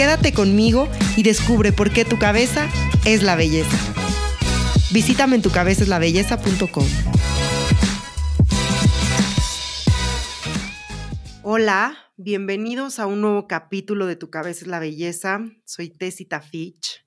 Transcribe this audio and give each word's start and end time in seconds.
Quédate 0.00 0.32
conmigo 0.32 0.88
y 1.14 1.24
descubre 1.24 1.72
por 1.72 1.92
qué 1.92 2.06
tu 2.06 2.18
cabeza 2.18 2.70
es 3.04 3.22
la 3.22 3.36
belleza. 3.36 3.76
Visítame 4.90 5.36
en 5.36 5.42
tucabezaslabelleza.com. 5.42 6.86
Hola, 11.42 11.98
bienvenidos 12.16 12.98
a 12.98 13.04
un 13.04 13.20
nuevo 13.20 13.46
capítulo 13.46 14.06
de 14.06 14.16
Tu 14.16 14.30
cabeza 14.30 14.62
es 14.62 14.68
la 14.68 14.78
belleza. 14.78 15.40
Soy 15.66 15.90
Tessita 15.90 16.40
Fitch. 16.40 17.04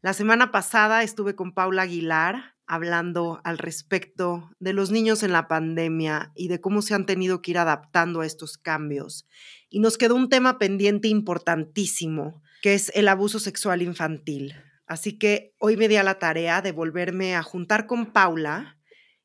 La 0.00 0.12
semana 0.12 0.52
pasada 0.52 1.02
estuve 1.02 1.34
con 1.34 1.52
Paula 1.52 1.82
Aguilar 1.82 2.54
hablando 2.68 3.40
al 3.42 3.58
respecto 3.58 4.50
de 4.60 4.74
los 4.74 4.92
niños 4.92 5.24
en 5.24 5.32
la 5.32 5.48
pandemia 5.48 6.30
y 6.36 6.46
de 6.46 6.60
cómo 6.60 6.82
se 6.82 6.94
han 6.94 7.04
tenido 7.04 7.42
que 7.42 7.50
ir 7.50 7.58
adaptando 7.58 8.20
a 8.20 8.26
estos 8.26 8.58
cambios. 8.58 9.26
Y 9.68 9.80
nos 9.80 9.98
quedó 9.98 10.14
un 10.14 10.28
tema 10.28 10.58
pendiente 10.58 11.08
importantísimo, 11.08 12.42
que 12.62 12.74
es 12.74 12.90
el 12.94 13.08
abuso 13.08 13.38
sexual 13.38 13.82
infantil. 13.82 14.54
Así 14.86 15.18
que 15.18 15.54
hoy 15.58 15.76
me 15.76 15.88
di 15.88 15.96
a 15.96 16.02
la 16.02 16.18
tarea 16.18 16.62
de 16.62 16.72
volverme 16.72 17.36
a 17.36 17.42
juntar 17.42 17.86
con 17.86 18.12
Paula. 18.12 18.78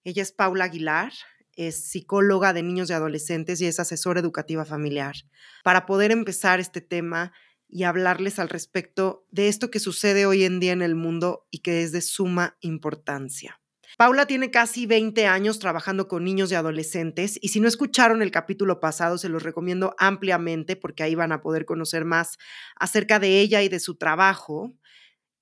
Ella 0.04 0.22
es 0.22 0.34
Paula 0.34 0.66
Aguilar, 0.66 1.14
es 1.56 1.90
psicóloga 1.90 2.52
de 2.52 2.64
niños 2.64 2.90
y 2.90 2.94
adolescentes 2.94 3.62
y 3.62 3.66
es 3.68 3.80
asesora 3.80 4.20
educativa 4.20 4.66
familiar, 4.66 5.16
para 5.64 5.86
poder 5.86 6.12
empezar 6.12 6.60
este 6.60 6.82
tema 6.82 7.32
y 7.70 7.84
hablarles 7.84 8.38
al 8.38 8.50
respecto 8.50 9.26
de 9.32 9.48
esto 9.48 9.72
que 9.72 9.80
sucede 9.80 10.26
hoy 10.26 10.44
en 10.44 10.60
día 10.60 10.74
en 10.74 10.82
el 10.82 10.96
mundo 10.96 11.48
y 11.50 11.60
que 11.60 11.82
es 11.84 11.92
de 11.92 12.02
suma 12.02 12.58
importancia. 12.60 13.63
Paula 13.98 14.26
tiene 14.26 14.50
casi 14.50 14.86
20 14.88 15.28
años 15.28 15.60
trabajando 15.60 16.08
con 16.08 16.24
niños 16.24 16.52
y 16.52 16.56
adolescentes 16.56 17.38
y 17.42 17.50
si 17.50 17.60
no 17.60 17.68
escucharon 17.68 18.22
el 18.22 18.32
capítulo 18.32 18.80
pasado 18.80 19.18
se 19.18 19.30
los 19.30 19.44
recomiendo 19.44 19.96
ampliamente 20.00 20.76
porque 20.76 21.04
ahí 21.04 21.14
van 21.14 21.32
a 21.32 21.42
poder 21.42 21.66
conocer 21.66 22.04
más 22.04 22.38
acerca 22.76 23.20
de 23.20 23.40
ella 23.40 23.62
y 23.62 23.70
de 23.70 23.80
su 23.80 23.96
trabajo. 23.96 24.74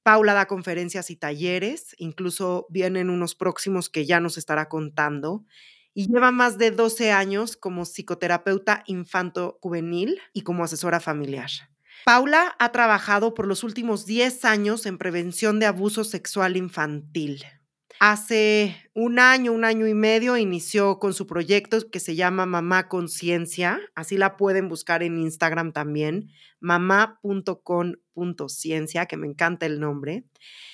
Paula 0.03 0.33
da 0.33 0.47
conferencias 0.47 1.11
y 1.11 1.16
talleres, 1.16 1.95
incluso 1.97 2.66
vienen 2.69 3.09
unos 3.09 3.35
próximos 3.35 3.89
que 3.89 4.05
ya 4.05 4.19
nos 4.19 4.38
estará 4.38 4.67
contando 4.67 5.45
y 5.94 6.07
lleva 6.07 6.31
más 6.31 6.57
de 6.57 6.72
12 6.72 7.11
años 7.11 7.55
como 7.55 7.85
psicoterapeuta 7.85 8.83
infanto-juvenil 8.88 10.19
y 10.33 10.41
como 10.41 10.63
asesora 10.63 10.99
familiar. 10.99 11.49
Paula 12.05 12.55
ha 12.59 12.72
trabajado 12.72 13.33
por 13.33 13.47
los 13.47 13.63
últimos 13.63 14.05
10 14.05 14.44
años 14.45 14.85
en 14.85 14.97
prevención 14.97 15.59
de 15.59 15.67
abuso 15.67 16.03
sexual 16.03 16.57
infantil. 16.57 17.45
Hace 18.03 18.89
un 18.95 19.19
año, 19.19 19.52
un 19.52 19.63
año 19.63 19.85
y 19.85 19.94
medio, 19.94 20.35
inició 20.35 20.97
con 20.97 21.13
su 21.13 21.27
proyecto 21.27 21.77
que 21.91 21.99
se 21.99 22.16
llama 22.16 22.47
Mamá 22.47 22.88
Conciencia. 22.88 23.80
Así 23.94 24.17
la 24.17 24.38
pueden 24.38 24.69
buscar 24.69 25.03
en 25.03 25.19
Instagram 25.19 25.71
también, 25.71 26.31
mamá.con.ciencia, 26.59 29.05
que 29.05 29.17
me 29.17 29.27
encanta 29.27 29.67
el 29.67 29.79
nombre. 29.79 30.23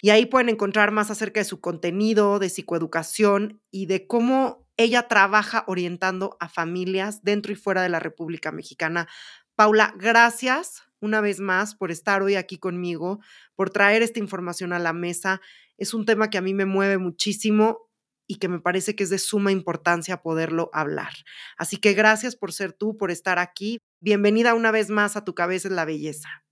Y 0.01 0.11
ahí 0.11 0.25
pueden 0.25 0.47
encontrar 0.47 0.91
más 0.91 1.11
acerca 1.11 1.41
de 1.41 1.43
su 1.43 1.59
contenido, 1.59 2.39
de 2.39 2.47
psicoeducación 2.47 3.61
y 3.71 3.87
de 3.87 4.07
cómo 4.07 4.65
ella 4.77 5.09
trabaja 5.09 5.65
orientando 5.67 6.37
a 6.39 6.47
familias 6.47 7.23
dentro 7.23 7.51
y 7.51 7.55
fuera 7.55 7.81
de 7.81 7.89
la 7.89 7.99
República 7.99 8.53
Mexicana. 8.53 9.09
Paula, 9.57 9.93
gracias 9.97 10.87
una 10.99 11.21
vez 11.21 11.39
más 11.39 11.75
por 11.75 11.91
estar 11.91 12.21
hoy 12.21 12.35
aquí 12.35 12.57
conmigo, 12.57 13.19
por 13.55 13.69
traer 13.69 14.01
esta 14.01 14.19
información 14.19 14.73
a 14.73 14.79
la 14.79 14.93
mesa. 14.93 15.41
Es 15.77 15.93
un 15.93 16.05
tema 16.05 16.29
que 16.29 16.37
a 16.37 16.41
mí 16.41 16.53
me 16.53 16.65
mueve 16.65 16.97
muchísimo 16.97 17.87
y 18.27 18.35
que 18.35 18.49
me 18.49 18.59
parece 18.59 18.95
que 18.95 19.03
es 19.03 19.09
de 19.09 19.19
suma 19.19 19.51
importancia 19.51 20.21
poderlo 20.21 20.69
hablar. 20.73 21.13
Así 21.57 21.77
que 21.77 21.93
gracias 21.93 22.35
por 22.35 22.51
ser 22.51 22.73
tú, 22.73 22.97
por 22.97 23.09
estar 23.09 23.39
aquí. 23.39 23.79
Bienvenida 24.01 24.53
una 24.53 24.71
vez 24.71 24.89
más 24.89 25.15
a 25.15 25.23
Tu 25.23 25.33
Cabeza 25.33 25.69
es 25.69 25.73
la 25.73 25.85
Belleza. 25.85 26.43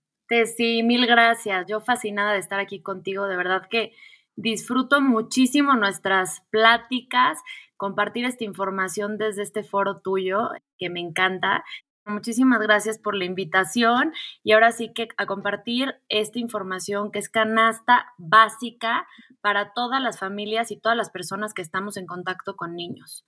Sí, 0.56 0.82
mil 0.82 1.06
gracias. 1.06 1.66
Yo 1.68 1.80
fascinada 1.80 2.32
de 2.32 2.38
estar 2.38 2.58
aquí 2.58 2.80
contigo. 2.80 3.26
De 3.26 3.36
verdad 3.36 3.68
que 3.70 3.92
disfruto 4.36 5.00
muchísimo 5.00 5.74
nuestras 5.74 6.42
pláticas, 6.50 7.38
compartir 7.76 8.24
esta 8.24 8.44
información 8.44 9.18
desde 9.18 9.42
este 9.42 9.62
foro 9.62 10.00
tuyo, 10.00 10.50
que 10.78 10.90
me 10.90 11.00
encanta. 11.00 11.64
Muchísimas 12.06 12.60
gracias 12.60 13.00
por 13.00 13.16
la 13.16 13.24
invitación 13.24 14.12
y 14.44 14.52
ahora 14.52 14.70
sí 14.70 14.92
que 14.94 15.08
a 15.16 15.26
compartir 15.26 15.96
esta 16.08 16.38
información 16.38 17.10
que 17.10 17.18
es 17.18 17.28
canasta 17.28 18.12
básica 18.16 19.08
para 19.40 19.72
todas 19.72 20.00
las 20.00 20.20
familias 20.20 20.70
y 20.70 20.78
todas 20.78 20.96
las 20.96 21.10
personas 21.10 21.52
que 21.52 21.62
estamos 21.62 21.96
en 21.96 22.06
contacto 22.06 22.54
con 22.54 22.76
niños. 22.76 23.26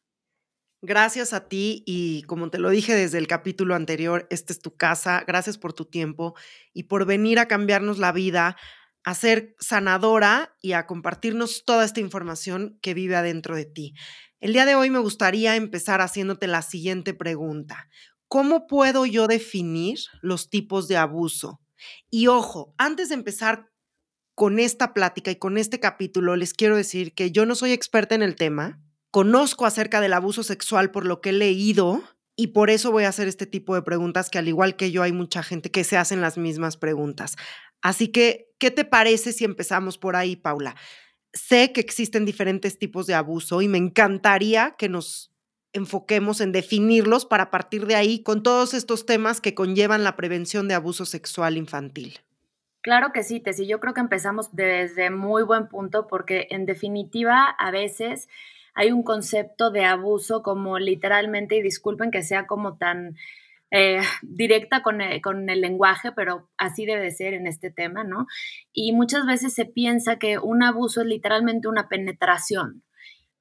Gracias 0.80 1.32
a 1.32 1.48
ti 1.48 1.82
y 1.86 2.22
como 2.22 2.50
te 2.50 2.60
lo 2.60 2.70
dije 2.70 2.94
desde 2.94 3.18
el 3.18 3.26
capítulo 3.26 3.74
anterior, 3.74 4.28
esta 4.30 4.52
es 4.52 4.60
tu 4.60 4.76
casa. 4.76 5.24
Gracias 5.26 5.58
por 5.58 5.72
tu 5.72 5.84
tiempo 5.86 6.36
y 6.72 6.84
por 6.84 7.04
venir 7.04 7.40
a 7.40 7.48
cambiarnos 7.48 7.98
la 7.98 8.12
vida, 8.12 8.56
a 9.02 9.14
ser 9.14 9.56
sanadora 9.58 10.54
y 10.62 10.74
a 10.74 10.86
compartirnos 10.86 11.64
toda 11.64 11.84
esta 11.84 11.98
información 11.98 12.78
que 12.80 12.94
vive 12.94 13.16
adentro 13.16 13.56
de 13.56 13.64
ti. 13.64 13.94
El 14.38 14.52
día 14.52 14.66
de 14.66 14.76
hoy 14.76 14.88
me 14.90 15.00
gustaría 15.00 15.56
empezar 15.56 16.00
haciéndote 16.00 16.46
la 16.46 16.62
siguiente 16.62 17.12
pregunta. 17.12 17.88
¿Cómo 18.28 18.66
puedo 18.66 19.06
yo 19.06 19.26
definir 19.26 19.98
los 20.20 20.50
tipos 20.50 20.86
de 20.86 20.98
abuso? 20.98 21.60
Y 22.10 22.26
ojo, 22.26 22.74
antes 22.76 23.08
de 23.08 23.14
empezar 23.14 23.70
con 24.34 24.58
esta 24.58 24.92
plática 24.92 25.30
y 25.30 25.36
con 25.36 25.56
este 25.56 25.80
capítulo, 25.80 26.36
les 26.36 26.52
quiero 26.52 26.76
decir 26.76 27.14
que 27.14 27.30
yo 27.30 27.46
no 27.46 27.54
soy 27.54 27.72
experta 27.72 28.14
en 28.14 28.22
el 28.22 28.36
tema, 28.36 28.80
conozco 29.10 29.64
acerca 29.64 30.00
del 30.00 30.12
abuso 30.12 30.42
sexual 30.42 30.90
por 30.90 31.06
lo 31.06 31.20
que 31.20 31.30
he 31.30 31.32
leído 31.32 32.02
y 32.36 32.48
por 32.48 32.70
eso 32.70 32.92
voy 32.92 33.04
a 33.04 33.08
hacer 33.08 33.28
este 33.28 33.46
tipo 33.46 33.74
de 33.74 33.82
preguntas 33.82 34.30
que 34.30 34.38
al 34.38 34.46
igual 34.46 34.76
que 34.76 34.92
yo 34.92 35.02
hay 35.02 35.12
mucha 35.12 35.42
gente 35.42 35.70
que 35.70 35.82
se 35.82 35.96
hacen 35.96 36.20
las 36.20 36.36
mismas 36.38 36.76
preguntas. 36.76 37.36
Así 37.80 38.08
que, 38.08 38.52
¿qué 38.58 38.70
te 38.70 38.84
parece 38.84 39.32
si 39.32 39.44
empezamos 39.44 39.98
por 39.98 40.16
ahí, 40.16 40.36
Paula? 40.36 40.76
Sé 41.32 41.72
que 41.72 41.80
existen 41.80 42.24
diferentes 42.24 42.78
tipos 42.78 43.06
de 43.06 43.14
abuso 43.14 43.62
y 43.62 43.68
me 43.68 43.78
encantaría 43.78 44.76
que 44.78 44.88
nos 44.88 45.32
enfoquemos 45.72 46.40
en 46.40 46.52
definirlos 46.52 47.26
para 47.26 47.50
partir 47.50 47.86
de 47.86 47.94
ahí 47.94 48.22
con 48.22 48.42
todos 48.42 48.74
estos 48.74 49.06
temas 49.06 49.40
que 49.40 49.54
conllevan 49.54 50.04
la 50.04 50.16
prevención 50.16 50.68
de 50.68 50.74
abuso 50.74 51.04
sexual 51.04 51.56
infantil. 51.56 52.18
Claro 52.80 53.12
que 53.12 53.22
sí, 53.22 53.40
Tessy. 53.40 53.66
Yo 53.66 53.80
creo 53.80 53.92
que 53.92 54.00
empezamos 54.00 54.54
desde 54.54 55.10
muy 55.10 55.42
buen 55.42 55.68
punto 55.68 56.06
porque 56.06 56.46
en 56.50 56.64
definitiva 56.64 57.44
a 57.58 57.70
veces 57.70 58.28
hay 58.74 58.92
un 58.92 59.02
concepto 59.02 59.70
de 59.70 59.84
abuso 59.84 60.42
como 60.42 60.78
literalmente, 60.78 61.56
y 61.56 61.62
disculpen 61.62 62.12
que 62.12 62.22
sea 62.22 62.46
como 62.46 62.76
tan 62.76 63.16
eh, 63.70 64.00
directa 64.22 64.82
con 64.82 65.00
el, 65.00 65.20
con 65.20 65.50
el, 65.50 65.60
lenguaje, 65.60 66.12
pero 66.12 66.48
así 66.56 66.86
debe 66.86 67.10
ser 67.10 67.34
en 67.34 67.46
este 67.46 67.70
tema, 67.70 68.04
¿no? 68.04 68.26
Y 68.72 68.92
muchas 68.92 69.26
veces 69.26 69.52
se 69.52 69.66
piensa 69.66 70.18
que 70.18 70.38
un 70.38 70.62
abuso 70.62 71.00
es 71.00 71.08
literalmente 71.08 71.68
una 71.68 71.88
penetración, 71.88 72.84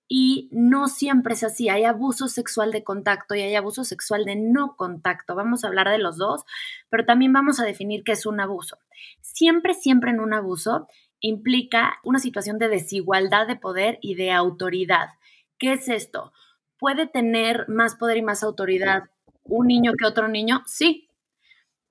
y 0.07 0.49
no 0.51 0.87
siempre 0.87 1.33
es 1.33 1.43
así. 1.43 1.69
Hay 1.69 1.83
abuso 1.83 2.27
sexual 2.27 2.71
de 2.71 2.83
contacto 2.83 3.35
y 3.35 3.41
hay 3.41 3.55
abuso 3.55 3.83
sexual 3.83 4.25
de 4.25 4.35
no 4.35 4.75
contacto. 4.77 5.35
Vamos 5.35 5.63
a 5.63 5.67
hablar 5.67 5.89
de 5.89 5.97
los 5.97 6.17
dos, 6.17 6.43
pero 6.89 7.05
también 7.05 7.33
vamos 7.33 7.59
a 7.59 7.65
definir 7.65 8.03
qué 8.03 8.13
es 8.13 8.25
un 8.25 8.39
abuso. 8.39 8.77
Siempre, 9.21 9.73
siempre 9.73 10.11
en 10.11 10.19
un 10.19 10.33
abuso 10.33 10.87
implica 11.19 11.99
una 12.03 12.19
situación 12.19 12.57
de 12.57 12.69
desigualdad 12.69 13.47
de 13.47 13.55
poder 13.55 13.97
y 14.01 14.15
de 14.15 14.31
autoridad. 14.31 15.09
¿Qué 15.57 15.73
es 15.73 15.89
esto? 15.89 16.31
¿Puede 16.77 17.07
tener 17.07 17.67
más 17.67 17.95
poder 17.95 18.17
y 18.17 18.21
más 18.21 18.43
autoridad 18.43 19.03
un 19.43 19.67
niño 19.67 19.93
que 19.97 20.05
otro 20.05 20.27
niño? 20.27 20.63
Sí. 20.65 21.09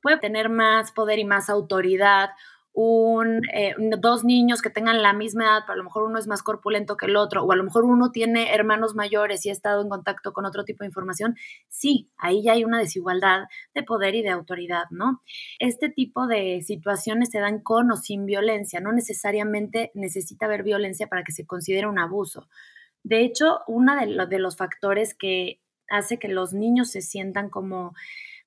Puede 0.00 0.18
tener 0.18 0.48
más 0.48 0.92
poder 0.92 1.18
y 1.18 1.24
más 1.24 1.50
autoridad 1.50 2.30
un, 2.78 3.40
eh, 3.54 3.74
dos 3.96 4.22
niños 4.22 4.60
que 4.60 4.68
tengan 4.68 5.00
la 5.00 5.14
misma 5.14 5.44
edad, 5.44 5.60
pero 5.66 5.72
a 5.72 5.76
lo 5.76 5.84
mejor 5.84 6.02
uno 6.02 6.18
es 6.18 6.26
más 6.26 6.42
corpulento 6.42 6.98
que 6.98 7.06
el 7.06 7.16
otro, 7.16 7.42
o 7.42 7.50
a 7.50 7.56
lo 7.56 7.64
mejor 7.64 7.84
uno 7.84 8.12
tiene 8.12 8.54
hermanos 8.54 8.94
mayores 8.94 9.46
y 9.46 9.48
ha 9.48 9.52
estado 9.52 9.80
en 9.80 9.88
contacto 9.88 10.34
con 10.34 10.44
otro 10.44 10.62
tipo 10.66 10.84
de 10.84 10.88
información, 10.88 11.36
sí, 11.68 12.10
ahí 12.18 12.42
ya 12.42 12.52
hay 12.52 12.64
una 12.64 12.78
desigualdad 12.78 13.44
de 13.74 13.82
poder 13.82 14.14
y 14.14 14.22
de 14.22 14.28
autoridad, 14.28 14.84
¿no? 14.90 15.22
Este 15.58 15.88
tipo 15.88 16.26
de 16.26 16.60
situaciones 16.60 17.30
se 17.30 17.40
dan 17.40 17.60
con 17.60 17.90
o 17.90 17.96
sin 17.96 18.26
violencia, 18.26 18.78
no 18.78 18.92
necesariamente 18.92 19.90
necesita 19.94 20.44
haber 20.44 20.62
violencia 20.62 21.06
para 21.06 21.24
que 21.24 21.32
se 21.32 21.46
considere 21.46 21.86
un 21.86 21.98
abuso. 21.98 22.46
De 23.02 23.20
hecho, 23.24 23.60
uno 23.68 23.96
de, 23.96 24.26
de 24.26 24.38
los 24.38 24.58
factores 24.58 25.14
que 25.14 25.62
hace 25.88 26.18
que 26.18 26.28
los 26.28 26.52
niños 26.52 26.90
se 26.90 27.00
sientan 27.00 27.48
como 27.48 27.94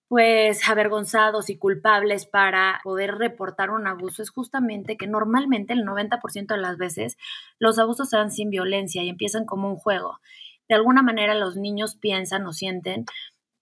pues 0.10 0.68
avergonzados 0.68 1.52
y 1.52 1.58
culpables 1.58 2.26
para 2.26 2.82
poder 2.84 3.16
reportar 3.16 3.70
un 3.70 3.86
abuso 3.88 4.24
es 4.24 4.32
justamente 4.32 4.98
que 4.98 5.08
normalmente 5.08 5.72
el 5.74 5.86
90% 5.86 6.48
de 6.48 6.58
las 6.58 6.78
veces 6.78 7.16
los 7.60 7.78
abusos 7.78 8.10
se 8.10 8.18
dan 8.18 8.32
sin 8.32 8.50
violencia 8.50 9.04
y 9.04 9.10
empiezan 9.10 9.46
como 9.46 9.70
un 9.70 9.78
juego. 9.78 10.20
De 10.68 10.74
alguna 10.74 11.04
manera 11.04 11.36
los 11.36 11.58
niños 11.58 11.96
piensan 11.96 12.46
o 12.48 12.54
sienten 12.54 13.06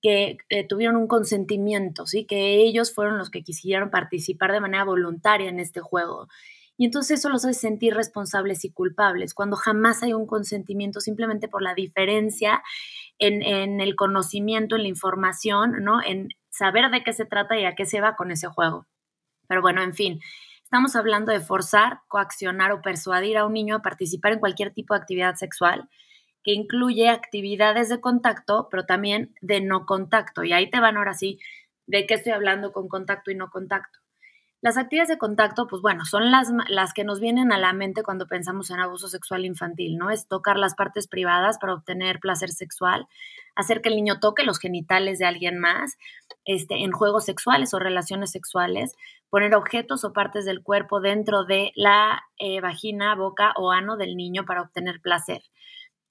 que 0.02 0.38
eh, 0.50 0.66
tuvieron 0.66 0.96
un 0.96 1.08
consentimiento, 1.08 2.08
¿sí? 2.08 2.26
que 2.26 2.62
ellos 2.62 2.94
fueron 2.94 3.18
los 3.18 3.30
que 3.30 3.44
quisieron 3.44 3.92
participar 3.92 4.54
de 4.54 4.62
manera 4.62 4.86
voluntaria 4.86 5.50
en 5.50 5.60
este 5.60 5.82
juego. 5.82 6.30
Y 6.78 6.86
entonces 6.86 7.20
eso 7.20 7.30
los 7.30 7.44
hace 7.44 7.60
sentir 7.60 7.96
responsables 7.96 8.64
y 8.64 8.72
culpables, 8.72 9.34
cuando 9.34 9.56
jamás 9.56 10.04
hay 10.04 10.14
un 10.14 10.28
consentimiento 10.28 11.02
simplemente 11.02 11.48
por 11.48 11.64
la 11.64 11.74
diferencia 11.74 12.62
en, 13.18 13.82
el 13.82 13.96
conocimiento, 13.96 14.76
en 14.76 14.84
la 14.84 14.88
información, 14.90 15.84
¿no? 15.84 16.04
En 16.04 16.30
saber 16.52 16.90
de 16.92 17.04
qué 17.04 17.14
se 17.14 17.26
trata 17.26 17.60
y 17.60 17.66
a 17.66 17.74
qué 17.74 17.86
se 17.86 18.00
va 18.00 18.16
con 18.16 18.32
ese 18.32 18.48
juego. 18.48 18.86
Pero 19.48 19.62
bueno, 19.62 19.82
en 19.82 19.94
fin, 19.94 20.20
estamos 20.64 20.96
hablando 20.96 21.32
de 21.32 21.40
forzar, 21.40 22.02
coaccionar 22.08 22.72
o 22.72 22.82
persuadir 22.82 23.38
a 23.38 23.46
un 23.46 23.54
niño 23.54 23.78
a 23.78 23.82
participar 23.82 24.34
en 24.34 24.40
cualquier 24.40 24.72
tipo 24.72 24.94
de 24.94 25.00
actividad 25.00 25.36
sexual 25.36 25.90
que 26.44 26.54
incluye 26.54 27.10
actividades 27.10 27.90
de 27.90 28.00
contacto, 28.00 28.70
pero 28.72 28.86
también 28.86 29.34
de 29.42 29.62
no 29.62 29.86
contacto. 29.86 30.44
Y 30.46 30.54
ahí 30.54 30.70
te 30.70 30.80
van 30.80 30.96
ahora 30.96 31.14
sí 31.14 31.40
de 31.88 32.06
qué 32.06 32.14
estoy 32.14 32.32
hablando 32.32 32.72
con 32.72 32.88
contacto 32.88 33.32
y 33.32 33.36
no 33.36 33.50
contacto. 33.50 34.00
Las 34.60 34.78
actividades 34.78 35.10
de 35.10 35.20
contacto, 35.20 35.68
pues 35.68 35.84
bueno, 35.84 36.04
son 36.06 36.32
las, 36.32 36.52
las 36.68 36.94
que 36.94 37.04
nos 37.04 37.20
vienen 37.20 37.52
a 37.52 37.60
la 37.60 37.74
mente 37.74 38.02
cuando 38.02 38.26
pensamos 38.26 38.72
en 38.72 38.80
abuso 38.80 39.08
sexual 39.08 39.46
infantil, 39.46 39.98
¿no? 39.98 40.10
Es 40.10 40.28
tocar 40.28 40.58
las 40.58 40.74
partes 40.74 41.08
privadas 41.08 41.60
para 41.60 41.76
obtener 41.76 42.20
placer 42.20 42.50
sexual, 42.50 43.08
hacer 43.56 43.82
que 43.82 43.90
el 43.90 43.96
niño 43.96 44.20
toque 44.20 44.44
los 44.44 44.58
genitales 44.58 45.20
de 45.20 45.26
alguien 45.26 45.60
más, 45.60 45.98
este, 46.44 46.84
en 46.84 46.92
juegos 46.92 47.26
sexuales 47.26 47.76
o 47.76 47.80
relaciones 47.80 48.32
sexuales, 48.32 48.96
poner 49.30 49.54
objetos 49.54 50.04
o 50.04 50.12
partes 50.12 50.46
del 50.46 50.64
cuerpo 50.64 51.02
dentro 51.02 51.46
de 51.46 51.72
la 51.76 52.24
eh, 52.40 52.60
vagina, 52.60 53.14
boca 53.14 53.54
o 53.58 53.72
ano 53.72 53.96
del 53.96 54.16
niño 54.16 54.46
para 54.46 54.64
obtener 54.64 55.02
placer. 55.02 55.44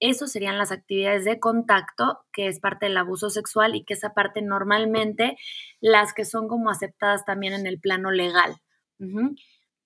Eso 0.01 0.27
serían 0.27 0.59
las 0.59 0.73
actividades 0.73 1.25
de 1.25 1.41
contacto, 1.41 2.21
que 2.33 2.49
es 2.49 2.61
parte 2.61 2.87
del 2.87 2.97
abuso 2.97 3.31
sexual 3.31 3.75
y 3.75 3.85
que 3.85 3.95
esa 3.95 4.13
parte 4.13 4.43
normalmente 4.43 5.37
las 5.81 6.13
que 6.13 6.25
son 6.25 6.49
como 6.49 6.71
aceptadas 6.71 7.25
también 7.25 7.55
en 7.55 7.67
el 7.67 7.81
plano 7.81 8.11
legal. 8.11 8.57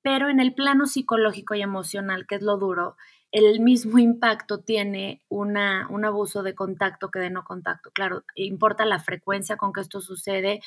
Pero 0.03 0.29
en 0.29 0.41
el 0.41 0.55
plano 0.55 0.87
psicológico 0.87 1.55
y 1.55 1.63
emocional, 1.63 2.27
que 2.27 2.37
es 2.37 2.43
lo 2.43 2.57
duro, 2.57 2.97
el 3.33 3.61
mismo 3.61 3.99
impacto 3.99 4.61
tiene 4.61 5.23
una, 5.29 5.87
un 5.91 6.05
abuso 6.05 6.43
de 6.43 6.55
contacto 6.55 7.11
que 7.11 7.19
de 7.19 7.31
no 7.31 7.45
contacto. 7.45 7.91
Claro, 7.93 8.25
importa 8.35 8.85
la 8.85 8.99
frecuencia 8.99 9.57
con 9.57 9.73
que 9.73 9.81
esto 9.81 10.01
sucede, 10.01 10.61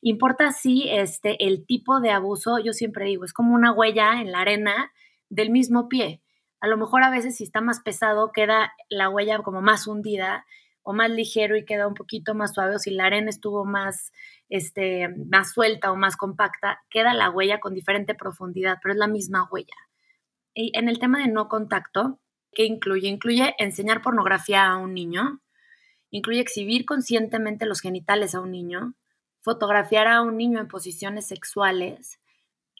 importa 0.00 0.52
sí 0.52 0.86
este, 0.88 1.44
el 1.46 1.66
tipo 1.66 2.00
de 2.00 2.10
abuso, 2.10 2.58
yo 2.58 2.72
siempre 2.72 3.06
digo, 3.06 3.24
es 3.24 3.32
como 3.32 3.54
una 3.54 3.72
huella 3.72 4.20
en 4.20 4.32
la 4.32 4.40
arena 4.40 4.92
del 5.28 5.50
mismo 5.50 5.88
pie. 5.88 6.21
A 6.62 6.68
lo 6.68 6.76
mejor 6.76 7.02
a 7.02 7.10
veces 7.10 7.36
si 7.36 7.42
está 7.42 7.60
más 7.60 7.80
pesado 7.80 8.30
queda 8.30 8.72
la 8.88 9.08
huella 9.08 9.40
como 9.40 9.60
más 9.60 9.88
hundida 9.88 10.46
o 10.82 10.92
más 10.92 11.10
ligero 11.10 11.56
y 11.56 11.64
queda 11.64 11.88
un 11.88 11.94
poquito 11.94 12.36
más 12.36 12.54
suave 12.54 12.76
o 12.76 12.78
si 12.78 12.92
la 12.92 13.06
arena 13.06 13.30
estuvo 13.30 13.64
más, 13.64 14.12
este, 14.48 15.08
más 15.08 15.52
suelta 15.52 15.90
o 15.90 15.96
más 15.96 16.16
compacta, 16.16 16.80
queda 16.88 17.14
la 17.14 17.30
huella 17.30 17.58
con 17.58 17.74
diferente 17.74 18.14
profundidad, 18.14 18.78
pero 18.80 18.92
es 18.92 18.98
la 18.98 19.08
misma 19.08 19.48
huella. 19.50 19.74
Y 20.54 20.70
en 20.78 20.88
el 20.88 21.00
tema 21.00 21.18
de 21.18 21.26
no 21.26 21.48
contacto, 21.48 22.20
¿qué 22.52 22.64
incluye? 22.64 23.08
Incluye 23.08 23.56
enseñar 23.58 24.00
pornografía 24.00 24.66
a 24.68 24.76
un 24.76 24.94
niño, 24.94 25.40
incluye 26.10 26.38
exhibir 26.38 26.84
conscientemente 26.84 27.66
los 27.66 27.80
genitales 27.80 28.36
a 28.36 28.40
un 28.40 28.52
niño, 28.52 28.94
fotografiar 29.40 30.06
a 30.06 30.22
un 30.22 30.36
niño 30.36 30.60
en 30.60 30.68
posiciones 30.68 31.26
sexuales, 31.26 32.20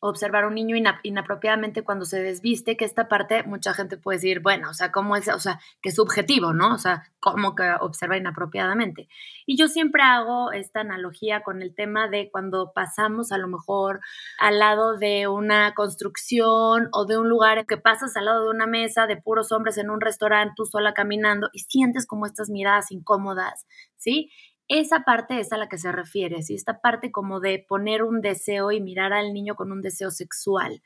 observar 0.04 0.42
a 0.42 0.48
un 0.48 0.56
niño 0.56 0.74
inapropiadamente 1.04 1.84
cuando 1.84 2.04
se 2.04 2.20
desviste, 2.20 2.76
que 2.76 2.84
esta 2.84 3.06
parte 3.06 3.44
mucha 3.44 3.72
gente 3.72 3.96
puede 3.96 4.18
decir, 4.18 4.40
bueno, 4.40 4.70
o 4.70 4.74
sea, 4.74 4.90
¿cómo 4.90 5.14
es? 5.14 5.28
O 5.28 5.38
sea, 5.38 5.60
que 5.80 5.90
es 5.90 5.94
subjetivo, 5.94 6.52
¿no? 6.52 6.74
O 6.74 6.78
sea, 6.78 7.04
¿cómo 7.20 7.54
que 7.54 7.70
observa 7.80 8.16
inapropiadamente? 8.16 9.08
Y 9.46 9.56
yo 9.56 9.68
siempre 9.68 10.02
hago 10.02 10.50
esta 10.50 10.80
analogía 10.80 11.44
con 11.44 11.62
el 11.62 11.72
tema 11.76 12.08
de 12.08 12.30
cuando 12.32 12.72
pasamos 12.74 13.30
a 13.30 13.38
lo 13.38 13.46
mejor 13.46 14.00
al 14.40 14.58
lado 14.58 14.98
de 14.98 15.28
una 15.28 15.72
construcción 15.74 16.88
o 16.92 17.06
de 17.06 17.18
un 17.18 17.28
lugar 17.28 17.64
que 17.66 17.76
pasas 17.76 18.16
al 18.16 18.24
lado 18.24 18.42
de 18.42 18.50
una 18.50 18.66
mesa 18.66 19.06
de 19.06 19.16
puros 19.16 19.52
hombres 19.52 19.78
en 19.78 19.88
un 19.88 20.00
restaurante, 20.00 20.54
tú 20.56 20.66
sola 20.66 20.94
caminando 20.94 21.48
y 21.52 21.60
sientes 21.60 22.08
como 22.08 22.26
estas 22.26 22.50
miradas 22.50 22.90
incómodas, 22.90 23.68
¿sí? 23.98 24.32
Esa 24.68 25.04
parte 25.04 25.40
es 25.40 25.52
a 25.52 25.56
la 25.56 25.68
que 25.68 25.78
se 25.78 25.92
refiere, 25.92 26.42
¿sí? 26.42 26.54
esta 26.54 26.80
parte 26.80 27.10
como 27.10 27.40
de 27.40 27.64
poner 27.68 28.02
un 28.02 28.20
deseo 28.20 28.72
y 28.72 28.80
mirar 28.80 29.12
al 29.12 29.32
niño 29.32 29.54
con 29.54 29.72
un 29.72 29.82
deseo 29.82 30.10
sexual. 30.10 30.82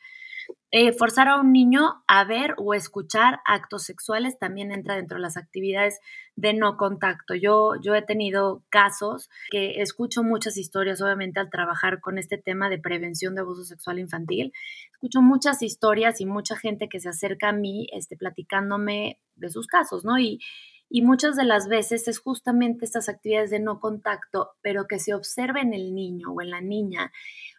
Eh, 0.71 0.93
forzar 0.93 1.29
a 1.29 1.41
un 1.41 1.53
niño 1.53 2.03
a 2.07 2.25
ver 2.25 2.55
o 2.59 2.75
escuchar 2.75 3.41
actos 3.47 3.85
sexuales 3.85 4.39
también 4.39 4.73
entra 4.73 4.97
dentro 4.97 5.17
de 5.17 5.23
las 5.23 5.37
actividades 5.37 6.01
de 6.35 6.55
no 6.55 6.77
contacto. 6.77 7.35
Yo, 7.35 7.75
yo 7.81 7.95
he 7.95 8.03
tenido 8.03 8.63
casos 8.69 9.31
que 9.51 9.81
escucho 9.81 10.23
muchas 10.23 10.57
historias, 10.57 11.01
obviamente, 11.01 11.41
al 11.41 11.51
trabajar 11.51 12.01
con 12.01 12.19
este 12.19 12.37
tema 12.37 12.69
de 12.69 12.79
prevención 12.79 13.35
de 13.35 13.41
abuso 13.41 13.65
sexual 13.65 13.99
infantil. 13.99 14.53
Escucho 14.93 15.23
muchas 15.23 15.63
historias 15.63 16.21
y 16.21 16.27
mucha 16.27 16.57
gente 16.57 16.89
que 16.89 17.01
se 17.01 17.09
acerca 17.09 17.51
a 17.51 17.53
mí 17.53 17.87
este, 17.93 18.17
platicándome 18.17 19.21
de 19.37 19.49
sus 19.49 19.67
casos, 19.67 20.05
¿no? 20.05 20.19
Y, 20.19 20.41
y 20.89 21.03
muchas 21.03 21.37
de 21.37 21.45
las 21.45 21.69
veces 21.69 22.07
es 22.09 22.19
justamente 22.19 22.85
estas 22.85 23.09
actividades 23.09 23.51
de 23.51 23.61
no 23.61 23.81
contacto, 23.81 24.53
pero 24.63 24.87
que 24.87 24.99
se 24.99 25.15
observe 25.15 25.61
en 25.61 25.75
el 25.75 25.95
niño 25.95 26.33
o 26.33 26.41
en 26.41 26.51
la 26.51 26.61
niña 26.61 27.13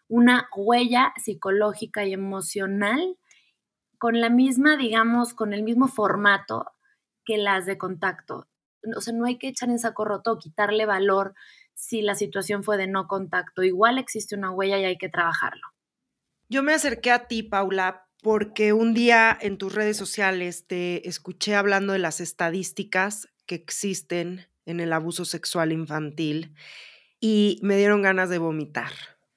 una 0.07 0.47
huella 0.55 1.13
psicológica 1.17 2.05
y 2.05 2.13
emocional 2.13 3.17
con 3.97 4.21
la 4.21 4.29
misma, 4.29 4.77
digamos, 4.77 5.33
con 5.33 5.53
el 5.53 5.63
mismo 5.63 5.87
formato 5.87 6.71
que 7.25 7.37
las 7.37 7.65
de 7.65 7.77
contacto. 7.77 8.47
O 8.95 9.01
sea, 9.01 9.13
no 9.13 9.25
hay 9.25 9.37
que 9.37 9.49
echar 9.49 9.69
en 9.69 9.79
saco 9.79 10.05
roto 10.05 10.31
o 10.31 10.37
quitarle 10.37 10.85
valor 10.85 11.33
si 11.73 12.01
la 12.01 12.15
situación 12.15 12.63
fue 12.63 12.77
de 12.77 12.87
no 12.87 13.07
contacto. 13.07 13.63
Igual 13.63 13.97
existe 13.97 14.35
una 14.35 14.51
huella 14.51 14.77
y 14.79 14.85
hay 14.85 14.97
que 14.97 15.09
trabajarlo. 15.09 15.67
Yo 16.49 16.63
me 16.63 16.73
acerqué 16.73 17.11
a 17.11 17.27
ti, 17.27 17.43
Paula, 17.43 18.06
porque 18.21 18.73
un 18.73 18.93
día 18.93 19.37
en 19.39 19.57
tus 19.57 19.73
redes 19.73 19.97
sociales 19.97 20.65
te 20.67 21.07
escuché 21.07 21.55
hablando 21.55 21.93
de 21.93 21.99
las 21.99 22.19
estadísticas 22.19 23.29
que 23.45 23.55
existen 23.55 24.47
en 24.65 24.79
el 24.79 24.93
abuso 24.93 25.25
sexual 25.25 25.71
infantil 25.71 26.53
y 27.19 27.59
me 27.63 27.77
dieron 27.77 28.01
ganas 28.01 28.29
de 28.29 28.37
vomitar. 28.37 28.91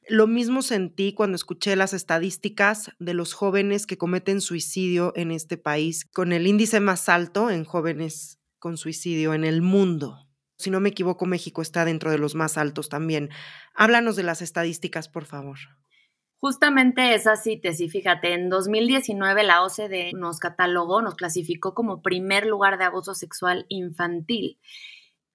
Lo 0.08 0.26
mismo 0.26 0.62
sentí 0.62 1.12
cuando 1.12 1.36
escuché 1.36 1.76
las 1.76 1.92
estadísticas 1.92 2.90
de 2.98 3.14
los 3.14 3.32
jóvenes 3.32 3.86
que 3.86 3.96
cometen 3.96 4.40
suicidio 4.40 5.12
en 5.14 5.30
este 5.30 5.56
país, 5.56 6.04
con 6.04 6.32
el 6.32 6.48
índice 6.48 6.80
más 6.80 7.08
alto 7.08 7.48
en 7.48 7.64
jóvenes 7.64 8.40
con 8.58 8.76
suicidio 8.76 9.34
en 9.34 9.44
el 9.44 9.62
mundo. 9.62 10.26
Si 10.58 10.68
no 10.68 10.80
me 10.80 10.90
equivoco, 10.90 11.26
México 11.26 11.62
está 11.62 11.84
dentro 11.84 12.10
de 12.10 12.18
los 12.18 12.34
más 12.34 12.58
altos 12.58 12.88
también. 12.88 13.30
Háblanos 13.74 14.16
de 14.16 14.24
las 14.24 14.42
estadísticas, 14.42 15.08
por 15.08 15.24
favor. 15.24 15.58
Justamente 16.40 17.14
esa 17.14 17.36
síntesis, 17.36 17.92
fíjate, 17.92 18.32
en 18.32 18.48
2019 18.48 19.42
la 19.42 19.62
OCDE 19.62 20.12
nos 20.14 20.38
catalogó, 20.38 21.02
nos 21.02 21.14
clasificó 21.14 21.74
como 21.74 22.00
primer 22.00 22.46
lugar 22.46 22.78
de 22.78 22.84
abuso 22.84 23.14
sexual 23.14 23.66
infantil. 23.68 24.58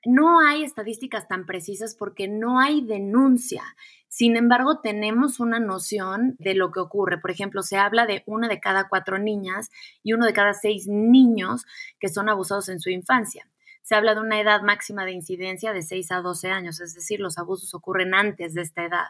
No 0.03 0.39
hay 0.39 0.63
estadísticas 0.63 1.27
tan 1.27 1.45
precisas 1.45 1.95
porque 1.95 2.27
no 2.27 2.59
hay 2.59 2.81
denuncia. 2.81 3.63
Sin 4.07 4.35
embargo, 4.35 4.79
tenemos 4.79 5.39
una 5.39 5.59
noción 5.59 6.35
de 6.39 6.55
lo 6.55 6.71
que 6.71 6.79
ocurre. 6.79 7.19
Por 7.19 7.29
ejemplo, 7.29 7.61
se 7.61 7.77
habla 7.77 8.07
de 8.07 8.23
una 8.25 8.47
de 8.47 8.59
cada 8.59 8.89
cuatro 8.89 9.19
niñas 9.19 9.69
y 10.01 10.13
uno 10.13 10.25
de 10.25 10.33
cada 10.33 10.53
seis 10.53 10.87
niños 10.87 11.65
que 11.99 12.09
son 12.09 12.29
abusados 12.29 12.67
en 12.69 12.79
su 12.79 12.89
infancia. 12.89 13.47
Se 13.83 13.93
habla 13.93 14.15
de 14.15 14.21
una 14.21 14.41
edad 14.41 14.63
máxima 14.63 15.05
de 15.05 15.11
incidencia 15.11 15.71
de 15.71 15.83
6 15.83 16.11
a 16.11 16.21
12 16.21 16.49
años, 16.49 16.81
es 16.81 16.95
decir, 16.95 17.19
los 17.19 17.37
abusos 17.37 17.75
ocurren 17.75 18.15
antes 18.15 18.55
de 18.55 18.63
esta 18.63 18.83
edad. 18.83 19.09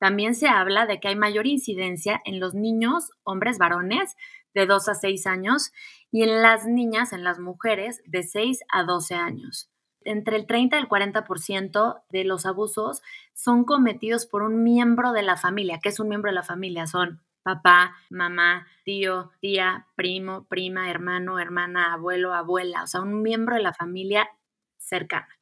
También 0.00 0.34
se 0.34 0.48
habla 0.48 0.86
de 0.86 0.98
que 0.98 1.08
hay 1.08 1.14
mayor 1.14 1.46
incidencia 1.46 2.22
en 2.24 2.40
los 2.40 2.54
niños, 2.54 3.10
hombres 3.22 3.58
varones, 3.58 4.16
de 4.54 4.64
2 4.64 4.88
a 4.88 4.94
6 4.94 5.26
años, 5.26 5.72
y 6.10 6.22
en 6.22 6.42
las 6.42 6.66
niñas, 6.66 7.12
en 7.12 7.22
las 7.22 7.38
mujeres, 7.38 8.02
de 8.06 8.22
6 8.22 8.60
a 8.72 8.82
12 8.84 9.14
años. 9.14 9.70
Entre 10.02 10.36
el 10.36 10.46
30 10.46 10.76
y 10.76 10.80
el 10.80 10.88
40% 10.88 12.02
de 12.08 12.24
los 12.24 12.46
abusos 12.46 13.02
son 13.34 13.64
cometidos 13.64 14.24
por 14.24 14.42
un 14.42 14.64
miembro 14.64 15.12
de 15.12 15.22
la 15.22 15.36
familia. 15.36 15.80
¿Qué 15.82 15.90
es 15.90 16.00
un 16.00 16.08
miembro 16.08 16.30
de 16.30 16.34
la 16.34 16.42
familia? 16.42 16.86
Son 16.86 17.20
papá, 17.42 17.94
mamá, 18.08 18.66
tío, 18.84 19.32
tía, 19.40 19.86
primo, 19.96 20.46
prima, 20.48 20.90
hermano, 20.90 21.38
hermana, 21.38 21.92
abuelo, 21.92 22.32
abuela, 22.32 22.84
o 22.84 22.86
sea, 22.86 23.02
un 23.02 23.20
miembro 23.20 23.56
de 23.56 23.62
la 23.62 23.74
familia 23.74 24.30
cercana 24.78 25.39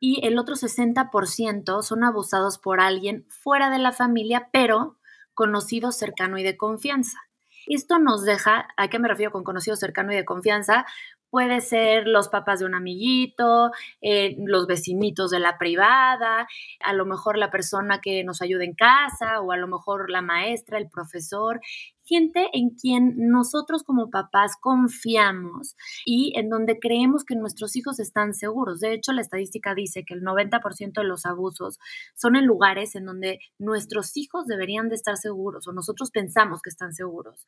y 0.00 0.26
el 0.26 0.38
otro 0.38 0.54
60% 0.54 1.82
son 1.82 2.04
abusados 2.04 2.58
por 2.58 2.80
alguien 2.80 3.26
fuera 3.28 3.70
de 3.70 3.78
la 3.78 3.92
familia, 3.92 4.48
pero 4.52 4.98
conocido, 5.34 5.92
cercano 5.92 6.38
y 6.38 6.42
de 6.42 6.56
confianza. 6.56 7.18
Esto 7.66 7.98
nos 7.98 8.24
deja, 8.24 8.68
¿a 8.76 8.88
qué 8.88 8.98
me 8.98 9.08
refiero 9.08 9.32
con 9.32 9.42
conocido, 9.42 9.76
cercano 9.76 10.12
y 10.12 10.16
de 10.16 10.24
confianza? 10.24 10.86
puede 11.30 11.60
ser 11.60 12.06
los 12.06 12.28
papás 12.28 12.60
de 12.60 12.66
un 12.66 12.74
amiguito, 12.74 13.70
eh, 14.00 14.36
los 14.46 14.66
vecinitos 14.66 15.30
de 15.30 15.40
la 15.40 15.58
privada, 15.58 16.46
a 16.80 16.92
lo 16.92 17.04
mejor 17.04 17.36
la 17.36 17.50
persona 17.50 18.00
que 18.00 18.24
nos 18.24 18.42
ayuda 18.42 18.64
en 18.64 18.74
casa 18.74 19.40
o 19.40 19.52
a 19.52 19.56
lo 19.56 19.68
mejor 19.68 20.10
la 20.10 20.22
maestra, 20.22 20.78
el 20.78 20.88
profesor 20.88 21.60
gente 22.06 22.48
en 22.52 22.70
quien 22.70 23.14
nosotros 23.16 23.82
como 23.82 24.10
papás 24.10 24.52
confiamos 24.60 25.76
y 26.04 26.32
en 26.38 26.48
donde 26.48 26.78
creemos 26.78 27.24
que 27.24 27.36
nuestros 27.36 27.76
hijos 27.76 27.98
están 27.98 28.34
seguros. 28.34 28.80
De 28.80 28.92
hecho, 28.92 29.12
la 29.12 29.20
estadística 29.20 29.74
dice 29.74 30.04
que 30.04 30.14
el 30.14 30.22
90% 30.22 30.92
de 31.00 31.04
los 31.04 31.26
abusos 31.26 31.78
son 32.14 32.36
en 32.36 32.46
lugares 32.46 32.94
en 32.94 33.06
donde 33.06 33.40
nuestros 33.58 34.16
hijos 34.16 34.46
deberían 34.46 34.88
de 34.88 34.94
estar 34.94 35.16
seguros 35.16 35.66
o 35.66 35.72
nosotros 35.72 36.10
pensamos 36.10 36.62
que 36.62 36.70
están 36.70 36.92
seguros. 36.92 37.46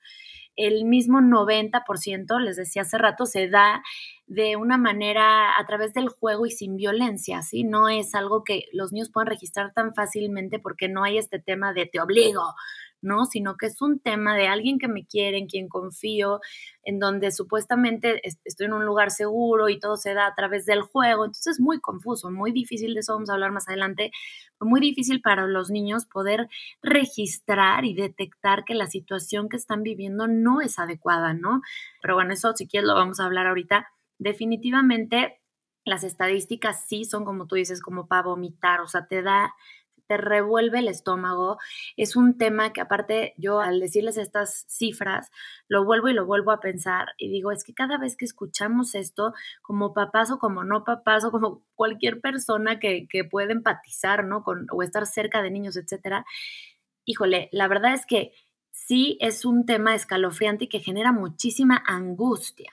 El 0.57 0.85
mismo 0.85 1.19
90%, 1.21 2.41
les 2.41 2.57
decía 2.57 2.83
hace 2.83 2.99
rato, 2.99 3.27
se 3.27 3.49
da 3.49 3.83
de 4.27 4.57
una 4.57 4.77
manera 4.77 5.59
a 5.59 5.67
través 5.67 5.95
del 5.95 6.09
juego 6.09 6.47
y 6.47 6.51
sin 6.51 6.77
violencia, 6.77 7.43
¿sí? 7.43 7.65
No 7.65 7.89
es 7.89 8.15
algo 8.15 8.45
que 8.45 8.65
los 8.73 8.93
niños 8.93 9.11
puedan 9.11 9.29
registrar 9.29 9.73
tan 9.73 9.95
fácilmente 9.95 10.59
porque 10.59 10.89
no 10.89 11.03
hay 11.03 11.17
este 11.17 11.39
tema 11.39 11.73
de 11.73 11.87
te 11.87 12.01
obligo, 12.01 12.43
¿no? 13.01 13.25
Sino 13.27 13.57
que 13.57 13.67
es 13.67 13.81
un 13.83 14.01
tema 14.01 14.37
de 14.37 14.49
alguien 14.49 14.79
que 14.79 14.89
me 14.89 15.07
quiere, 15.07 15.39
en 15.39 15.47
quien 15.47 15.69
confío, 15.69 16.41
en 16.83 16.99
donde 16.99 17.31
supuestamente 17.33 18.21
estoy 18.45 18.67
en 18.67 18.73
un 18.73 18.85
lugar 18.85 19.11
seguro 19.11 19.69
y 19.69 19.79
todo 19.79 19.97
se 19.97 20.15
da 20.15 20.27
a 20.27 20.35
través 20.35 20.67
del 20.67 20.83
juego. 20.83 21.25
Entonces 21.25 21.55
es 21.55 21.61
muy 21.61 21.81
confuso, 21.81 22.31
muy 22.31 22.53
difícil, 22.53 22.95
de 22.95 23.01
eso 23.01 23.15
vamos 23.15 23.31
a 23.31 23.35
hablar 23.35 23.53
más 23.53 23.69
adelante, 23.69 24.11
muy 24.61 24.81
difícil 24.81 25.21
para 25.21 25.47
los 25.47 25.71
niños 25.71 26.07
poder 26.07 26.49
registrar 26.83 27.85
y 27.85 27.95
detectar 27.95 28.65
que 28.65 28.75
la 28.75 28.87
situación 28.87 29.49
que 29.49 29.57
están 29.57 29.83
viviendo 29.83 30.27
no 30.27 30.61
es 30.61 30.79
adecuada, 30.79 31.35
¿no? 31.35 31.63
Pero 32.03 32.15
bueno, 32.15 32.33
eso 32.33 32.53
si 32.57 32.67
quieres 32.67 32.89
lo 32.89 32.95
vamos 32.95 33.21
a 33.21 33.25
hablar 33.25 33.47
ahorita. 33.47 33.89
Definitivamente 34.19 35.41
las 35.85 36.05
estadísticas 36.05 36.85
sí 36.87 37.05
son 37.05 37.25
como 37.25 37.47
tú 37.47 37.57
dices, 37.57 37.81
como 37.81 38.07
para 38.09 38.23
vomitar, 38.23 38.81
o 38.81 38.87
sea, 38.87 39.07
te 39.07 39.23
da 39.23 39.55
te 40.09 40.17
revuelve 40.17 40.81
el 40.81 40.89
estómago. 40.89 41.59
Es 41.97 42.17
un 42.17 42.37
tema 42.37 42.73
que 42.73 42.81
aparte 42.81 43.35
yo 43.37 43.61
al 43.61 43.79
decirles 43.79 44.17
estas 44.17 44.65
cifras, 44.69 45.31
lo 45.69 45.85
vuelvo 45.85 46.09
y 46.09 46.15
lo 46.15 46.27
vuelvo 46.27 46.51
a 46.51 46.61
pensar 46.61 47.09
y 47.19 47.31
digo, 47.31 47.53
es 47.53 47.63
que 47.63 47.75
cada 47.75 47.99
vez 47.99 48.17
que 48.17 48.25
escuchamos 48.25 48.95
esto, 48.95 49.35
como 49.63 49.93
papás 49.95 50.31
o 50.31 50.39
como 50.39 50.65
no 50.65 50.83
papás 50.85 51.25
o 51.25 51.31
como 51.31 51.63
cualquier 51.75 52.21
persona 52.21 52.81
que, 52.81 53.07
que 53.09 53.25
puede 53.25 53.53
empatizar, 53.53 54.25
¿no? 54.25 54.43
Con, 54.43 54.67
o 54.73 54.83
estar 54.83 55.07
cerca 55.07 55.43
de 55.43 55.51
niños, 55.51 55.77
etcétera, 55.77 56.25
híjole, 57.05 57.49
la 57.53 57.69
verdad 57.69 57.95
es 57.95 58.07
que 58.07 58.33
sí 58.71 59.19
es 59.21 59.45
un 59.45 59.67
tema 59.67 59.95
escalofriante 59.95 60.65
y 60.65 60.69
que 60.69 60.81
genera 60.81 61.13
muchísima 61.13 61.83
angustia 61.87 62.73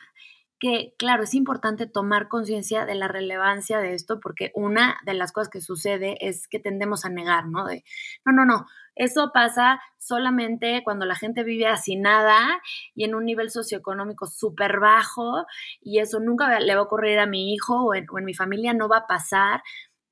que, 0.59 0.93
claro, 0.97 1.23
es 1.23 1.33
importante 1.33 1.87
tomar 1.87 2.27
conciencia 2.27 2.85
de 2.85 2.95
la 2.95 3.07
relevancia 3.07 3.79
de 3.79 3.93
esto, 3.93 4.19
porque 4.19 4.51
una 4.55 4.97
de 5.05 5.13
las 5.13 5.31
cosas 5.31 5.49
que 5.49 5.61
sucede 5.61 6.17
es 6.21 6.47
que 6.47 6.59
tendemos 6.59 7.05
a 7.05 7.09
negar, 7.09 7.47
¿no? 7.47 7.65
De, 7.65 7.83
no, 8.25 8.31
no, 8.31 8.45
no, 8.45 8.65
eso 8.95 9.31
pasa 9.33 9.81
solamente 9.97 10.81
cuando 10.83 11.05
la 11.05 11.15
gente 11.15 11.43
vive 11.43 11.67
así 11.67 11.97
nada 11.97 12.61
y 12.93 13.03
en 13.03 13.13
un 13.13 13.25
nivel 13.25 13.51
socioeconómico 13.51 14.25
súper 14.25 14.79
bajo, 14.79 15.45
y 15.81 15.99
eso 15.99 16.19
nunca 16.19 16.59
le 16.59 16.75
va 16.75 16.81
a 16.81 16.85
ocurrir 16.85 17.19
a 17.19 17.25
mi 17.25 17.53
hijo 17.53 17.85
o 17.85 17.93
en, 17.93 18.05
mi 18.23 18.33
familia, 18.33 18.73
no 18.73 18.87
va 18.87 18.99
a 18.99 19.07
pasar. 19.07 19.61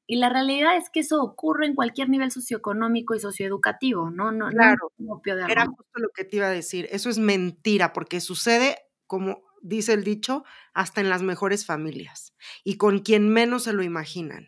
Y 0.06 0.18
la 0.18 0.28
realidad 0.28 0.76
es 0.76 0.90
que 0.90 1.00
eso 1.00 1.22
ocurre 1.22 1.66
en 1.66 1.76
cualquier 1.76 2.10
nivel 2.10 2.30
socioeconómico 2.30 3.16
y 3.16 3.20
socioeducativo, 3.20 4.12
¿no? 4.12 4.34
no 4.34 4.50
claro, 4.50 4.92
no 4.98 5.22
era 5.48 5.66
justo 5.66 6.00
lo 6.00 6.10
que 6.10 6.26
te 6.26 6.36
iba 6.36 6.48
a 6.48 6.52
decir. 6.52 6.90
Eso 6.92 7.10
es 7.10 7.20
mentira, 7.20 7.94
porque 7.94 8.20
sucede 8.20 8.80
como 9.08 9.42
dice 9.64 9.94
el 9.94 10.04
dicho, 10.04 10.44
hasta 10.74 11.02
en 11.02 11.10
las 11.10 11.24
mejores 11.24 11.66
familias 11.66 12.36
y 12.64 12.78
con 12.78 13.00
quien 13.00 13.30
menos 13.30 13.64
se 13.64 13.74
lo 13.74 13.82
imaginan. 13.82 14.48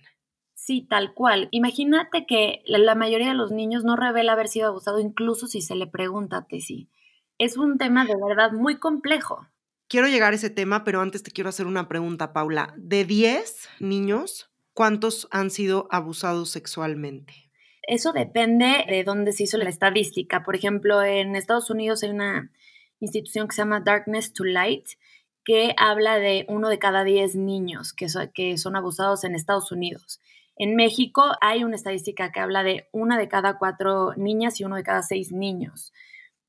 Sí, 0.53 0.85
tal 0.89 1.13
cual. 1.13 1.47
Imagínate 1.51 2.25
que 2.25 2.61
la 2.65 2.95
mayoría 2.95 3.29
de 3.29 3.35
los 3.35 3.51
niños 3.51 3.83
no 3.83 3.95
revela 3.95 4.33
haber 4.33 4.47
sido 4.47 4.67
abusado 4.67 4.99
incluso 4.99 5.47
si 5.47 5.61
se 5.61 5.75
le 5.75 5.87
pregunta 5.87 6.37
a 6.37 6.59
sí. 6.59 6.89
Es 7.37 7.57
un 7.57 7.77
tema 7.77 8.05
de 8.05 8.15
verdad 8.15 8.51
muy 8.51 8.77
complejo. 8.77 9.47
Quiero 9.87 10.07
llegar 10.07 10.33
a 10.33 10.35
ese 10.35 10.49
tema, 10.49 10.83
pero 10.83 11.01
antes 11.01 11.21
te 11.21 11.31
quiero 11.31 11.49
hacer 11.49 11.67
una 11.67 11.87
pregunta, 11.87 12.33
Paula. 12.33 12.73
De 12.77 13.05
10 13.05 13.69
niños, 13.79 14.49
¿cuántos 14.73 15.27
han 15.31 15.51
sido 15.51 15.87
abusados 15.91 16.49
sexualmente? 16.49 17.51
Eso 17.83 18.11
depende 18.11 18.85
de 18.89 19.03
dónde 19.03 19.31
se 19.31 19.43
hizo 19.43 19.57
la 19.59 19.69
estadística. 19.69 20.43
Por 20.43 20.55
ejemplo, 20.55 21.03
en 21.03 21.35
Estados 21.35 21.69
Unidos 21.69 22.01
hay 22.01 22.09
una 22.09 22.51
institución 22.99 23.47
que 23.47 23.55
se 23.55 23.61
llama 23.61 23.81
Darkness 23.81 24.33
to 24.33 24.43
Light, 24.43 24.87
que 25.43 25.75
habla 25.77 26.17
de 26.17 26.45
uno 26.49 26.69
de 26.69 26.79
cada 26.79 27.03
diez 27.03 27.35
niños 27.35 27.93
que, 27.93 28.07
que 28.33 28.57
son 28.57 28.75
abusados 28.75 29.23
en 29.23 29.35
Estados 29.35 29.71
Unidos. 29.71 30.19
En 30.57 30.75
México 30.75 31.23
hay 31.41 31.63
una 31.63 31.75
estadística 31.75 32.31
que 32.31 32.39
habla 32.39 32.63
de 32.63 32.87
una 32.91 33.17
de 33.17 33.27
cada 33.27 33.57
cuatro 33.57 34.13
niñas 34.15 34.59
y 34.59 34.63
uno 34.63 34.77
de 34.77 34.83
cada 34.83 35.03
seis 35.03 35.31
niños. 35.31 35.93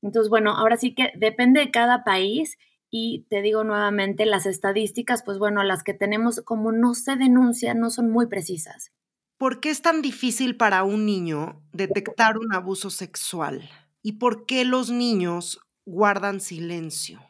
Entonces, 0.01 0.29
bueno, 0.29 0.51
ahora 0.51 0.77
sí 0.77 0.95
que 0.95 1.11
depende 1.15 1.59
de 1.59 1.71
cada 1.71 2.03
país 2.03 2.57
y 2.89 3.25
te 3.29 3.41
digo 3.41 3.63
nuevamente, 3.63 4.25
las 4.25 4.45
estadísticas, 4.45 5.23
pues 5.23 5.39
bueno, 5.39 5.63
las 5.63 5.83
que 5.83 5.93
tenemos 5.93 6.41
como 6.41 6.71
no 6.71 6.93
se 6.93 7.17
denuncian, 7.17 7.79
no 7.79 7.89
son 7.89 8.09
muy 8.09 8.27
precisas. 8.27 8.91
¿Por 9.37 9.59
qué 9.59 9.69
es 9.69 9.81
tan 9.81 10.01
difícil 10.01 10.55
para 10.57 10.83
un 10.83 11.05
niño 11.05 11.61
detectar 11.73 12.37
un 12.37 12.53
abuso 12.53 12.89
sexual? 12.89 13.69
¿Y 14.01 14.13
por 14.13 14.45
qué 14.45 14.63
los 14.63 14.89
niños 14.89 15.59
guardan 15.87 16.41
silencio. 16.41 17.21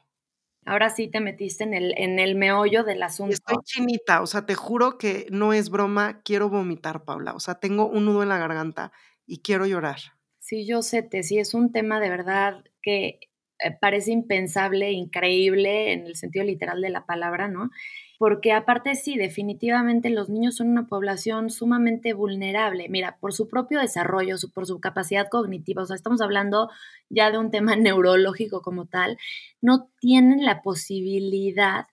Ahora 0.66 0.90
sí 0.90 1.08
te 1.08 1.22
metiste 1.22 1.64
en 1.64 1.74
el, 1.74 1.94
en 1.96 2.20
el 2.20 2.36
meollo 2.36 2.84
del 2.84 3.02
asunto. 3.04 3.34
Estoy 3.34 3.58
chinita, 3.64 4.22
o 4.22 4.28
sea, 4.28 4.46
te 4.46 4.56
juro 4.56 4.98
que 4.98 5.28
no 5.30 5.54
es 5.54 5.70
broma, 5.70 6.22
quiero 6.24 6.50
vomitar, 6.50 7.06
Paula. 7.06 7.34
O 7.36 7.40
sea, 7.40 7.56
tengo 7.56 7.88
un 7.88 8.06
nudo 8.06 8.24
en 8.24 8.30
la 8.30 8.38
garganta 8.38 8.92
y 9.26 9.42
quiero 9.42 9.66
llorar. 9.66 10.00
Sí, 10.40 10.68
yo 10.68 10.82
sé, 10.82 11.04
te, 11.04 11.24
sí, 11.24 11.38
es 11.38 11.54
un 11.54 11.72
tema 11.72 12.00
de 12.00 12.10
verdad 12.10 12.64
que 12.82 13.20
eh, 13.60 13.72
parece 13.80 14.12
impensable, 14.12 14.92
increíble 14.92 15.94
en 15.94 16.06
el 16.06 16.16
sentido 16.16 16.44
literal 16.44 16.82
de 16.82 16.90
la 16.90 17.06
palabra, 17.06 17.48
¿no? 17.48 17.70
Porque 18.18 18.52
aparte 18.52 18.96
sí, 18.96 19.16
definitivamente 19.16 20.10
los 20.10 20.30
niños 20.30 20.56
son 20.56 20.70
una 20.70 20.88
población 20.88 21.50
sumamente 21.50 22.14
vulnerable, 22.14 22.90
mira, 22.90 23.18
por 23.20 23.34
su 23.34 23.48
propio 23.48 23.80
desarrollo, 23.80 24.36
por 24.54 24.66
su 24.66 24.80
capacidad 24.80 25.28
cognitiva, 25.30 25.84
o 25.84 25.86
sea, 25.86 25.96
estamos 25.96 26.22
hablando 26.22 26.70
ya 27.10 27.32
de 27.32 27.38
un 27.38 27.52
tema 27.52 27.76
neurológico 27.78 28.62
como 28.62 28.86
tal, 28.86 29.18
no 29.62 29.90
tienen 30.00 30.46
la 30.46 30.62
posibilidad 30.62 31.86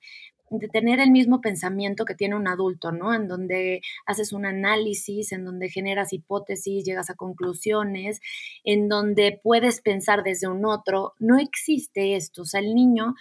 de 0.50 0.68
tener 0.68 1.00
el 1.00 1.10
mismo 1.10 1.40
pensamiento 1.40 2.04
que 2.04 2.14
tiene 2.14 2.36
un 2.36 2.48
adulto, 2.48 2.92
¿no? 2.92 3.14
En 3.14 3.28
donde 3.28 3.80
haces 4.06 4.32
un 4.32 4.46
análisis, 4.46 5.32
en 5.32 5.44
donde 5.44 5.68
generas 5.68 6.12
hipótesis, 6.12 6.84
llegas 6.84 7.10
a 7.10 7.14
conclusiones, 7.14 8.20
en 8.62 8.88
donde 8.88 9.40
puedes 9.42 9.80
pensar 9.80 10.22
desde 10.22 10.48
un 10.48 10.64
otro. 10.64 11.14
No 11.18 11.38
existe 11.38 12.16
esto, 12.16 12.42
o 12.42 12.44
sea, 12.44 12.60
el 12.60 12.74
niño 12.74 13.14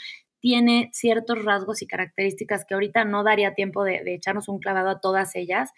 tiene 0.43 0.89
ciertos 0.91 1.45
rasgos 1.45 1.81
y 1.81 1.87
características 1.87 2.65
que 2.65 2.73
ahorita 2.73 3.05
no 3.05 3.23
daría 3.23 3.53
tiempo 3.53 3.85
de, 3.85 4.01
echarnos 4.13 4.49
un 4.49 4.59
clavado 4.59 4.89
a 4.89 4.99
todas 4.99 5.37
ellas, 5.37 5.71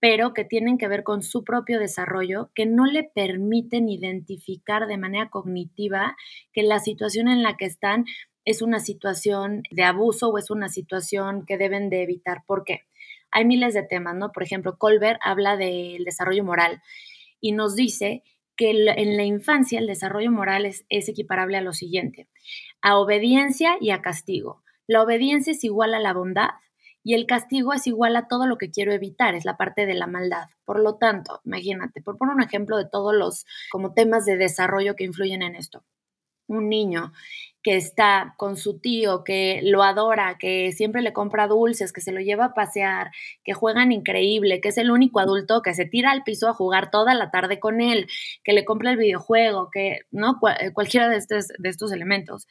pero 0.00 0.34
que 0.34 0.44
tienen 0.44 0.76
que 0.76 0.88
ver 0.88 1.04
con 1.04 1.22
su 1.22 1.44
propio 1.44 1.78
desarrollo, 1.78 2.50
que 2.52 2.66
no 2.66 2.84
le 2.84 3.04
permiten 3.04 3.88
identificar 3.88 4.88
de 4.88 4.98
manera 4.98 5.30
cognitiva 5.30 6.16
que 6.52 6.64
la 6.64 6.80
situación 6.80 7.28
en 7.28 7.44
la 7.44 7.56
que 7.56 7.66
están 7.66 8.06
es 8.44 8.60
una 8.60 8.80
situación 8.80 9.62
de 9.70 9.84
abuso 9.84 10.30
o 10.30 10.38
es 10.38 10.50
una 10.50 10.68
situación 10.68 11.46
que 11.46 11.56
deben 11.56 11.88
de 11.88 12.02
evitar. 12.02 12.42
¿Por 12.44 12.64
qué? 12.64 12.86
Hay 13.30 13.44
miles 13.44 13.72
de 13.72 13.84
temas, 13.84 14.16
¿no? 14.16 14.32
Por 14.32 14.42
ejemplo, 14.42 14.78
Colbert 14.78 15.20
habla 15.22 15.56
del 15.56 16.02
desarrollo 16.02 16.42
moral 16.42 16.82
y 17.40 17.52
nos 17.52 17.76
dice 17.76 18.24
que 18.58 18.70
en 18.70 19.16
la 19.16 19.24
infancia 19.24 19.78
el 19.78 19.86
desarrollo 19.86 20.32
moral 20.32 20.66
es, 20.66 20.84
equiparable 20.90 21.56
a 21.56 21.62
lo 21.62 21.72
siguiente, 21.72 22.28
a 22.82 22.98
obediencia 22.98 23.78
y 23.80 23.90
a 23.90 24.02
castigo. 24.02 24.64
La 24.88 25.00
obediencia 25.00 25.52
es 25.52 25.62
igual 25.62 25.94
a 25.94 26.00
la 26.00 26.12
bondad 26.12 26.48
y 27.04 27.14
el 27.14 27.26
castigo 27.26 27.72
es 27.72 27.86
igual 27.86 28.16
a 28.16 28.26
todo 28.26 28.46
lo 28.46 28.58
que 28.58 28.70
quiero 28.70 28.92
evitar, 28.92 29.36
es 29.36 29.44
la 29.44 29.56
parte 29.56 29.86
de 29.86 29.94
la 29.94 30.08
maldad. 30.08 30.48
Por 30.64 30.80
lo 30.80 30.96
tanto, 30.96 31.40
imagínate, 31.44 32.02
por 32.02 32.18
poner 32.18 32.34
un 32.34 32.42
ejemplo 32.42 32.76
de 32.76 32.88
todos 32.90 33.14
los 33.14 33.46
como 33.70 33.94
temas 33.94 34.26
de 34.26 34.36
desarrollo 34.36 34.96
que 34.96 35.04
influyen 35.04 35.42
en 35.42 35.54
esto. 35.54 35.84
Un 36.48 36.68
niño 36.68 37.12
que 37.62 37.76
está 37.76 38.34
con 38.36 38.56
su 38.56 38.78
tío, 38.78 39.24
que 39.24 39.60
lo 39.62 39.82
adora, 39.82 40.36
que 40.38 40.72
siempre 40.72 41.02
le 41.02 41.12
compra 41.12 41.48
dulces, 41.48 41.92
que 41.92 42.00
se 42.00 42.12
lo 42.12 42.20
lleva 42.20 42.46
a 42.46 42.54
pasear, 42.54 43.10
que 43.44 43.52
juegan 43.52 43.92
increíble, 43.92 44.60
que 44.60 44.68
es 44.68 44.78
el 44.78 44.90
único 44.90 45.20
adulto 45.20 45.62
que 45.62 45.74
se 45.74 45.84
tira 45.84 46.10
al 46.12 46.22
piso 46.22 46.48
a 46.48 46.54
jugar 46.54 46.90
toda 46.90 47.14
la 47.14 47.30
tarde 47.30 47.58
con 47.58 47.80
él, 47.80 48.06
que 48.44 48.52
le 48.52 48.64
compra 48.64 48.90
el 48.90 48.96
videojuego, 48.96 49.70
que 49.72 50.00
no 50.10 50.38
eh, 50.60 50.72
cualquiera 50.72 51.08
de 51.08 51.16
estos, 51.16 51.48
de 51.58 51.68
estos 51.68 51.92
elementos. 51.92 52.46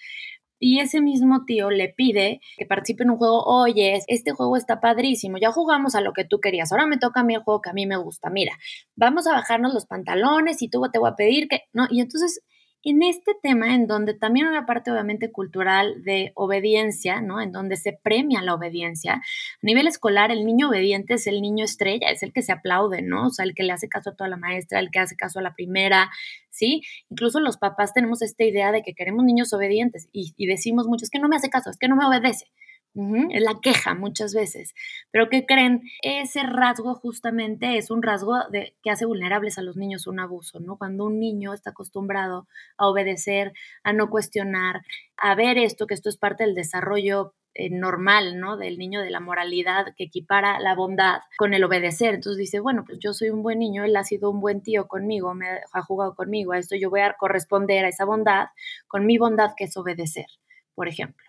Y 0.59 0.79
ese 0.79 1.01
mismo 1.01 1.45
tío 1.45 1.69
le 1.69 1.89
pide 1.89 2.41
que 2.57 2.65
participe 2.65 3.03
en 3.03 3.11
un 3.11 3.17
juego, 3.17 3.43
oye, 3.43 4.01
este 4.07 4.31
juego 4.31 4.57
está 4.57 4.79
padrísimo, 4.81 5.37
ya 5.37 5.51
jugamos 5.51 5.93
a 5.93 6.01
lo 6.01 6.13
que 6.13 6.25
tú 6.25 6.39
querías, 6.39 6.71
ahora 6.71 6.87
me 6.87 6.97
toca 6.97 7.19
a 7.19 7.23
mí 7.23 7.35
el 7.35 7.43
juego 7.43 7.61
que 7.61 7.69
a 7.69 7.73
mí 7.73 7.85
me 7.85 7.97
gusta, 7.97 8.31
mira, 8.31 8.57
vamos 8.95 9.27
a 9.27 9.33
bajarnos 9.33 9.73
los 9.73 9.85
pantalones 9.85 10.61
y 10.63 10.69
tú 10.69 10.81
te 10.91 10.97
voy 10.97 11.11
a 11.11 11.15
pedir 11.15 11.47
que, 11.47 11.61
¿no? 11.73 11.87
Y 11.91 12.01
entonces 12.01 12.41
en 12.89 13.03
este 13.03 13.34
tema, 13.41 13.75
en 13.75 13.86
donde 13.86 14.13
también 14.13 14.48
una 14.48 14.65
parte 14.65 14.91
obviamente 14.91 15.32
cultural 15.32 16.03
de 16.03 16.32
obediencia, 16.36 17.22
¿no? 17.22 17.41
En 17.41 17.51
donde 17.51 17.75
se 17.75 17.94
premia 17.94 18.41
la 18.41 18.53
obediencia. 18.53 19.15
A 19.15 19.22
nivel 19.62 19.88
escolar, 19.88 20.32
el 20.32 20.46
niño 20.46 20.70
obediente 20.70 21.15
es 21.15 21.27
el 21.27 21.41
niño 21.41 21.65
estrella, 21.65 22.10
es 22.10 22.24
el 22.24 22.32
que 22.32 22.41
se 22.41 22.53
aplaude, 22.53 23.01
¿no? 23.01 23.27
O 23.27 23.29
sea, 23.29 23.46
el 23.46 23.56
que 23.56 23.63
le 23.63 23.74
hace 23.74 23.89
caso 23.89 24.12
a 24.12 24.15
toda 24.15 24.29
la 24.29 24.38
maestra, 24.38 24.79
el 24.79 24.89
que 24.89 25.00
hace 25.00 25.15
caso 25.15 25.39
a 25.39 25.41
la 25.41 25.53
primera, 25.53 26.10
¿sí? 26.50 26.82
Incluso 27.10 27.39
los 27.39 27.58
papás 27.58 27.94
tenemos 27.94 28.22
esta 28.22 28.44
idea 28.44 28.72
de 28.72 28.84
que 28.84 28.94
queremos 28.94 29.25
niños 29.25 29.51
obedientes 29.53 30.08
y, 30.12 30.34
y 30.38 30.48
decimos 30.48 30.88
mucho, 30.88 31.03
es 31.03 31.10
que 31.10 31.20
no 31.20 31.27
me 31.27 31.36
hace 31.36 31.50
caso, 31.50 31.70
es 31.70 31.77
que 31.77 31.88
no 31.88 31.96
me 31.96 32.06
obedece. 32.06 32.48
Es 33.31 33.43
la 33.43 33.59
queja 33.61 33.93
muchas 33.93 34.33
veces. 34.33 34.73
Pero 35.11 35.29
¿qué 35.29 35.45
creen? 35.45 35.83
Ese 36.01 36.41
rasgo 36.41 36.95
justamente 36.95 37.77
es 37.77 37.91
un 37.91 38.01
rasgo 38.01 38.35
de, 38.49 38.75
que 38.81 38.89
hace 38.89 39.05
vulnerables 39.05 39.59
a 39.59 39.61
los 39.61 39.77
niños 39.77 40.07
un 40.07 40.19
abuso, 40.19 40.59
¿no? 40.59 40.77
Cuando 40.77 41.05
un 41.05 41.19
niño 41.19 41.53
está 41.53 41.69
acostumbrado 41.71 42.47
a 42.77 42.87
obedecer, 42.87 43.53
a 43.83 43.93
no 43.93 44.09
cuestionar, 44.09 44.81
a 45.15 45.35
ver 45.35 45.59
esto, 45.59 45.85
que 45.85 45.93
esto 45.93 46.09
es 46.09 46.17
parte 46.17 46.43
del 46.43 46.55
desarrollo 46.55 47.35
eh, 47.53 47.69
normal, 47.69 48.39
¿no? 48.39 48.57
Del 48.57 48.79
niño, 48.79 49.01
de 49.01 49.11
la 49.11 49.19
moralidad 49.19 49.93
que 49.95 50.05
equipara 50.05 50.59
la 50.59 50.73
bondad 50.73 51.19
con 51.37 51.53
el 51.53 51.63
obedecer. 51.63 52.15
Entonces 52.15 52.39
dice, 52.39 52.59
bueno, 52.59 52.83
pues 52.83 52.97
yo 52.99 53.13
soy 53.13 53.29
un 53.29 53.43
buen 53.43 53.59
niño, 53.59 53.83
él 53.83 53.95
ha 53.95 54.03
sido 54.05 54.31
un 54.31 54.41
buen 54.41 54.63
tío 54.63 54.87
conmigo, 54.87 55.35
me 55.35 55.47
ha 55.71 55.81
jugado 55.83 56.15
conmigo, 56.15 56.53
a 56.53 56.57
esto 56.57 56.75
yo 56.75 56.89
voy 56.89 57.01
a 57.01 57.13
corresponder 57.13 57.85
a 57.85 57.89
esa 57.89 58.05
bondad 58.05 58.47
con 58.87 59.05
mi 59.05 59.19
bondad 59.19 59.51
que 59.55 59.65
es 59.65 59.77
obedecer, 59.77 60.27
por 60.73 60.87
ejemplo. 60.87 61.26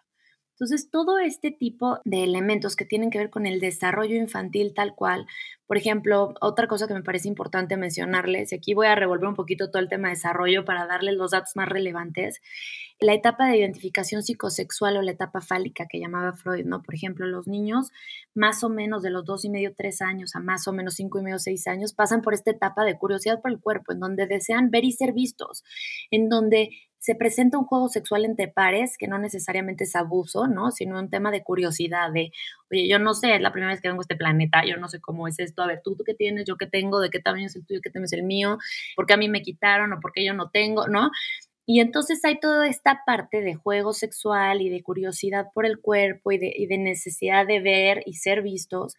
Entonces, 0.58 0.90
todo 0.90 1.20
este 1.20 1.52
tipo 1.52 2.00
de 2.04 2.24
elementos 2.24 2.74
que 2.74 2.84
tienen 2.84 3.10
que 3.10 3.18
ver 3.18 3.30
con 3.30 3.46
el 3.46 3.60
desarrollo 3.60 4.16
infantil 4.16 4.74
tal 4.74 4.96
cual, 4.96 5.24
por 5.68 5.76
ejemplo, 5.76 6.34
otra 6.40 6.66
cosa 6.66 6.88
que 6.88 6.94
me 6.94 7.02
parece 7.04 7.28
importante 7.28 7.76
mencionarles, 7.76 8.50
y 8.50 8.56
aquí 8.56 8.74
voy 8.74 8.88
a 8.88 8.96
revolver 8.96 9.28
un 9.28 9.36
poquito 9.36 9.70
todo 9.70 9.80
el 9.80 9.88
tema 9.88 10.08
de 10.08 10.14
desarrollo 10.14 10.64
para 10.64 10.86
darles 10.86 11.14
los 11.14 11.30
datos 11.30 11.54
más 11.54 11.68
relevantes, 11.68 12.40
la 12.98 13.14
etapa 13.14 13.46
de 13.46 13.58
identificación 13.58 14.24
psicosexual 14.24 14.96
o 14.96 15.02
la 15.02 15.12
etapa 15.12 15.40
fálica 15.40 15.86
que 15.88 16.00
llamaba 16.00 16.32
Freud, 16.32 16.64
¿no? 16.64 16.82
Por 16.82 16.96
ejemplo, 16.96 17.26
los 17.26 17.46
niños 17.46 17.90
más 18.34 18.64
o 18.64 18.68
menos 18.68 19.02
de 19.02 19.10
los 19.10 19.24
dos 19.24 19.44
y 19.44 19.50
medio, 19.50 19.74
tres 19.76 20.02
años 20.02 20.34
a 20.34 20.40
más 20.40 20.66
o 20.66 20.72
menos 20.72 20.94
cinco 20.94 21.20
y 21.20 21.22
medio, 21.22 21.38
seis 21.38 21.68
años 21.68 21.92
pasan 21.92 22.20
por 22.20 22.34
esta 22.34 22.50
etapa 22.50 22.82
de 22.84 22.98
curiosidad 22.98 23.40
por 23.40 23.52
el 23.52 23.60
cuerpo, 23.60 23.92
en 23.92 24.00
donde 24.00 24.26
desean 24.26 24.70
ver 24.70 24.84
y 24.84 24.90
ser 24.90 25.12
vistos, 25.12 25.62
en 26.10 26.28
donde 26.28 26.70
se 26.98 27.14
presenta 27.14 27.58
un 27.58 27.64
juego 27.64 27.88
sexual 27.88 28.24
entre 28.24 28.48
pares, 28.48 28.96
que 28.98 29.06
no 29.06 29.18
necesariamente 29.18 29.84
es 29.84 29.94
abuso, 29.94 30.48
¿no? 30.48 30.70
Sino 30.70 30.98
un 30.98 31.10
tema 31.10 31.30
de 31.30 31.42
curiosidad, 31.42 32.12
de, 32.12 32.32
oye, 32.70 32.88
yo 32.88 32.98
no 32.98 33.14
sé, 33.14 33.36
es 33.36 33.40
la 33.40 33.52
primera 33.52 33.72
vez 33.72 33.80
que 33.80 33.88
vengo 33.88 34.00
a 34.00 34.02
este 34.02 34.16
planeta, 34.16 34.64
yo 34.66 34.76
no 34.76 34.88
sé 34.88 35.00
cómo 35.00 35.28
es 35.28 35.38
esto, 35.38 35.62
a 35.62 35.66
ver, 35.66 35.80
tú, 35.82 35.94
tú 35.94 36.04
qué 36.04 36.14
tienes, 36.14 36.44
yo 36.44 36.56
qué 36.56 36.66
tengo, 36.66 37.00
de 37.00 37.10
qué 37.10 37.20
tamaño 37.20 37.46
es 37.46 37.56
el 37.56 37.64
tuyo, 37.64 37.80
qué 37.82 37.90
tamaño 37.90 38.06
es 38.06 38.12
el 38.12 38.24
mío, 38.24 38.58
por 38.96 39.06
qué 39.06 39.14
a 39.14 39.16
mí 39.16 39.28
me 39.28 39.42
quitaron 39.42 39.92
o 39.92 40.00
por 40.00 40.12
qué 40.12 40.24
yo 40.24 40.34
no 40.34 40.50
tengo, 40.50 40.88
¿no? 40.88 41.10
Y 41.66 41.80
entonces 41.80 42.24
hay 42.24 42.40
toda 42.40 42.66
esta 42.66 43.02
parte 43.04 43.42
de 43.42 43.54
juego 43.54 43.92
sexual 43.92 44.62
y 44.62 44.70
de 44.70 44.82
curiosidad 44.82 45.48
por 45.52 45.66
el 45.66 45.78
cuerpo 45.78 46.32
y 46.32 46.38
de, 46.38 46.78
necesidad 46.78 47.46
de 47.46 47.60
ver 47.60 48.02
y 48.06 48.14
ser 48.14 48.42
vistos, 48.42 48.96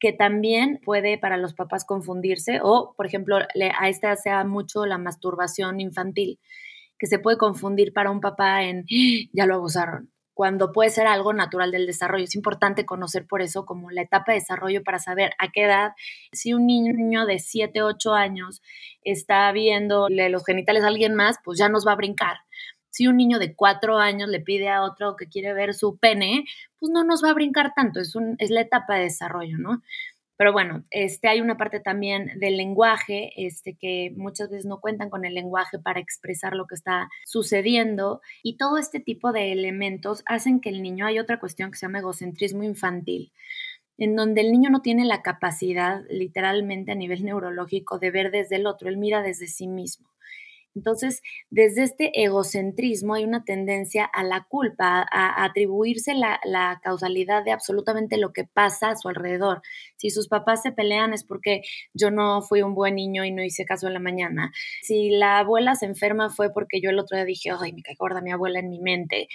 que 0.00 0.12
también 0.12 0.80
puede 0.84 1.16
para 1.16 1.36
los 1.36 1.54
papás 1.54 1.84
confundirse 1.84 2.58
o, 2.60 2.92
por 2.96 3.06
ejemplo, 3.06 3.36
a 3.36 3.88
esta 3.88 4.16
sea 4.16 4.44
mucho 4.44 4.84
la 4.84 4.98
masturbación 4.98 5.80
infantil 5.80 6.40
que 6.98 7.06
se 7.06 7.18
puede 7.18 7.38
confundir 7.38 7.92
para 7.92 8.10
un 8.10 8.20
papá 8.20 8.64
en 8.64 8.80
¡Ah! 8.80 9.28
ya 9.32 9.46
lo 9.46 9.54
abusaron, 9.54 10.10
cuando 10.34 10.70
puede 10.72 10.90
ser 10.90 11.06
algo 11.06 11.32
natural 11.32 11.72
del 11.72 11.86
desarrollo. 11.86 12.24
Es 12.24 12.36
importante 12.36 12.86
conocer 12.86 13.26
por 13.26 13.42
eso 13.42 13.66
como 13.66 13.90
la 13.90 14.02
etapa 14.02 14.32
de 14.32 14.38
desarrollo 14.38 14.84
para 14.84 14.98
saber 15.00 15.32
a 15.38 15.48
qué 15.50 15.64
edad, 15.64 15.92
si 16.32 16.54
un 16.54 16.66
niño 16.66 17.26
de 17.26 17.40
7, 17.40 17.82
8 17.82 18.14
años 18.14 18.62
está 19.02 19.50
viendo 19.50 20.08
los 20.08 20.44
genitales 20.44 20.84
a 20.84 20.88
alguien 20.88 21.14
más, 21.14 21.38
pues 21.44 21.58
ya 21.58 21.68
nos 21.68 21.86
va 21.86 21.92
a 21.92 21.96
brincar. 21.96 22.36
Si 22.90 23.06
un 23.06 23.16
niño 23.16 23.38
de 23.38 23.54
4 23.54 23.98
años 23.98 24.28
le 24.28 24.40
pide 24.40 24.68
a 24.68 24.82
otro 24.82 25.16
que 25.16 25.26
quiere 25.28 25.52
ver 25.54 25.74
su 25.74 25.98
pene, 25.98 26.44
pues 26.78 26.90
no 26.92 27.04
nos 27.04 27.22
va 27.22 27.30
a 27.30 27.34
brincar 27.34 27.72
tanto, 27.74 28.00
es, 28.00 28.14
un, 28.14 28.36
es 28.38 28.50
la 28.50 28.60
etapa 28.60 28.94
de 28.94 29.04
desarrollo, 29.04 29.58
¿no? 29.58 29.82
Pero 30.38 30.52
bueno, 30.52 30.84
este, 30.92 31.26
hay 31.26 31.40
una 31.40 31.56
parte 31.56 31.80
también 31.80 32.38
del 32.38 32.56
lenguaje, 32.56 33.32
este, 33.36 33.74
que 33.74 34.12
muchas 34.16 34.48
veces 34.48 34.66
no 34.66 34.80
cuentan 34.80 35.10
con 35.10 35.24
el 35.24 35.34
lenguaje 35.34 35.80
para 35.80 35.98
expresar 35.98 36.54
lo 36.54 36.68
que 36.68 36.76
está 36.76 37.08
sucediendo 37.26 38.20
y 38.44 38.56
todo 38.56 38.78
este 38.78 39.00
tipo 39.00 39.32
de 39.32 39.50
elementos 39.50 40.22
hacen 40.26 40.60
que 40.60 40.68
el 40.68 40.80
niño, 40.80 41.06
hay 41.06 41.18
otra 41.18 41.40
cuestión 41.40 41.72
que 41.72 41.76
se 41.76 41.86
llama 41.86 41.98
egocentrismo 41.98 42.62
infantil, 42.62 43.32
en 43.98 44.14
donde 44.14 44.42
el 44.42 44.52
niño 44.52 44.70
no 44.70 44.80
tiene 44.80 45.04
la 45.04 45.22
capacidad 45.22 46.02
literalmente 46.08 46.92
a 46.92 46.94
nivel 46.94 47.24
neurológico 47.24 47.98
de 47.98 48.12
ver 48.12 48.30
desde 48.30 48.56
el 48.56 48.68
otro, 48.68 48.88
él 48.88 48.96
mira 48.96 49.22
desde 49.22 49.48
sí 49.48 49.66
mismo. 49.66 50.08
Entonces, 50.78 51.22
desde 51.50 51.82
este 51.82 52.22
egocentrismo 52.22 53.14
hay 53.14 53.24
una 53.24 53.44
tendencia 53.44 54.04
a 54.04 54.22
la 54.22 54.46
culpa, 54.48 55.04
a, 55.10 55.44
atribuirse 55.44 56.14
la, 56.14 56.80
causalidad 56.84 57.44
de 57.44 57.50
absolutamente 57.50 58.16
lo 58.16 58.32
que 58.32 58.44
pasa 58.44 58.90
a 58.90 58.96
su 58.96 59.08
alrededor. 59.08 59.60
Si 59.96 60.10
sus 60.10 60.28
papás 60.28 60.62
se 60.62 60.70
pelean 60.70 61.12
es 61.12 61.24
porque 61.24 61.62
yo 61.94 62.12
no 62.12 62.42
fui 62.42 62.62
un 62.62 62.74
buen 62.74 62.94
niño 62.94 63.24
y 63.24 63.32
no 63.32 63.42
hice 63.42 63.64
caso 63.64 63.88
en 63.88 63.94
la 63.94 64.00
mañana. 64.00 64.52
Si 64.82 65.10
la 65.10 65.40
abuela 65.40 65.74
se 65.74 65.86
enferma 65.86 66.30
fue 66.30 66.52
porque 66.52 66.80
yo 66.80 66.90
el 66.90 67.00
otro 67.00 67.16
día 67.16 67.24
dije, 67.24 67.50
ay, 67.58 67.72
me 67.72 67.82
cae 67.82 67.96
gorda 67.98 68.20
mi 68.20 68.30
abuela 68.30 68.60
en 68.60 68.70
mi 68.70 68.80
mente. 68.80 69.28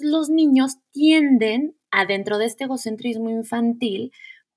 Los 0.00 0.28
niños 0.28 0.78
tienden 0.90 1.76
a, 1.92 2.04
dentro 2.04 2.38
de 2.38 2.46
este 2.46 2.64
egocentrismo 2.64 3.30
infantil, 3.30 4.10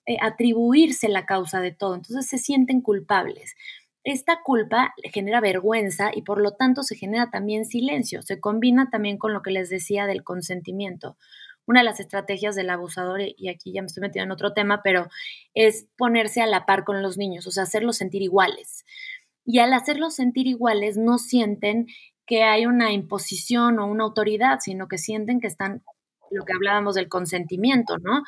eh, 0.07 0.17
atribuirse 0.19 1.09
la 1.09 1.27
causa 1.27 1.61
de 1.61 1.71
todo. 1.71 1.93
Entonces 1.93 2.25
se 2.25 2.39
sienten 2.39 2.81
culpables. 2.81 3.55
Esta 4.03 4.41
culpa 4.43 4.93
genera 5.13 5.39
vergüenza 5.39 6.11
y 6.13 6.23
por 6.23 6.41
lo 6.41 6.51
tanto 6.51 6.83
se 6.83 6.95
genera 6.95 7.29
también 7.31 7.65
silencio. 7.65 8.21
Se 8.21 8.39
combina 8.39 8.89
también 8.89 9.17
con 9.17 9.33
lo 9.33 9.41
que 9.41 9.51
les 9.51 9.69
decía 9.69 10.07
del 10.07 10.23
consentimiento. 10.23 11.17
Una 11.65 11.79
de 11.79 11.85
las 11.85 12.01
estrategias 12.01 12.55
del 12.55 12.69
abusador, 12.69 13.21
y 13.21 13.47
aquí 13.47 13.71
ya 13.71 13.81
me 13.81 13.85
estoy 13.85 14.01
metiendo 14.01 14.25
en 14.25 14.31
otro 14.31 14.51
tema, 14.53 14.81
pero 14.83 15.07
es 15.53 15.87
ponerse 15.97 16.41
a 16.41 16.47
la 16.47 16.65
par 16.65 16.83
con 16.83 17.01
los 17.01 17.17
niños, 17.17 17.47
o 17.47 17.51
sea, 17.51 17.63
hacerlos 17.63 17.95
sentir 17.95 18.21
iguales. 18.21 18.83
Y 19.45 19.59
al 19.59 19.71
hacerlos 19.71 20.15
sentir 20.15 20.47
iguales, 20.47 20.97
no 20.97 21.17
sienten 21.17 21.87
que 22.25 22.43
hay 22.43 22.65
una 22.65 22.91
imposición 22.91 23.79
o 23.79 23.87
una 23.87 24.03
autoridad, 24.03 24.59
sino 24.59 24.89
que 24.89 24.97
sienten 24.97 25.39
que 25.39 25.47
están, 25.47 25.83
lo 26.31 26.43
que 26.43 26.53
hablábamos 26.53 26.95
del 26.95 27.07
consentimiento, 27.07 27.97
¿no? 27.99 28.23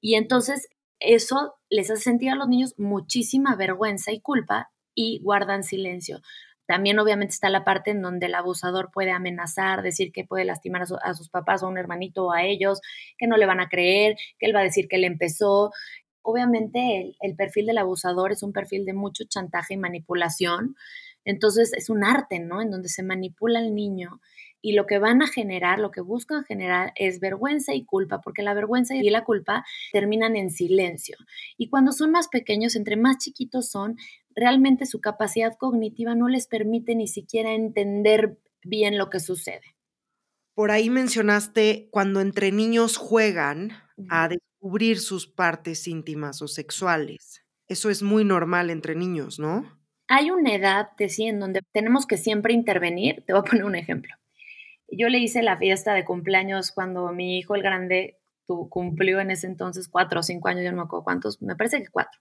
Y 0.00 0.16
entonces 0.16 0.68
eso 0.98 1.54
les 1.70 1.90
hace 1.90 2.02
sentir 2.02 2.30
a 2.30 2.34
los 2.34 2.48
niños 2.48 2.74
muchísima 2.78 3.54
vergüenza 3.54 4.10
y 4.10 4.20
culpa 4.20 4.71
y 4.94 5.20
guardan 5.22 5.64
silencio. 5.64 6.20
También 6.66 6.98
obviamente 6.98 7.32
está 7.34 7.50
la 7.50 7.64
parte 7.64 7.90
en 7.90 8.02
donde 8.02 8.26
el 8.26 8.34
abusador 8.34 8.90
puede 8.92 9.10
amenazar, 9.10 9.82
decir 9.82 10.12
que 10.12 10.24
puede 10.24 10.44
lastimar 10.44 10.82
a, 11.02 11.14
sus 11.14 11.28
papás 11.28 11.62
o 11.62 11.66
a 11.66 11.68
un 11.68 11.78
hermanito 11.78 12.26
o 12.26 12.32
a 12.32 12.44
ellos, 12.44 12.80
que 13.18 13.26
no 13.26 13.36
le 13.36 13.46
van 13.46 13.60
a 13.60 13.68
creer, 13.68 14.16
que 14.38 14.46
él 14.46 14.54
va 14.54 14.60
a 14.60 14.64
decir 14.64 14.88
que 14.88 14.96
él 14.96 15.04
empezó. 15.04 15.72
Obviamente 16.22 17.00
el, 17.00 17.16
el 17.20 17.36
perfil 17.36 17.66
del 17.66 17.78
abusador 17.78 18.32
es 18.32 18.42
un 18.42 18.52
perfil 18.52 18.84
de 18.84 18.94
mucho 18.94 19.24
chantaje 19.28 19.74
y 19.74 19.76
manipulación. 19.76 20.76
Entonces 21.24 21.72
es 21.76 21.90
un 21.90 22.04
arte, 22.04 22.38
¿no? 22.38 22.62
En 22.62 22.70
donde 22.70 22.88
se 22.88 23.02
manipula 23.02 23.58
al 23.58 23.74
niño 23.74 24.20
y 24.62 24.72
lo 24.72 24.86
que 24.86 24.98
van 24.98 25.20
a 25.22 25.26
generar, 25.26 25.80
lo 25.80 25.90
que 25.90 26.00
buscan 26.00 26.44
generar 26.44 26.92
es 26.94 27.18
vergüenza 27.18 27.74
y 27.74 27.84
culpa, 27.84 28.20
porque 28.20 28.42
la 28.42 28.54
vergüenza 28.54 28.94
y 28.94 29.10
la 29.10 29.24
culpa 29.24 29.64
terminan 29.92 30.36
en 30.36 30.50
silencio. 30.50 31.16
Y 31.58 31.68
cuando 31.68 31.90
son 31.90 32.12
más 32.12 32.28
pequeños, 32.28 32.76
entre 32.76 32.96
más 32.96 33.18
chiquitos 33.18 33.68
son, 33.68 33.96
realmente 34.34 34.86
su 34.86 35.00
capacidad 35.00 35.56
cognitiva 35.56 36.14
no 36.14 36.28
les 36.28 36.46
permite 36.46 36.94
ni 36.94 37.08
siquiera 37.08 37.52
entender 37.52 38.38
bien 38.62 38.98
lo 38.98 39.10
que 39.10 39.20
sucede. 39.20 39.76
Por 40.54 40.70
ahí 40.70 40.90
mencionaste 40.90 41.88
cuando 41.90 42.20
entre 42.20 42.52
niños 42.52 42.96
juegan 42.96 43.72
a 44.08 44.28
descubrir 44.28 45.00
sus 45.00 45.26
partes 45.26 45.88
íntimas 45.88 46.42
o 46.42 46.48
sexuales. 46.48 47.42
Eso 47.68 47.88
es 47.88 48.02
muy 48.02 48.24
normal 48.24 48.70
entre 48.70 48.94
niños, 48.94 49.38
¿no? 49.38 49.80
Hay 50.08 50.30
una 50.30 50.54
edad, 50.54 50.88
decía, 50.98 51.30
en 51.30 51.40
donde 51.40 51.62
tenemos 51.72 52.06
que 52.06 52.18
siempre 52.18 52.52
intervenir. 52.52 53.24
Te 53.26 53.32
voy 53.32 53.40
a 53.40 53.44
poner 53.44 53.64
un 53.64 53.76
ejemplo. 53.76 54.14
Yo 54.88 55.08
le 55.08 55.18
hice 55.18 55.42
la 55.42 55.56
fiesta 55.56 55.94
de 55.94 56.04
cumpleaños 56.04 56.70
cuando 56.70 57.10
mi 57.12 57.38
hijo, 57.38 57.54
el 57.54 57.62
grande, 57.62 58.18
cumplió 58.68 59.20
en 59.20 59.30
ese 59.30 59.46
entonces 59.46 59.88
cuatro 59.88 60.20
o 60.20 60.22
cinco 60.22 60.48
años, 60.48 60.64
yo 60.64 60.70
no 60.70 60.78
me 60.78 60.82
acuerdo 60.82 61.04
cuántos, 61.04 61.40
me 61.40 61.56
parece 61.56 61.82
que 61.82 61.88
cuatro. 61.88 62.20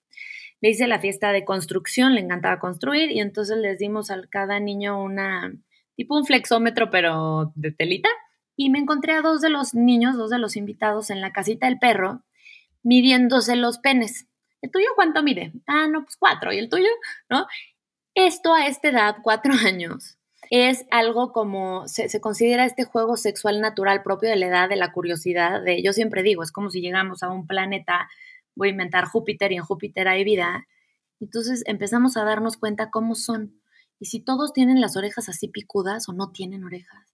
Le 0.61 0.69
hice 0.69 0.87
la 0.87 0.99
fiesta 0.99 1.31
de 1.31 1.43
construcción, 1.43 2.15
le 2.15 2.21
encantaba 2.21 2.59
construir 2.59 3.11
y 3.11 3.19
entonces 3.19 3.57
les 3.57 3.79
dimos 3.79 4.11
a 4.11 4.21
cada 4.29 4.59
niño 4.59 5.01
una, 5.01 5.53
tipo 5.95 6.15
un 6.15 6.25
flexómetro, 6.25 6.89
pero 6.89 7.51
de 7.55 7.71
telita. 7.71 8.09
Y 8.55 8.69
me 8.69 8.79
encontré 8.79 9.13
a 9.13 9.21
dos 9.21 9.41
de 9.41 9.49
los 9.49 9.73
niños, 9.73 10.17
dos 10.17 10.29
de 10.29 10.37
los 10.37 10.55
invitados 10.55 11.09
en 11.09 11.19
la 11.19 11.33
casita 11.33 11.67
del 11.67 11.79
perro, 11.79 12.23
midiéndose 12.83 13.55
los 13.55 13.79
penes. 13.79 14.27
¿El 14.61 14.69
tuyo 14.69 14.87
cuánto 14.95 15.23
mide? 15.23 15.51
Ah, 15.65 15.87
no, 15.87 16.03
pues 16.03 16.15
cuatro. 16.17 16.53
¿Y 16.53 16.59
el 16.59 16.69
tuyo? 16.69 16.89
¿No? 17.29 17.47
Esto 18.13 18.53
a 18.53 18.67
esta 18.67 18.89
edad, 18.89 19.15
cuatro 19.23 19.53
años, 19.65 20.17
es 20.51 20.85
algo 20.91 21.31
como, 21.31 21.87
se, 21.87 22.19
considera 22.19 22.65
este 22.65 22.83
juego 22.83 23.15
sexual 23.15 23.61
natural 23.61 24.03
propio 24.03 24.29
de 24.29 24.35
la 24.35 24.47
edad, 24.47 24.69
de 24.69 24.75
la 24.75 24.91
curiosidad, 24.91 25.63
de, 25.63 25.81
yo 25.81 25.93
siempre 25.93 26.23
digo, 26.23 26.43
es 26.43 26.51
como 26.51 26.69
si 26.69 26.81
llegamos 26.81 27.23
a 27.23 27.29
un 27.29 27.47
planeta, 27.47 28.09
voy 28.55 28.69
a 28.69 28.71
inventar 28.71 29.05
Júpiter 29.05 29.51
y 29.51 29.55
en 29.55 29.63
Júpiter 29.63 30.07
hay 30.07 30.23
vida, 30.23 30.67
entonces 31.19 31.63
empezamos 31.67 32.17
a 32.17 32.23
darnos 32.23 32.57
cuenta 32.57 32.89
cómo 32.89 33.15
son. 33.15 33.61
¿Y 33.99 34.05
si 34.05 34.19
todos 34.19 34.53
tienen 34.53 34.81
las 34.81 34.97
orejas 34.97 35.29
así 35.29 35.47
picudas 35.47 36.09
o 36.09 36.13
no 36.13 36.31
tienen 36.31 36.63
orejas? 36.63 37.13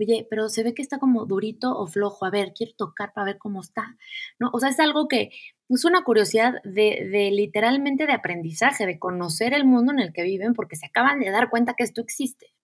Oye, 0.00 0.26
pero 0.30 0.48
se 0.48 0.62
ve 0.62 0.74
que 0.74 0.82
está 0.82 1.00
como 1.00 1.26
durito 1.26 1.76
o 1.76 1.88
flojo. 1.88 2.24
A 2.24 2.30
ver, 2.30 2.52
quiero 2.54 2.72
tocar 2.76 3.12
para 3.12 3.24
ver 3.24 3.38
cómo 3.38 3.60
está. 3.60 3.96
¿No? 4.38 4.48
O 4.52 4.60
sea, 4.60 4.68
es 4.68 4.78
algo 4.78 5.08
que 5.08 5.30
es 5.68 5.84
una 5.84 6.04
curiosidad 6.04 6.62
de, 6.62 7.08
de 7.10 7.32
literalmente 7.32 8.06
de 8.06 8.12
aprendizaje, 8.12 8.86
de 8.86 9.00
conocer 9.00 9.54
el 9.54 9.64
mundo 9.64 9.92
en 9.92 9.98
el 9.98 10.12
que 10.12 10.22
viven, 10.22 10.54
porque 10.54 10.76
se 10.76 10.86
acaban 10.86 11.18
de 11.18 11.30
dar 11.30 11.50
cuenta 11.50 11.74
que 11.74 11.82
esto 11.82 12.00
existe. 12.00 12.54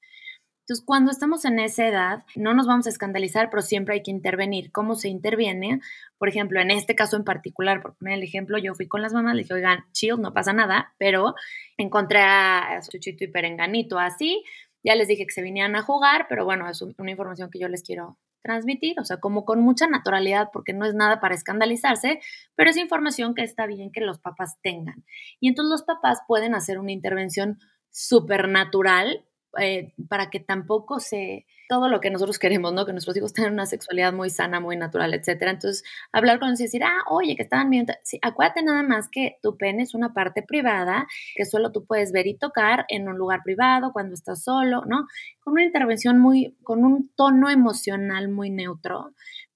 Entonces, 0.64 0.83
cuando 0.87 1.11
estamos 1.11 1.44
en 1.44 1.59
esa 1.59 1.87
edad, 1.87 2.24
no 2.37 2.55
nos 2.55 2.66
vamos 2.66 2.87
a 2.87 2.88
escandalizar, 2.88 3.50
pero 3.50 3.61
siempre 3.61 3.96
hay 3.96 4.03
que 4.03 4.11
intervenir. 4.11 4.72
¿Cómo 4.72 4.94
se 4.94 5.11
interviene? 5.11 5.81
Por 6.16 6.31
ejemplo, 6.31 6.59
en 6.59 6.70
este 6.70 6.94
caso 6.94 7.16
en 7.16 7.24
particular, 7.24 7.83
por 7.83 7.96
poner 7.96 8.14
el 8.14 8.22
ejemplo, 8.22 8.57
yo 8.57 8.74
fui 8.74 8.88
con 8.88 9.03
las 9.03 9.12
mamás, 9.12 9.35
le 9.35 9.42
dije, 9.42 9.53
oigan, 9.53 9.85
chill, 9.92 10.18
no 10.18 10.33
pasa 10.33 10.55
nada, 10.55 10.94
pero 10.96 11.35
encontré 11.77 12.20
a 12.20 12.81
Chuchito 12.88 13.24
y 13.24 13.29
Perenganito 13.29 13.98
así. 13.98 14.42
Ya 14.83 14.94
les 14.94 15.07
dije 15.07 15.27
que 15.27 15.35
se 15.35 15.42
vinieran 15.42 15.77
a 15.77 15.83
jugar, 15.83 16.27
pero 16.31 16.46
bueno, 16.46 16.66
es 16.66 16.81
una 16.81 17.11
información 17.11 17.50
que 17.50 17.59
yo 17.59 17.68
les 17.68 17.83
quiero 17.83 18.16
transmitir, 18.40 18.98
o 19.00 19.05
sea, 19.05 19.18
como 19.18 19.44
con 19.44 19.61
mucha 19.61 19.87
naturalidad, 19.87 20.48
porque 20.50 20.72
no 20.72 20.87
es 20.87 20.94
nada 20.94 21.20
para 21.20 21.35
escandalizarse, 21.35 22.20
pero 22.55 22.70
es 22.70 22.79
información 22.79 23.35
que 23.35 23.42
está 23.42 23.66
bien 23.66 23.92
que 23.92 24.00
los 24.00 24.18
papás 24.18 24.59
tengan. 24.62 25.05
Y 25.40 25.48
entonces 25.48 25.70
los 25.70 25.83
papás 25.83 26.20
pueden 26.27 26.55
hacer 26.55 26.79
una 26.79 26.92
intervención 26.92 27.59
supernatural 27.90 29.24
eh, 29.61 29.93
para 30.09 30.31
que 30.31 30.40
tampoco 30.40 31.01
se, 31.01 31.47
todo 31.69 31.88
lo 31.88 32.01
que 32.01 32.11
nosotros 32.11 32.38
queremos, 32.38 32.73
¿no? 32.73 32.87
Que 32.87 32.93
nuestros 32.93 33.17
hijos 33.17 33.33
tengan 33.33 33.55
una 33.55 33.67
sexualidad 33.67 34.12
muy 34.12 34.31
sana, 34.31 34.61
muy 34.61 34.77
natural, 34.77 35.14
etcétera. 35.14 35.51
Entonces, 35.51 35.85
hablar 36.12 36.38
con 36.38 36.49
ellos 36.49 36.61
y 36.61 36.64
decir, 36.64 36.85
ah, 36.85 37.03
oye, 37.11 37.37
que 37.37 37.43
estaban 37.43 37.71
viendo, 37.71 37.93
sí, 38.03 38.19
acuérdate 38.23 38.62
nada 38.62 38.83
más 38.83 39.09
que 39.09 39.38
tu 39.43 39.57
pene 39.57 39.83
es 39.83 39.95
una 39.95 40.12
parte 40.12 40.43
privada 40.43 41.07
que 41.35 41.45
solo 41.45 41.73
tú 41.73 41.85
puedes 41.87 42.12
ver 42.12 42.27
y 42.27 42.35
tocar 42.37 42.85
en 42.88 43.09
un 43.09 43.17
lugar 43.17 43.40
privado 43.45 43.93
cuando 43.93 44.14
estás 44.14 44.43
solo, 44.45 44.85
¿no? 44.87 45.07
Con 45.40 45.53
una 45.55 45.64
intervención 45.64 46.19
muy, 46.19 46.57
con 46.62 46.85
un 46.85 47.11
tono 47.17 47.51
emocional 47.51 48.29
muy 48.29 48.51
neutro, 48.51 49.12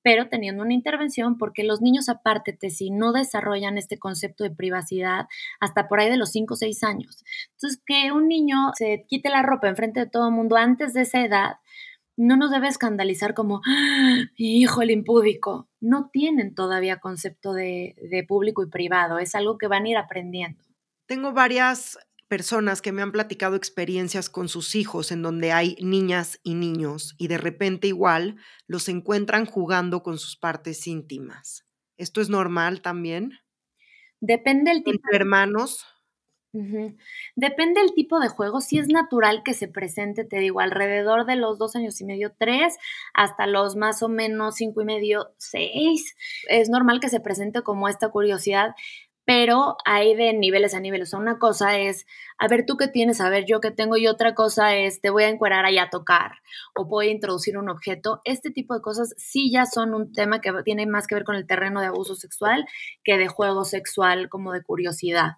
pero 0.09 0.31
teniendo 0.31 0.62
una 0.62 0.73
intervención 0.73 1.37
porque 1.37 1.64
los 1.64 1.83
niños 1.83 2.09
aparte 2.09 2.57
si 2.71 2.88
no 2.88 3.12
desarrollan 3.12 3.77
este 3.77 3.99
concepto 3.99 4.42
de 4.42 4.51
privacidad 4.51 5.29
hasta 5.61 5.87
por 5.87 6.01
ahí 6.01 6.09
de 6.09 6.16
los 6.16 6.31
5 6.31 6.55
o 6.55 6.57
6 6.57 6.83
años. 6.83 7.23
Entonces, 7.53 7.83
que 7.85 8.11
un 8.11 8.27
niño 8.27 8.73
se 8.75 9.05
quite 9.07 9.29
la 9.29 9.42
ropa 9.42 9.68
enfrente 9.68 10.01
de 10.01 10.07
todo 10.07 10.29
el 10.29 10.35
mundo 10.35 10.57
antes 10.57 10.94
de 10.94 11.03
esa 11.03 11.23
edad, 11.23 11.57
no 12.16 12.38
nos 12.38 12.51
debe 12.51 12.68
escandalizar 12.68 13.35
como, 13.35 13.61
¡Ah, 13.66 14.23
hijo, 14.38 14.81
el 14.81 14.92
impúdico. 14.92 15.68
No 15.79 16.09
tienen 16.11 16.55
todavía 16.55 17.01
concepto 17.01 17.53
de 17.53 18.25
público 18.27 18.62
y 18.62 18.71
privado, 18.71 19.18
es 19.18 19.35
algo 19.35 19.59
que 19.59 19.68
van 19.68 19.85
a 19.85 19.88
ir 19.90 19.99
aprendiendo. 19.99 20.64
Tengo 21.05 21.33
varias 21.33 21.99
personas 22.29 22.83
que 22.83 22.93
me 22.93 23.03
han 23.03 23.12
platicado 23.12 23.57
experiencias 23.57 24.31
con 24.31 24.49
sus 24.49 24.75
hijos 24.75 25.11
en 25.11 25.23
donde 25.23 25.53
hay 25.53 25.77
niñas 25.81 26.38
y 26.43 26.55
niños 26.55 27.14
y 27.19 27.29
de 27.29 27.38
repente 27.38 27.88
igual 27.88 28.37
los 28.67 28.88
encuentran 28.88 29.47
jugando 29.47 30.03
con 30.03 30.19
sus 30.19 30.37
partes 30.37 30.87
íntimas. 30.87 31.67
¿Esto 31.97 32.21
es 32.21 32.29
normal 32.29 32.83
también? 32.83 33.33
Depende 34.21 34.71
del 34.71 34.85
tipo. 34.85 35.01
¿Entre 35.05 35.17
hermanos? 35.17 35.85
Depende 37.37 37.81
del 37.81 37.93
tipo 37.95 38.19
de 38.21 38.29
juego. 38.29 38.61
Si 38.61 38.79
es 38.79 38.88
natural 38.88 39.43
que 39.45 39.55
se 39.55 39.69
presente, 39.69 40.25
te 40.25 40.38
digo, 40.38 40.61
alrededor 40.61 41.27
de 41.27 41.37
los 41.37 41.59
dos 41.59 41.77
años 41.77 42.01
y 42.01 42.05
medio, 42.05 42.33
tres, 42.38 42.77
hasta 43.14 43.47
los 43.47 43.77
más 43.77 44.03
o 44.03 44.09
menos 44.09 44.57
cinco 44.57 44.81
y 44.81 44.85
medio, 44.85 45.35
seis. 45.37 46.17
Es 46.49 46.69
normal 46.69 47.01
que 47.01 47.11
se 47.11 47.21
presente 47.21 47.62
como 47.62 47.88
esta 47.88 48.09
curiosidad 48.09 48.75
pero 49.29 49.77
hay 49.85 50.14
de 50.14 50.33
niveles 50.33 50.73
a 50.73 50.81
niveles. 50.81 51.09
O 51.09 51.11
sea, 51.11 51.19
una 51.19 51.38
cosa 51.38 51.79
es, 51.79 52.07
a 52.38 52.49
ver, 52.49 52.64
tú 52.64 52.79
qué 52.79 52.88
tienes, 52.88 53.21
a 53.21 53.29
ver, 53.29 53.45
yo 53.47 53.61
qué 53.61 53.71
tengo, 53.71 53.99
y 53.99 54.07
otra 54.07 54.35
cosa 54.35 54.75
es, 54.75 55.03
te 55.03 55.11
voy 55.11 55.25
a 55.25 55.29
encuerar 55.29 55.67
ahí 55.67 55.77
a 55.77 55.91
tocar, 55.91 56.33
o 56.75 56.87
voy 56.87 57.09
a 57.09 57.11
introducir 57.11 57.59
un 57.59 57.69
objeto. 57.69 58.23
Este 58.25 58.51
tipo 58.51 58.73
de 58.73 58.81
cosas 58.81 59.14
sí 59.19 59.51
ya 59.53 59.67
son 59.67 59.93
un 59.93 60.12
tema 60.12 60.41
que 60.41 60.51
tiene 60.64 60.87
más 60.87 61.07
que 61.07 61.14
ver 61.14 61.25
con 61.25 61.37
el 61.37 61.47
terreno 61.47 61.83
de 61.83 61.88
abuso 61.88 62.14
sexual 62.14 62.64
que 63.05 63.19
de 63.19 63.29
juego 63.29 63.67
sexual, 63.67 64.31
como 64.31 64.55
de 64.55 64.62
curiosidad. 64.62 65.33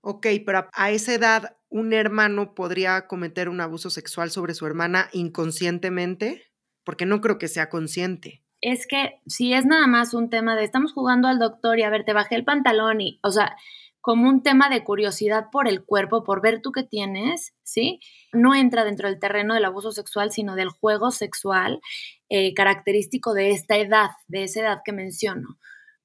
Ok, 0.00 0.26
pero 0.44 0.68
a 0.72 0.90
esa 0.90 1.14
edad, 1.14 1.56
¿un 1.68 1.92
hermano 1.92 2.56
podría 2.56 3.06
cometer 3.06 3.48
un 3.48 3.60
abuso 3.60 3.88
sexual 3.88 4.32
sobre 4.32 4.54
su 4.54 4.66
hermana 4.66 5.08
inconscientemente? 5.12 6.50
Porque 6.82 7.06
no 7.06 7.20
creo 7.20 7.38
que 7.38 7.46
sea 7.46 7.68
consciente 7.68 8.41
es 8.62 8.86
que 8.86 9.20
si 9.26 9.52
es 9.52 9.66
nada 9.66 9.86
más 9.86 10.14
un 10.14 10.30
tema 10.30 10.56
de 10.56 10.64
estamos 10.64 10.92
jugando 10.92 11.28
al 11.28 11.38
doctor 11.38 11.78
y 11.78 11.82
a 11.82 11.90
ver, 11.90 12.04
te 12.04 12.14
bajé 12.14 12.36
el 12.36 12.44
pantalón 12.44 13.00
y, 13.00 13.18
o 13.22 13.30
sea, 13.32 13.56
como 14.00 14.28
un 14.28 14.42
tema 14.42 14.68
de 14.68 14.84
curiosidad 14.84 15.46
por 15.52 15.68
el 15.68 15.84
cuerpo, 15.84 16.24
por 16.24 16.40
ver 16.40 16.62
tú 16.62 16.72
qué 16.72 16.82
tienes, 16.84 17.54
¿sí? 17.62 18.00
No 18.32 18.54
entra 18.54 18.84
dentro 18.84 19.08
del 19.08 19.18
terreno 19.18 19.54
del 19.54 19.64
abuso 19.64 19.92
sexual, 19.92 20.32
sino 20.32 20.54
del 20.54 20.70
juego 20.70 21.10
sexual 21.10 21.80
eh, 22.28 22.54
característico 22.54 23.34
de 23.34 23.50
esta 23.50 23.76
edad, 23.76 24.10
de 24.26 24.44
esa 24.44 24.60
edad 24.60 24.80
que 24.84 24.92
menciono. 24.92 25.58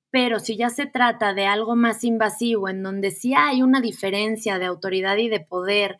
Pero 0.10 0.40
si 0.40 0.58
ya 0.58 0.70
se 0.70 0.88
trata 0.88 1.34
de 1.34 1.46
algo 1.46 1.76
más 1.76 2.04
invasivo, 2.04 2.70
en 2.70 2.82
donde 2.82 3.12
sí 3.12 3.34
hay 3.36 3.62
una 3.62 3.82
diferencia 3.82 4.58
de 4.58 4.66
autoridad 4.66 5.18
y 5.18 5.30
de 5.30 5.42
poder 5.42 5.98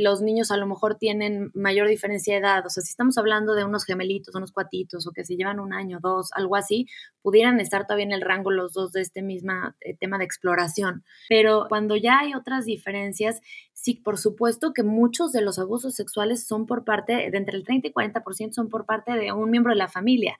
los 0.00 0.22
niños 0.22 0.50
a 0.50 0.56
lo 0.56 0.66
mejor 0.66 0.96
tienen 0.96 1.50
mayor 1.54 1.88
diferencia 1.88 2.34
de 2.34 2.40
edad, 2.40 2.66
o 2.66 2.70
sea, 2.70 2.82
si 2.82 2.90
estamos 2.90 3.18
hablando 3.18 3.54
de 3.54 3.64
unos 3.64 3.84
gemelitos, 3.84 4.34
unos 4.34 4.52
cuatitos, 4.52 5.06
o 5.06 5.12
que 5.12 5.24
se 5.24 5.36
llevan 5.36 5.60
un 5.60 5.72
año, 5.72 5.98
dos, 6.00 6.30
algo 6.34 6.56
así, 6.56 6.86
pudieran 7.22 7.60
estar 7.60 7.86
todavía 7.86 8.06
en 8.06 8.12
el 8.12 8.20
rango 8.20 8.50
los 8.50 8.72
dos 8.72 8.92
de 8.92 9.02
este 9.02 9.22
mismo 9.22 9.52
eh, 9.80 9.96
tema 9.96 10.18
de 10.18 10.24
exploración. 10.24 11.04
Pero 11.28 11.66
cuando 11.68 11.96
ya 11.96 12.20
hay 12.20 12.34
otras 12.34 12.64
diferencias, 12.64 13.40
sí, 13.72 13.94
por 13.94 14.18
supuesto 14.18 14.72
que 14.72 14.82
muchos 14.82 15.32
de 15.32 15.42
los 15.42 15.58
abusos 15.58 15.94
sexuales 15.94 16.46
son 16.46 16.66
por 16.66 16.84
parte, 16.84 17.30
de 17.30 17.38
entre 17.38 17.56
el 17.56 17.64
30 17.64 17.88
y 17.88 17.92
40% 17.92 18.52
son 18.52 18.68
por 18.68 18.86
parte 18.86 19.12
de 19.12 19.32
un 19.32 19.50
miembro 19.50 19.72
de 19.72 19.78
la 19.78 19.88
familia, 19.88 20.36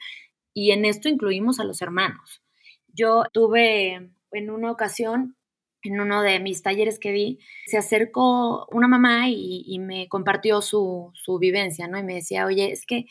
y 0.52 0.72
en 0.72 0.84
esto 0.84 1.08
incluimos 1.08 1.60
a 1.60 1.64
los 1.64 1.80
hermanos. 1.82 2.42
Yo 2.88 3.24
tuve 3.32 4.10
en 4.32 4.50
una 4.50 4.70
ocasión 4.70 5.36
en 5.82 6.00
uno 6.00 6.22
de 6.22 6.40
mis 6.40 6.62
talleres 6.62 6.98
que 6.98 7.12
di, 7.12 7.38
se 7.66 7.78
acercó 7.78 8.66
una 8.70 8.88
mamá 8.88 9.28
y, 9.28 9.78
me 9.80 10.08
compartió 10.08 10.62
su, 10.62 11.10
su, 11.14 11.38
vivencia, 11.38 11.88
¿no? 11.88 11.98
Y 11.98 12.02
me 12.02 12.14
decía, 12.14 12.46
oye, 12.46 12.72
es 12.72 12.86
que 12.86 13.06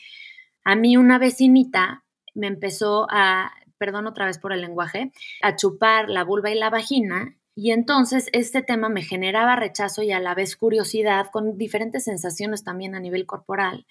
a 0.64 0.76
mí 0.76 0.96
una 0.96 1.18
vecinita 1.18 2.04
me 2.34 2.46
empezó 2.46 3.06
a, 3.10 3.52
perdón 3.78 4.06
otra 4.06 4.26
vez 4.26 4.38
por 4.38 4.52
el 4.52 4.60
lenguaje, 4.60 5.12
a 5.42 5.56
chupar 5.56 6.08
la 6.08 6.24
vulva 6.24 6.50
y 6.50 6.58
la 6.58 6.70
vagina. 6.70 7.36
Y 7.56 7.72
entonces 7.72 8.28
este 8.32 8.62
tema 8.62 8.88
me 8.88 9.02
generaba 9.02 9.56
rechazo 9.56 10.02
y 10.02 10.12
a 10.12 10.20
la 10.20 10.34
vez 10.34 10.56
curiosidad, 10.56 11.26
con 11.32 11.58
diferentes 11.58 12.04
sensaciones 12.04 12.62
también 12.62 12.94
a 12.94 13.00
nivel 13.00 13.26
corporal. 13.26 13.86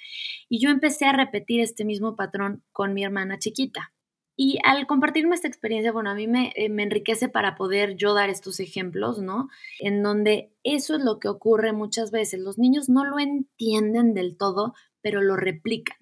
Y 0.47 0.59
yo 0.59 0.69
empecé 0.69 1.05
a 1.05 1.13
repetir 1.13 1.61
este 1.61 1.85
mismo 1.85 2.15
patrón 2.15 2.63
con 2.71 2.93
mi 2.93 3.03
hermana 3.03 3.37
chiquita. 3.39 3.91
Y 4.41 4.57
al 4.63 4.87
compartirme 4.87 5.35
esta 5.35 5.49
experiencia, 5.49 5.91
bueno, 5.91 6.11
a 6.11 6.15
mí 6.15 6.25
me, 6.25 6.53
eh, 6.55 6.69
me, 6.69 6.83
enriquece 6.83 7.27
para 7.27 7.57
poder 7.57 7.97
yo 7.97 8.13
dar 8.13 8.29
estos 8.29 8.61
ejemplos, 8.61 9.19
¿no? 9.19 9.49
En 9.79 10.01
donde 10.01 10.53
eso 10.63 10.95
es 10.95 11.03
lo 11.03 11.19
que 11.19 11.27
ocurre 11.27 11.73
muchas 11.73 12.09
veces. 12.09 12.39
Los 12.39 12.57
niños 12.57 12.87
no 12.87 13.03
lo 13.03 13.19
entienden 13.19 14.13
del 14.13 14.37
todo, 14.37 14.73
pero 15.01 15.21
lo 15.21 15.35
replican. 15.35 15.97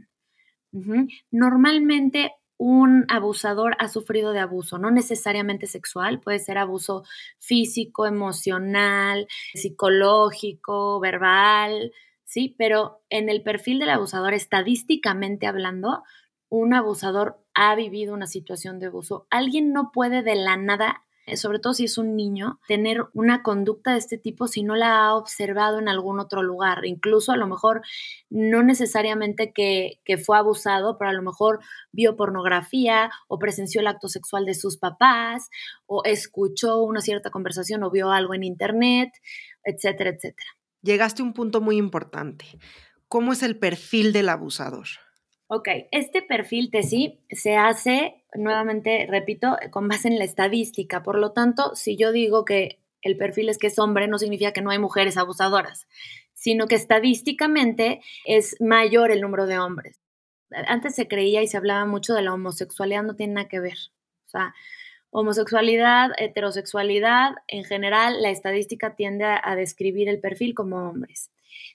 Normalmente 1.32 2.34
un 2.58 3.06
abusador 3.10 3.76
ha 3.80 3.88
sufrido 3.88 4.34
de 4.34 4.40
abuso, 4.40 4.78
no 4.78 4.92
necesariamente 4.92 5.66
sexual, 5.66 6.20
puede 6.20 6.38
ser 6.38 6.60
abuso 6.60 7.06
físico, 7.40 8.06
emocional, 8.06 9.28
psicológico, 9.56 11.00
verbal, 11.00 11.92
¿sí? 12.24 12.54
Pero 12.56 13.02
en 13.10 13.30
el 13.30 13.42
perfil 13.42 13.80
del 13.80 13.90
abusador, 13.90 14.36
estadísticamente 14.36 15.48
hablando, 15.48 16.04
un 16.50 16.74
abusador 16.74 17.40
ha 17.54 17.76
vivido 17.76 18.14
una 18.14 18.28
situación 18.28 18.80
de 18.80 18.88
abuso. 18.88 19.28
Alguien 19.30 19.74
no 19.74 19.92
puede 19.92 20.24
de 20.24 20.36
la 20.36 20.58
nada, 20.58 21.04
eh, 21.26 21.36
sobre 21.36 21.60
todo 21.60 21.74
si 21.74 21.86
es 21.86 21.98
un 21.98 22.16
niño, 22.16 22.60
tener 22.68 23.06
una 23.14 23.44
conducta 23.44 23.94
de 23.94 23.98
este 23.98 24.18
tipo 24.18 24.48
si 24.48 24.64
no 24.64 24.76
la 24.76 25.06
ha 25.06 25.16
observado 25.16 25.80
en 25.80 25.90
algún 25.90 26.20
otro 26.20 26.44
lugar. 26.44 26.86
Incluso 26.86 27.32
a 27.32 27.38
lo 27.38 27.48
mejor 27.48 27.82
no 28.30 28.64
necesariamente 28.64 29.52
que, 29.52 30.00
que 30.06 30.18
fue 30.18 30.38
abusado, 30.38 30.98
pero 30.98 31.10
a 31.10 31.14
lo 31.14 31.24
mejor 31.24 31.60
vio 31.92 32.16
pornografía 32.16 33.12
o 33.28 33.40
presenció 33.40 33.82
el 33.82 33.88
acto 33.88 34.08
sexual 34.08 34.46
de 34.46 34.54
sus 34.54 34.78
papás 34.78 35.50
o 35.86 36.04
escuchó 36.06 36.82
una 36.82 37.02
cierta 37.02 37.32
conversación 37.32 37.84
o 37.84 37.92
vio 37.92 38.12
algo 38.12 38.34
en 38.34 38.44
internet, 38.44 39.10
etcétera, 39.64 40.12
etcétera. 40.12 40.50
Llegaste 40.82 41.22
a 41.22 41.26
un 41.26 41.34
punto 41.34 41.60
muy 41.60 41.76
importante. 41.76 42.46
¿Cómo 43.10 43.34
es 43.34 43.42
el 43.42 43.58
perfil 43.58 44.14
del 44.14 44.30
abusador? 44.30 44.88
Ok, 45.50 45.70
este 45.92 46.22
perfil 46.22 46.70
TESI 46.72 47.22
se 47.32 47.56
hace, 47.56 48.22
nuevamente, 48.34 49.08
repito, 49.10 49.56
con 49.72 49.88
base 49.88 50.10
en 50.10 50.20
la 50.20 50.26
estadística. 50.26 51.04
Por 51.04 51.18
lo 51.18 51.32
tanto, 51.32 51.74
si 51.74 51.96
yo 51.96 52.12
digo 52.12 52.44
que 52.44 52.82
el 53.02 53.16
perfil 53.16 53.48
es 53.48 53.58
que 53.58 53.68
es 53.68 53.80
hombre, 53.80 54.10
no 54.10 54.20
significa 54.20 54.52
que 54.52 54.62
no 54.62 54.72
hay 54.72 54.80
mujeres 54.80 55.16
abusadoras, 55.16 55.88
sino 56.34 56.68
que 56.68 56.76
estadísticamente 56.76 58.02
es 58.26 58.58
mayor 58.60 59.10
el 59.12 59.22
número 59.22 59.46
de 59.46 59.58
hombres. 59.58 60.02
Antes 60.52 60.96
se 60.96 61.08
creía 61.08 61.42
y 61.42 61.48
se 61.48 61.56
hablaba 61.56 61.86
mucho 61.86 62.14
de 62.14 62.24
la 62.24 62.34
homosexualidad, 62.34 63.04
no 63.04 63.16
tiene 63.16 63.36
nada 63.36 63.48
que 63.48 63.62
ver. 63.62 63.78
O 64.26 64.30
sea, 64.30 64.54
homosexualidad, 65.12 66.12
heterosexualidad, 66.18 67.36
en 67.48 67.64
general, 67.64 68.22
la 68.22 68.32
estadística 68.32 68.96
tiende 68.96 69.24
a, 69.26 69.56
describir 69.56 70.10
el 70.10 70.20
perfil 70.20 70.54
como 70.54 70.90
hombres. 70.90 71.32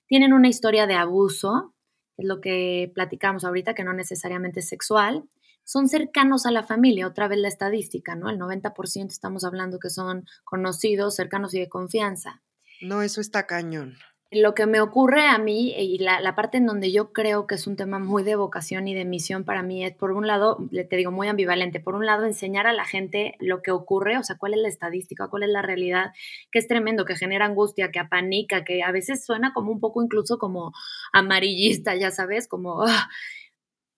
tienen 0.06 0.34
una 0.34 0.48
historia 0.48 0.86
de 0.86 0.94
abuso, 0.94 1.74
lo 2.22 2.40
que 2.40 2.90
platicamos 2.94 3.44
ahorita, 3.44 3.74
que 3.74 3.84
no 3.84 3.92
necesariamente 3.92 4.60
es 4.60 4.68
sexual, 4.68 5.24
son 5.64 5.88
cercanos 5.88 6.46
a 6.46 6.50
la 6.50 6.64
familia, 6.64 7.06
otra 7.06 7.28
vez 7.28 7.38
la 7.38 7.48
estadística, 7.48 8.14
¿no? 8.14 8.28
El 8.28 8.38
90% 8.38 9.10
estamos 9.10 9.44
hablando 9.44 9.78
que 9.78 9.90
son 9.90 10.24
conocidos, 10.44 11.14
cercanos 11.14 11.54
y 11.54 11.60
de 11.60 11.68
confianza. 11.68 12.42
No, 12.80 13.02
eso 13.02 13.20
está 13.20 13.46
cañón. 13.46 13.96
Lo 14.34 14.54
que 14.54 14.64
me 14.64 14.80
ocurre 14.80 15.26
a 15.26 15.36
mí 15.36 15.74
y 15.76 15.98
la, 15.98 16.34
parte 16.34 16.56
en 16.56 16.64
donde 16.64 16.90
yo 16.90 17.12
creo 17.12 17.46
que 17.46 17.54
es 17.54 17.66
un 17.66 17.76
tema 17.76 17.98
muy 17.98 18.22
de 18.22 18.34
vocación 18.34 18.88
y 18.88 18.94
de 18.94 19.04
misión 19.04 19.44
para 19.44 19.62
mí 19.62 19.84
es, 19.84 19.94
por 19.94 20.12
un 20.12 20.26
lado, 20.26 20.56
te 20.70 20.96
digo, 20.96 21.10
muy 21.10 21.28
ambivalente. 21.28 21.80
Por 21.80 21.94
un 21.94 22.06
lado, 22.06 22.24
enseñar 22.24 22.66
a 22.66 22.72
la 22.72 22.86
gente 22.86 23.34
lo 23.40 23.60
que 23.60 23.72
ocurre, 23.72 24.16
o 24.16 24.24
sea, 24.24 24.38
cuál 24.38 24.54
es 24.54 24.60
la 24.60 24.68
estadística, 24.68 25.28
cuál 25.28 25.42
es 25.42 25.50
la 25.50 25.60
realidad, 25.60 26.12
que 26.50 26.58
es 26.60 26.66
tremendo, 26.66 27.04
que 27.04 27.14
genera 27.14 27.44
angustia, 27.44 27.90
que 27.90 27.98
apanica, 27.98 28.64
que 28.64 28.82
a 28.82 28.90
veces 28.90 29.22
suena 29.22 29.52
como 29.52 29.70
un 29.70 29.80
poco 29.80 30.02
incluso 30.02 30.38
como 30.38 30.72
amarillista, 31.12 31.94
ya 31.94 32.10
sabes, 32.10 32.48
como... 32.48 32.84
Ah, 32.86 33.10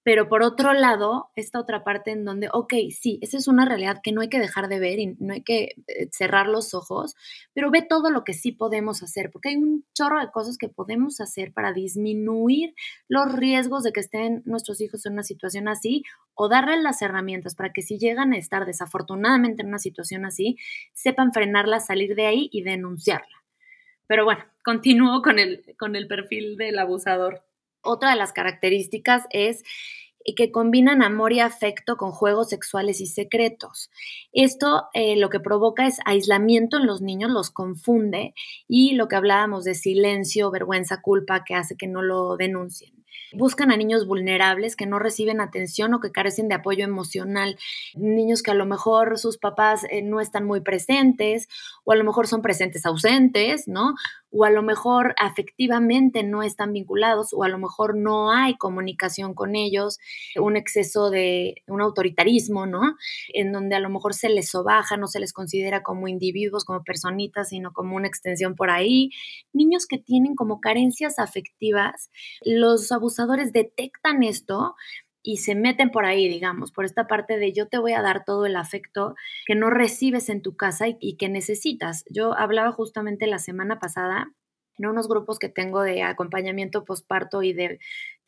pero 0.04 0.28
por 0.28 0.42
otro 0.42 0.74
lado, 0.74 1.30
esta 1.34 1.58
otra 1.58 1.82
parte 1.82 2.10
en 2.10 2.26
donde, 2.26 2.50
ok, 2.52 2.74
sí, 2.90 3.18
esa 3.22 3.38
es 3.38 3.48
una 3.48 3.64
realidad 3.64 4.00
que 4.02 4.12
no 4.12 4.20
hay 4.20 4.28
que 4.28 4.38
dejar 4.38 4.68
de 4.68 4.78
ver 4.78 4.98
y 4.98 5.16
no 5.18 5.32
hay 5.32 5.42
que 5.42 5.76
eh, 5.86 6.08
cerrar 6.12 6.46
los 6.46 6.74
ojos, 6.74 7.16
pero 7.54 7.70
ve 7.70 7.80
todo 7.80 8.10
lo 8.10 8.22
que 8.22 8.34
sí 8.34 8.52
podemos 8.52 9.02
hacer, 9.02 9.30
porque 9.32 9.48
hay 9.48 9.56
un 9.56 9.84
chorro 9.94 10.20
de 10.20 10.30
cosas 10.30 10.58
que 10.58 10.68
podemos 10.68 11.22
hacer 11.22 11.52
para 11.54 11.72
disminuir 11.72 12.74
los 13.08 13.32
riesgos 13.32 13.82
de 13.82 13.92
que 13.92 14.00
estén 14.00 14.42
nuestros 14.44 14.82
hijos 14.82 15.06
en 15.06 15.14
una 15.14 15.22
situación 15.22 15.68
así 15.68 16.02
o 16.34 16.50
darles 16.50 16.82
las 16.82 17.00
herramientas 17.00 17.54
para 17.54 17.72
que 17.72 17.80
si 17.80 17.98
llegan 17.98 18.34
a 18.34 18.38
estar 18.38 18.66
desafortunadamente 18.66 19.62
en 19.62 19.68
una 19.68 19.78
situación 19.78 20.26
así, 20.26 20.58
sepan 20.92 21.32
frenarla, 21.32 21.80
salir 21.80 22.14
de 22.14 22.26
ahí 22.26 22.50
y 22.52 22.62
denunciarla. 22.62 23.42
Pero 24.06 24.24
bueno, 24.24 24.44
continúo 24.62 25.22
con 25.22 25.38
el, 25.38 25.64
con 25.78 25.96
el 25.96 26.06
perfil 26.08 26.58
del 26.58 26.78
abusador. 26.78 27.42
Otra 27.84 28.10
de 28.10 28.16
las 28.16 28.32
características 28.32 29.24
es 29.30 29.62
que 30.32 30.50
combinan 30.50 31.02
amor 31.02 31.32
y 31.32 31.40
afecto 31.40 31.96
con 31.96 32.10
juegos 32.10 32.48
sexuales 32.48 33.00
y 33.00 33.06
secretos. 33.06 33.90
Esto 34.32 34.84
eh, 34.94 35.16
lo 35.16 35.28
que 35.28 35.40
provoca 35.40 35.86
es 35.86 35.98
aislamiento 36.06 36.78
en 36.78 36.86
los 36.86 37.02
niños, 37.02 37.30
los 37.30 37.50
confunde 37.50 38.34
y 38.66 38.94
lo 38.94 39.06
que 39.08 39.16
hablábamos 39.16 39.64
de 39.64 39.74
silencio, 39.74 40.50
vergüenza, 40.50 41.02
culpa 41.02 41.44
que 41.44 41.54
hace 41.54 41.76
que 41.76 41.88
no 41.88 42.00
lo 42.00 42.36
denuncien. 42.36 43.04
Buscan 43.32 43.72
a 43.72 43.76
niños 43.76 44.06
vulnerables 44.06 44.76
que 44.76 44.86
no 44.86 44.98
reciben 44.98 45.40
atención 45.40 45.92
o 45.94 46.00
que 46.00 46.12
carecen 46.12 46.48
de 46.48 46.54
apoyo 46.54 46.84
emocional. 46.84 47.58
Niños 47.94 48.42
que 48.42 48.52
a 48.52 48.54
lo 48.54 48.64
mejor 48.64 49.18
sus 49.18 49.38
papás 49.38 49.82
eh, 49.90 50.02
no 50.02 50.20
están 50.20 50.44
muy 50.44 50.60
presentes 50.60 51.48
o 51.84 51.92
a 51.92 51.96
lo 51.96 52.04
mejor 52.04 52.28
son 52.28 52.42
presentes 52.42 52.86
ausentes, 52.86 53.66
¿no? 53.66 53.94
O 54.36 54.44
a 54.44 54.50
lo 54.50 54.62
mejor 54.62 55.14
afectivamente 55.18 56.22
no 56.24 56.42
están 56.42 56.72
vinculados 56.72 57.32
o 57.32 57.44
a 57.44 57.48
lo 57.48 57.58
mejor 57.58 57.96
no 57.96 58.32
hay 58.32 58.56
comunicación 58.56 59.32
con 59.34 59.54
ellos, 59.54 59.98
un 60.36 60.56
exceso 60.56 61.10
de 61.10 61.62
un 61.68 61.80
autoritarismo, 61.80 62.66
¿no? 62.66 62.96
En 63.32 63.52
donde 63.52 63.76
a 63.76 63.80
lo 63.80 63.90
mejor 63.90 64.14
se 64.14 64.28
les 64.28 64.50
sobaja, 64.50 64.96
no 64.96 65.06
se 65.06 65.20
les 65.20 65.32
considera 65.32 65.82
como 65.82 66.08
individuos, 66.08 66.64
como 66.64 66.82
personitas, 66.82 67.50
sino 67.50 67.72
como 67.72 67.94
una 67.96 68.08
extensión 68.08 68.56
por 68.56 68.70
ahí. 68.70 69.10
Niños 69.52 69.86
que 69.86 69.98
tienen 69.98 70.34
como 70.34 70.60
carencias 70.60 71.18
afectivas, 71.18 72.10
los 72.42 72.90
abusadores 72.90 73.52
detectan 73.52 74.22
esto 74.22 74.74
y 75.26 75.38
se 75.38 75.54
meten 75.54 75.90
por 75.90 76.04
ahí, 76.04 76.28
digamos, 76.28 76.70
por 76.70 76.84
esta 76.84 77.06
parte 77.06 77.38
de 77.38 77.52
yo 77.54 77.66
te 77.66 77.78
voy 77.78 77.94
a 77.94 78.02
dar 78.02 78.26
todo 78.26 78.44
el 78.44 78.56
afecto 78.56 79.14
que 79.46 79.54
no 79.54 79.70
recibes 79.70 80.28
en 80.28 80.42
tu 80.42 80.54
casa 80.54 80.84
y, 80.86 81.16
que 81.16 81.30
necesitas. 81.30 82.04
Yo 82.10 82.36
hablaba 82.36 82.70
justamente 82.72 83.26
la 83.26 83.38
semana 83.38 83.80
pasada 83.80 84.30
en 84.76 84.86
unos 84.86 85.08
grupos 85.08 85.38
que 85.38 85.48
tengo 85.48 85.80
de 85.80 86.02
acompañamiento 86.02 86.84
postparto 86.84 87.42
y 87.42 87.54
de 87.54 87.78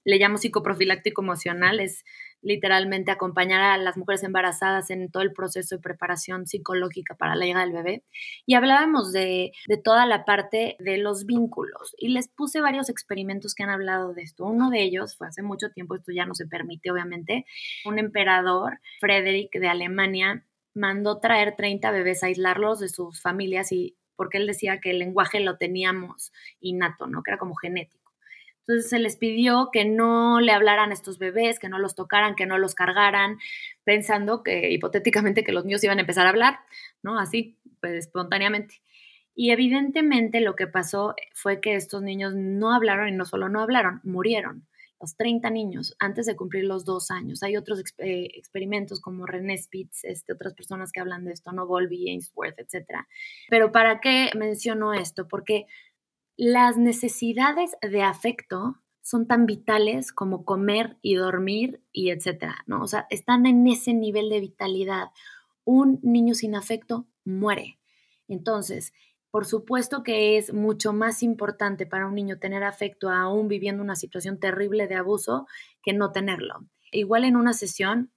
le 0.07 0.19
llamo 0.19 0.39
psicoprofiláctico 0.39 1.21
emocional, 1.21 1.81
es 1.81 2.05
literalmente 2.41 3.11
acompañar 3.11 3.61
a 3.61 3.77
las 3.77 3.97
mujeres 3.97 4.23
embarazadas 4.23 4.91
en 4.91 5.11
todo 5.11 5.25
el 5.25 5.33
proceso 5.33 5.75
de 5.75 5.83
preparación 5.83 6.47
psicológica 6.47 7.17
para 7.17 7.35
la 7.35 7.45
llegada 7.45 7.65
del 7.65 7.75
bebé. 7.75 8.05
Y 8.47 8.55
hablábamos 8.55 9.13
de, 9.13 9.51
toda 9.83 10.07
la 10.07 10.25
parte 10.25 10.77
de 10.79 10.99
los 10.99 11.27
vínculos 11.27 11.97
y 11.99 12.11
les 12.11 12.29
puse 12.29 12.61
varios 12.61 12.89
experimentos 12.89 13.55
que 13.55 13.65
han 13.65 13.71
hablado 13.71 14.15
de 14.15 14.23
esto. 14.23 14.45
Uno 14.45 14.71
de 14.71 14.81
ellos 14.83 15.17
fue 15.17 15.27
hace 15.27 15.43
mucho 15.43 15.71
tiempo, 15.71 15.97
esto 15.97 16.13
ya 16.13 16.25
no 16.25 16.37
se 16.37 16.47
permite 16.47 16.93
obviamente, 16.93 17.45
un 17.85 17.99
emperador, 17.99 18.79
Frederick 19.01 19.59
de 19.59 19.67
Alemania, 19.67 20.47
mandó 20.73 21.19
traer 21.19 21.57
30 21.57 21.91
bebés, 21.91 22.23
aislarlos 22.23 22.79
de 22.79 22.89
sus 22.89 23.21
familias 23.21 23.73
y 23.73 23.97
porque 24.15 24.39
él 24.39 24.47
decía 24.47 24.79
que 24.81 24.93
el 24.93 25.01
lenguaje 25.01 25.41
lo 25.41 25.57
teníamos 25.57 26.33
innato, 26.61 27.09
¿no? 27.09 27.25
Que 27.25 27.33
era 27.33 27.39
como 27.39 27.57
genético. 27.57 28.06
Entonces 28.67 28.91
se 28.91 28.99
les 28.99 29.17
pidió 29.17 29.71
que 29.73 29.85
no 29.85 30.41
le 30.41 30.51
hablaran 30.51 30.91
a 30.91 30.95
estos 30.95 31.19
bebés, 31.19 31.61
que 31.61 31.69
no 31.69 31.79
los 31.79 31.95
tocaran, 31.95 32.35
que 32.35 32.47
no 32.47 32.59
los 32.59 32.75
cargaran, 32.75 33.39
pensando 33.85 34.43
que 34.43 34.73
hipotéticamente 34.73 35.45
que 35.45 35.53
los 35.53 35.65
niños 35.65 35.85
iban 35.85 35.99
a 35.99 36.01
empezar 36.01 36.27
a 36.27 36.31
hablar, 36.31 36.59
¿no? 37.01 37.19
Así, 37.19 37.57
pues 37.81 37.95
espontáneamente. 37.95 38.83
Y 39.37 39.51
evidentemente 39.51 40.41
lo 40.41 40.57
que 40.57 40.67
pasó 40.67 41.15
fue 41.33 41.61
que 41.61 41.77
estos 41.77 42.03
niños 42.03 42.35
no 42.35 42.75
hablaron 42.75 43.09
y 43.09 43.13
no 43.13 43.25
solo 43.25 43.49
no 43.49 43.61
hablaron, 43.61 44.01
murieron. 44.03 44.67
Los 44.99 45.15
30 45.15 45.51
niños 45.51 45.95
antes 45.99 46.27
de 46.27 46.35
cumplir 46.35 46.65
los 46.65 46.87
dos 46.87 47.11
años. 47.11 47.43
Hay 47.43 47.57
otros 47.57 47.85
eh, 47.99 48.31
experimentos 48.35 49.01
como 49.01 49.27
René 49.27 49.59
Spitz, 49.59 50.05
este, 50.05 50.33
otras 50.33 50.55
personas 50.55 50.91
que 50.91 51.01
hablan 51.01 51.25
de 51.27 51.33
esto, 51.33 51.53
no 51.53 51.67
Volby, 51.67 52.09
Ainsworth, 52.09 52.59
etc. 52.59 53.05
Pero 53.51 53.71
¿para 53.71 54.01
qué 54.01 54.31
menciono 54.35 54.95
esto? 54.95 55.29
Porque 55.29 55.67
las 56.37 56.77
necesidades 56.77 57.77
de 57.81 58.03
afecto 58.03 58.77
son 59.01 59.27
tan 59.27 59.47
vitales 59.47 60.13
como 60.13 60.45
comer 60.45 60.97
y 61.01 61.15
dormir 61.15 61.81
y 61.93 62.11
etcétera, 62.11 62.65
¿no? 62.67 62.83
O 62.83 62.87
sea, 62.87 63.07
están 63.09 63.47
en 63.47 63.67
ese 63.67 63.95
nivel 63.95 64.29
de 64.29 64.41
vitalidad. 64.41 65.11
Un 65.65 66.01
niño 66.03 66.35
sin 66.35 66.55
afecto 66.55 67.07
muere. 67.25 67.79
Entonces, 68.29 68.93
por 69.31 69.47
supuesto 69.47 70.03
que 70.03 70.39
es 70.39 70.53
mucho 70.53 70.93
más 70.93 71.23
importante 71.23 71.87
para 71.87 72.07
un 72.07 72.15
niño 72.15 72.39
tener 72.39 72.65
afecto 72.65 73.11
aún 73.11 73.49
viviendo 73.49 73.83
una 73.83 73.97
situación 73.97 74.41
terrible 74.41 74.89
de 74.89 74.97
abuso 74.97 75.47
que 75.83 75.93
no 75.93 76.11
tenerlo. 76.11 76.67
Igual 76.91 77.25
en 77.25 77.37
una 77.37 77.53
sesión 77.53 78.11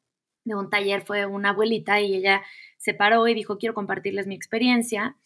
de 0.44 0.56
un 0.56 0.70
taller 0.70 1.04
fue 1.04 1.26
una 1.26 1.50
abuelita 1.50 2.02
y 2.02 2.16
ella 2.16 2.42
se 2.78 2.94
paró 2.94 3.28
y 3.28 3.34
dijo, 3.34 3.58
quiero 3.58 3.76
compartirles 3.76 4.28
mi 4.28 4.36
experiencia 4.36 5.18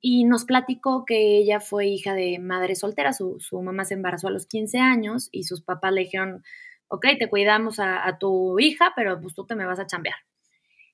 y 0.00 0.24
nos 0.24 0.44
platicó 0.44 1.04
que 1.04 1.38
ella 1.38 1.60
fue 1.60 1.86
hija 1.86 2.14
de 2.14 2.38
madre 2.38 2.76
soltera, 2.76 3.12
su, 3.12 3.40
mamá 3.62 3.84
se 3.84 3.94
embarazó 3.94 4.28
a 4.28 4.30
los 4.30 4.46
15 4.46 4.78
años 4.78 5.28
y 5.32 5.44
sus 5.44 5.62
papás 5.62 5.92
le 5.92 6.02
dijeron, 6.02 6.44
ok, 6.88 7.06
te 7.18 7.28
cuidamos 7.28 7.78
a, 7.80 8.16
tu 8.18 8.58
hija, 8.60 8.92
pero 8.94 9.20
pues 9.20 9.34
tú 9.34 9.44
te 9.44 9.56
me 9.56 9.66
vas 9.66 9.80
a 9.80 9.86
chambear. 9.86 10.16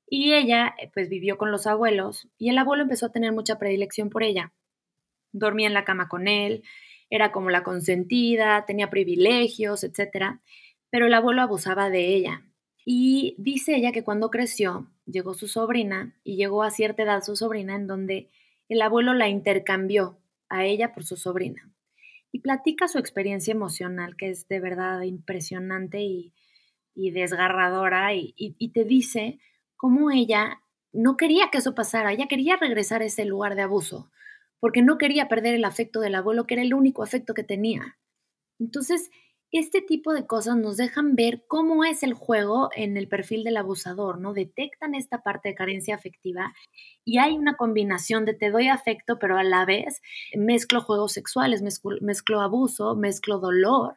Y 0.08 0.34
ella 0.34 0.74
eh, 0.78 0.90
pues 0.92 1.08
vivió 1.08 1.38
con 1.38 1.50
los 1.50 1.66
abuelos 1.66 2.28
y 2.38 2.48
el 2.48 2.58
abuelo 2.58 2.82
empezó 2.82 3.06
a 3.06 3.12
tener 3.12 3.32
mucha 3.32 3.58
predilección 3.58 4.10
por 4.10 4.22
ella. 4.22 4.52
Dormía 5.32 5.66
en 5.66 5.74
la 5.74 5.84
cama 5.84 6.08
con 6.08 6.28
él, 6.28 6.62
era 7.10 7.32
como 7.32 7.50
la 7.50 7.62
consentida, 7.62 8.64
tenía 8.66 8.90
privilegios, 8.90 9.84
etc. 9.84 10.38
Pero 10.90 11.06
el 11.06 11.14
abuelo 11.14 11.42
abusaba 11.42 11.90
de 11.90 12.14
ella. 12.14 12.42
Y 12.86 13.34
dice 13.38 13.76
ella 13.76 13.92
que 13.92 14.04
cuando 14.04 14.30
creció, 14.30 14.90
llegó 15.06 15.34
su 15.34 15.48
sobrina 15.48 16.14
y 16.22 16.36
llegó 16.36 16.62
a 16.62 16.70
cierta 16.70 17.02
edad 17.02 17.22
su 17.22 17.36
sobrina 17.36 17.74
en 17.74 17.86
donde 17.86 18.30
el 18.68 18.82
abuelo 18.82 19.14
la 19.14 19.28
intercambió 19.28 20.18
a 20.48 20.64
ella 20.64 20.92
por 20.92 21.04
su 21.04 21.16
sobrina. 21.16 21.70
Y 22.32 22.40
platica 22.40 22.88
su 22.88 22.98
experiencia 22.98 23.52
emocional, 23.52 24.16
que 24.16 24.30
es 24.30 24.48
de 24.48 24.60
verdad 24.60 25.02
impresionante 25.02 26.00
y, 26.00 26.32
desgarradora, 26.94 28.14
y, 28.14 28.34
y 28.36 28.68
te 28.70 28.84
dice 28.84 29.38
cómo 29.76 30.10
ella 30.10 30.60
no 30.92 31.16
quería 31.16 31.50
que 31.50 31.58
eso 31.58 31.74
pasara, 31.74 32.12
ella 32.12 32.28
quería 32.28 32.56
regresar 32.56 33.02
a 33.02 33.06
ese 33.06 33.24
lugar 33.24 33.56
de 33.56 33.62
abuso, 33.62 34.10
porque 34.60 34.80
no 34.80 34.96
quería 34.96 35.28
perder 35.28 35.54
el 35.54 35.64
afecto 35.64 36.00
del 36.00 36.14
abuelo, 36.14 36.46
que 36.46 36.54
era 36.54 36.62
el 36.62 36.72
único 36.72 37.02
afecto 37.02 37.34
que 37.34 37.42
tenía. 37.42 37.98
Entonces, 38.58 39.10
este 39.58 39.80
tipo 39.80 40.12
de 40.12 40.26
cosas 40.26 40.56
nos 40.56 40.76
dejan 40.76 41.14
ver 41.14 41.44
cómo 41.46 41.84
es 41.84 42.02
el 42.02 42.14
juego 42.14 42.70
en 42.74 42.96
el 42.96 43.06
perfil 43.06 43.44
del 43.44 43.56
abusador, 43.56 44.18
¿no? 44.18 44.34
Detectan 44.34 44.96
esta 44.96 45.22
parte 45.22 45.50
de 45.50 45.54
carencia 45.54 45.94
afectiva 45.94 46.52
y 47.04 47.18
hay 47.18 47.38
una 47.38 47.56
combinación 47.56 48.24
de 48.24 48.34
te 48.34 48.50
doy 48.50 48.66
afecto, 48.66 49.18
pero 49.20 49.38
a 49.38 49.44
la 49.44 49.64
vez 49.64 50.02
mezclo 50.34 50.80
juegos 50.80 51.12
sexuales, 51.12 51.62
mezclo, 51.62 52.40
abuso, 52.40 52.96
mezclo 52.96 53.38
dolor. 53.38 53.94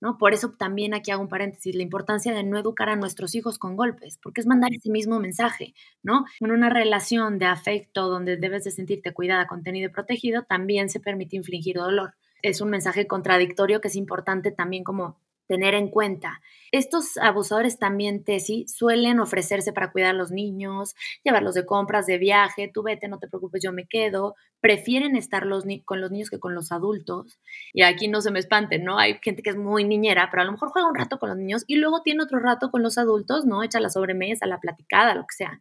¿No? 0.00 0.18
Por 0.18 0.34
eso 0.34 0.50
también 0.58 0.92
aquí 0.92 1.10
hago 1.10 1.22
un 1.22 1.28
paréntesis, 1.30 1.74
la 1.74 1.82
importancia 1.82 2.34
de 2.34 2.42
no 2.42 2.58
educar 2.58 2.90
a 2.90 2.96
nuestros 2.96 3.34
hijos 3.34 3.58
con 3.58 3.74
golpes, 3.74 4.18
porque 4.22 4.42
es 4.42 4.46
mandar 4.46 4.74
ese 4.74 4.90
mismo 4.90 5.18
mensaje, 5.18 5.72
¿no? 6.02 6.26
En 6.40 6.50
una 6.52 6.68
relación 6.68 7.38
de 7.38 7.46
afecto 7.46 8.08
donde 8.08 8.36
debes 8.36 8.64
de 8.64 8.70
sentirte 8.70 9.14
cuidada, 9.14 9.46
contenido 9.46 9.88
y 9.88 9.92
protegido, 9.92 10.42
también 10.42 10.90
se 10.90 11.00
permite 11.00 11.36
infligir 11.36 11.76
dolor 11.76 12.14
es 12.44 12.60
un 12.60 12.70
mensaje 12.70 13.06
contradictorio 13.06 13.80
que 13.80 13.88
es 13.88 13.96
importante 13.96 14.52
también 14.52 14.84
como 14.84 15.18
tener 15.46 15.74
en 15.74 15.88
cuenta. 15.88 16.40
Estos 16.72 17.16
abusadores 17.16 17.78
también, 17.78 18.24
Tesi, 18.24 18.66
suelen 18.68 19.20
ofrecerse 19.20 19.72
para 19.72 19.92
cuidar 19.92 20.10
a 20.10 20.18
los 20.18 20.30
niños, 20.30 20.94
llevarlos 21.22 21.54
de 21.54 21.66
compras, 21.66 22.06
de 22.06 22.18
viaje, 22.18 22.70
tú 22.72 22.82
vete, 22.82 23.08
no 23.08 23.18
te 23.18 23.28
preocupes, 23.28 23.62
yo 23.62 23.72
me 23.72 23.86
quedo. 23.86 24.34
Prefieren 24.60 25.16
estar 25.16 25.46
los 25.46 25.64
con 25.84 26.00
los 26.00 26.10
niños 26.10 26.30
que 26.30 26.38
con 26.38 26.54
los 26.54 26.72
adultos. 26.72 27.38
Y 27.72 27.82
aquí 27.82 28.08
no 28.08 28.20
se 28.20 28.30
me 28.30 28.38
espanten, 28.38 28.84
¿no? 28.84 28.98
Hay 28.98 29.18
gente 29.22 29.42
que 29.42 29.50
es 29.50 29.56
muy 29.56 29.84
niñera, 29.84 30.28
pero 30.30 30.42
a 30.42 30.46
lo 30.46 30.52
mejor 30.52 30.70
juega 30.70 30.88
un 30.88 30.94
rato 30.94 31.18
con 31.18 31.28
los 31.30 31.38
niños 31.38 31.64
y 31.66 31.76
luego 31.76 32.02
tiene 32.02 32.22
otro 32.22 32.40
rato 32.40 32.70
con 32.70 32.82
los 32.82 32.98
adultos, 32.98 33.44
¿no? 33.46 33.62
Echa 33.62 33.80
la 33.80 33.90
sobremesa, 33.90 34.46
la 34.46 34.60
platicada, 34.60 35.14
lo 35.14 35.22
que 35.22 35.36
sea. 35.36 35.60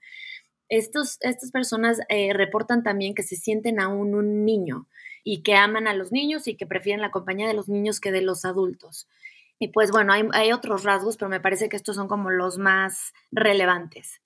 Estos, 0.69 1.17
estas 1.22 1.52
personas 1.52 2.00
eh, 2.10 2.34
reportan 2.34 2.84
también 2.84 3.13
que 3.13 3.24
se 3.24 3.36
sienten 3.36 3.80
aún 3.80 4.15
un 4.15 4.46
niño 4.46 4.88
y 5.24 5.42
que 5.42 5.56
aman 5.56 5.88
a 5.88 5.94
los 5.94 6.12
niños 6.12 6.48
y 6.48 6.56
que 6.56 6.66
prefieren 6.66 7.02
la 7.02 7.12
compañía 7.12 7.48
de 7.48 7.54
los 7.54 7.70
niños 7.70 8.00
que 8.00 8.12
de 8.12 8.22
los 8.22 8.46
adultos. 8.46 9.08
Y 9.60 9.70
pues 9.70 9.92
bueno, 9.92 10.14
hay, 10.34 10.52
otros 10.52 10.84
rasgos, 10.84 11.16
pero 11.18 11.30
me 11.30 11.40
parece 11.40 11.70
que 11.70 11.78
estos 11.78 11.96
son 11.96 12.08
como 12.08 12.30
los 12.30 12.58
más 12.58 13.14
relevantes. 13.32 14.22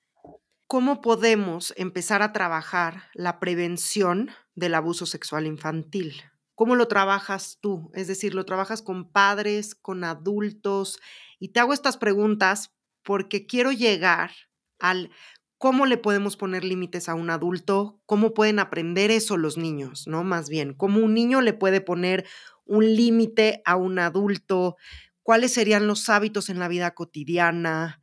¿Cómo 0.65 1.01
podemos 1.01 1.73
empezar 1.77 2.21
a 2.21 2.33
trabajar 2.33 3.03
la 3.13 3.39
prevención 3.39 4.31
del 4.55 4.73
abuso 4.73 5.05
sexual 5.05 5.45
infantil? 5.45 6.23
¿Cómo 6.55 6.75
lo 6.75 6.87
trabajas 6.87 7.59
tú? 7.61 7.91
Es 7.93 8.07
decir, 8.07 8.33
¿lo 8.33 8.45
trabajas 8.45 8.81
con 8.81 9.11
padres, 9.11 9.75
con 9.75 10.03
adultos? 10.03 10.99
Y 11.39 11.49
te 11.49 11.59
hago 11.59 11.71
estas 11.71 11.97
preguntas 11.97 12.73
porque 13.03 13.45
quiero 13.45 13.71
llegar 13.71 14.31
al 14.79 15.11
cómo 15.57 15.85
le 15.85 15.97
podemos 15.97 16.37
poner 16.37 16.63
límites 16.63 17.09
a 17.09 17.15
un 17.15 17.29
adulto, 17.29 17.99
cómo 18.05 18.33
pueden 18.33 18.59
aprender 18.59 19.11
eso 19.11 19.37
los 19.37 19.57
niños, 19.57 20.07
¿no? 20.07 20.23
Más 20.23 20.49
bien, 20.49 20.73
cómo 20.73 20.99
un 20.99 21.13
niño 21.13 21.41
le 21.41 21.53
puede 21.53 21.81
poner 21.81 22.25
un 22.65 22.85
límite 22.95 23.61
a 23.65 23.75
un 23.77 23.97
adulto, 23.99 24.75
¿Cuáles 25.27 25.53
serían 25.53 25.87
los 25.87 26.07
hábitos 26.07 26.49
en 26.49 26.57
la 26.57 26.69
vida 26.69 26.91
cotidiana? 26.91 28.01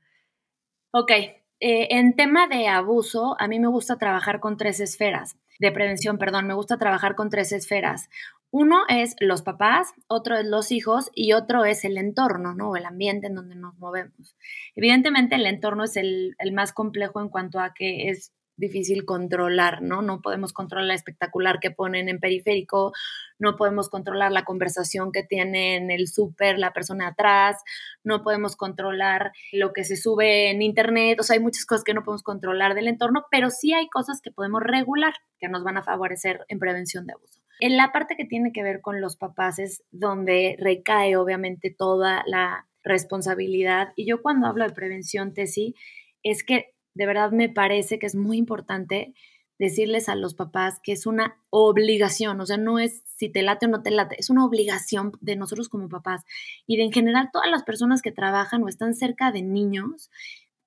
Ok, 0.90 1.10
eh, 1.10 1.38
en 1.58 2.16
tema 2.16 2.48
de 2.48 2.68
abuso, 2.68 3.34
a 3.38 3.48
mí 3.48 3.58
me 3.58 3.68
gusta 3.68 3.96
trabajar 3.96 4.40
con 4.40 4.58
tres 4.58 4.78
esferas, 4.78 5.38
de 5.58 5.72
prevención, 5.72 6.18
perdón, 6.18 6.46
me 6.46 6.52
gusta 6.52 6.76
trabajar 6.76 7.14
con 7.14 7.30
tres 7.30 7.52
esferas. 7.52 8.10
Uno 8.56 8.82
es 8.88 9.16
los 9.18 9.42
papás, 9.42 9.94
otro 10.06 10.36
es 10.36 10.46
los 10.46 10.70
hijos 10.70 11.10
y 11.12 11.32
otro 11.32 11.64
es 11.64 11.84
el 11.84 11.98
entorno, 11.98 12.54
¿no? 12.54 12.76
El 12.76 12.86
ambiente 12.86 13.26
en 13.26 13.34
donde 13.34 13.56
nos 13.56 13.76
movemos. 13.78 14.36
Evidentemente 14.76 15.34
el 15.34 15.46
entorno 15.46 15.82
es 15.82 15.96
el, 15.96 16.36
más 16.52 16.72
complejo 16.72 17.20
en 17.20 17.30
cuanto 17.30 17.58
a 17.58 17.74
que 17.74 18.10
es 18.10 18.32
difícil 18.56 19.04
controlar, 19.04 19.82
¿no? 19.82 20.02
No 20.02 20.22
podemos 20.22 20.52
controlar 20.52 20.86
la 20.86 20.94
espectacular 20.94 21.58
que 21.58 21.72
ponen 21.72 22.08
en 22.08 22.20
periférico, 22.20 22.92
no 23.40 23.56
podemos 23.56 23.88
controlar 23.88 24.30
la 24.30 24.44
conversación 24.44 25.10
que 25.10 25.24
tiene 25.24 25.74
en 25.74 25.90
el 25.90 26.06
súper 26.06 26.60
la 26.60 26.72
persona 26.72 27.08
atrás, 27.08 27.56
no 28.04 28.22
podemos 28.22 28.54
controlar 28.54 29.32
lo 29.50 29.72
que 29.72 29.82
se 29.82 29.96
sube 29.96 30.52
en 30.52 30.62
internet, 30.62 31.18
o 31.18 31.24
sea, 31.24 31.34
hay 31.34 31.42
muchas 31.42 31.66
cosas 31.66 31.82
que 31.82 31.92
no 31.92 32.04
podemos 32.04 32.22
controlar 32.22 32.76
del 32.76 32.86
entorno, 32.86 33.24
pero 33.32 33.50
sí 33.50 33.72
hay 33.72 33.88
cosas 33.88 34.20
que 34.22 34.30
podemos 34.30 34.62
regular 34.62 35.14
que 35.40 35.48
nos 35.48 35.64
van 35.64 35.76
a 35.76 35.82
favorecer 35.82 36.44
en 36.46 36.60
prevención 36.60 37.04
de 37.04 37.14
abuso. 37.14 37.43
En 37.60 37.76
la 37.76 37.92
parte 37.92 38.16
que 38.16 38.24
tiene 38.24 38.52
que 38.52 38.62
ver 38.62 38.80
con 38.80 39.00
los 39.00 39.16
papás 39.16 39.58
es 39.58 39.82
donde 39.90 40.56
recae 40.58 41.16
obviamente 41.16 41.70
toda 41.70 42.22
la 42.26 42.66
responsabilidad. 42.82 43.92
Y 43.96 44.06
yo 44.06 44.22
cuando 44.22 44.46
hablo 44.46 44.64
de 44.64 44.74
prevención, 44.74 45.34
Tesi, 45.34 45.74
es 46.22 46.44
que 46.44 46.74
de 46.94 47.06
verdad 47.06 47.32
me 47.32 47.48
parece 47.48 47.98
que 47.98 48.06
es 48.06 48.14
muy 48.14 48.36
importante 48.36 49.14
decirles 49.58 50.08
a 50.08 50.16
los 50.16 50.34
papás 50.34 50.80
que 50.82 50.92
es 50.92 51.06
una 51.06 51.38
obligación, 51.50 52.40
o 52.40 52.46
sea, 52.46 52.56
no 52.56 52.78
es 52.78 53.02
si 53.16 53.28
te 53.28 53.42
late 53.42 53.66
o 53.66 53.68
no 53.68 53.82
te 53.82 53.92
late, 53.92 54.16
es 54.18 54.28
una 54.28 54.44
obligación 54.44 55.12
de 55.20 55.36
nosotros 55.36 55.68
como 55.68 55.88
papás 55.88 56.24
y 56.66 56.76
de 56.76 56.84
en 56.84 56.92
general 56.92 57.30
todas 57.32 57.48
las 57.48 57.62
personas 57.62 58.02
que 58.02 58.10
trabajan 58.10 58.62
o 58.64 58.68
están 58.68 58.94
cerca 58.94 59.30
de 59.30 59.42
niños, 59.42 60.10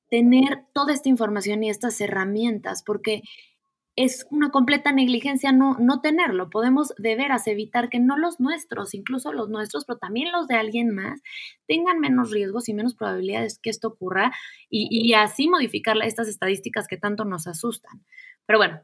tener 0.09 0.65
toda 0.73 0.93
esta 0.93 1.09
información 1.09 1.63
y 1.63 1.69
estas 1.69 1.99
herramientas, 1.99 2.81
porque 2.83 3.23
es 3.97 4.27
una 4.29 4.51
completa 4.51 4.91
negligencia 4.91 5.51
no, 5.51 5.75
no 5.79 6.01
tenerlo. 6.01 6.51
Podemos 6.51 6.93
de 6.97 7.15
veras 7.15 7.47
evitar 7.47 7.89
que 7.89 7.99
no 7.99 8.15
los 8.15 8.39
nuestros, 8.39 8.93
incluso 8.93 9.33
los 9.33 9.49
nuestros, 9.49 9.85
pero 9.85 9.97
también 9.97 10.31
los 10.31 10.47
de 10.47 10.55
alguien 10.55 10.93
más, 10.93 11.19
tengan 11.67 11.99
menos 11.99 12.29
riesgos 12.29 12.69
y 12.69 12.75
menos 12.75 12.93
probabilidades 12.93 13.57
que 13.57 13.71
esto 13.71 13.87
ocurra 13.87 14.31
y, 14.69 14.87
y 14.91 15.15
así 15.15 15.49
modificar 15.49 15.97
estas 16.03 16.27
estadísticas 16.27 16.87
que 16.87 16.97
tanto 16.97 17.25
nos 17.25 17.47
asustan. 17.47 18.05
Pero 18.45 18.59
bueno, 18.59 18.81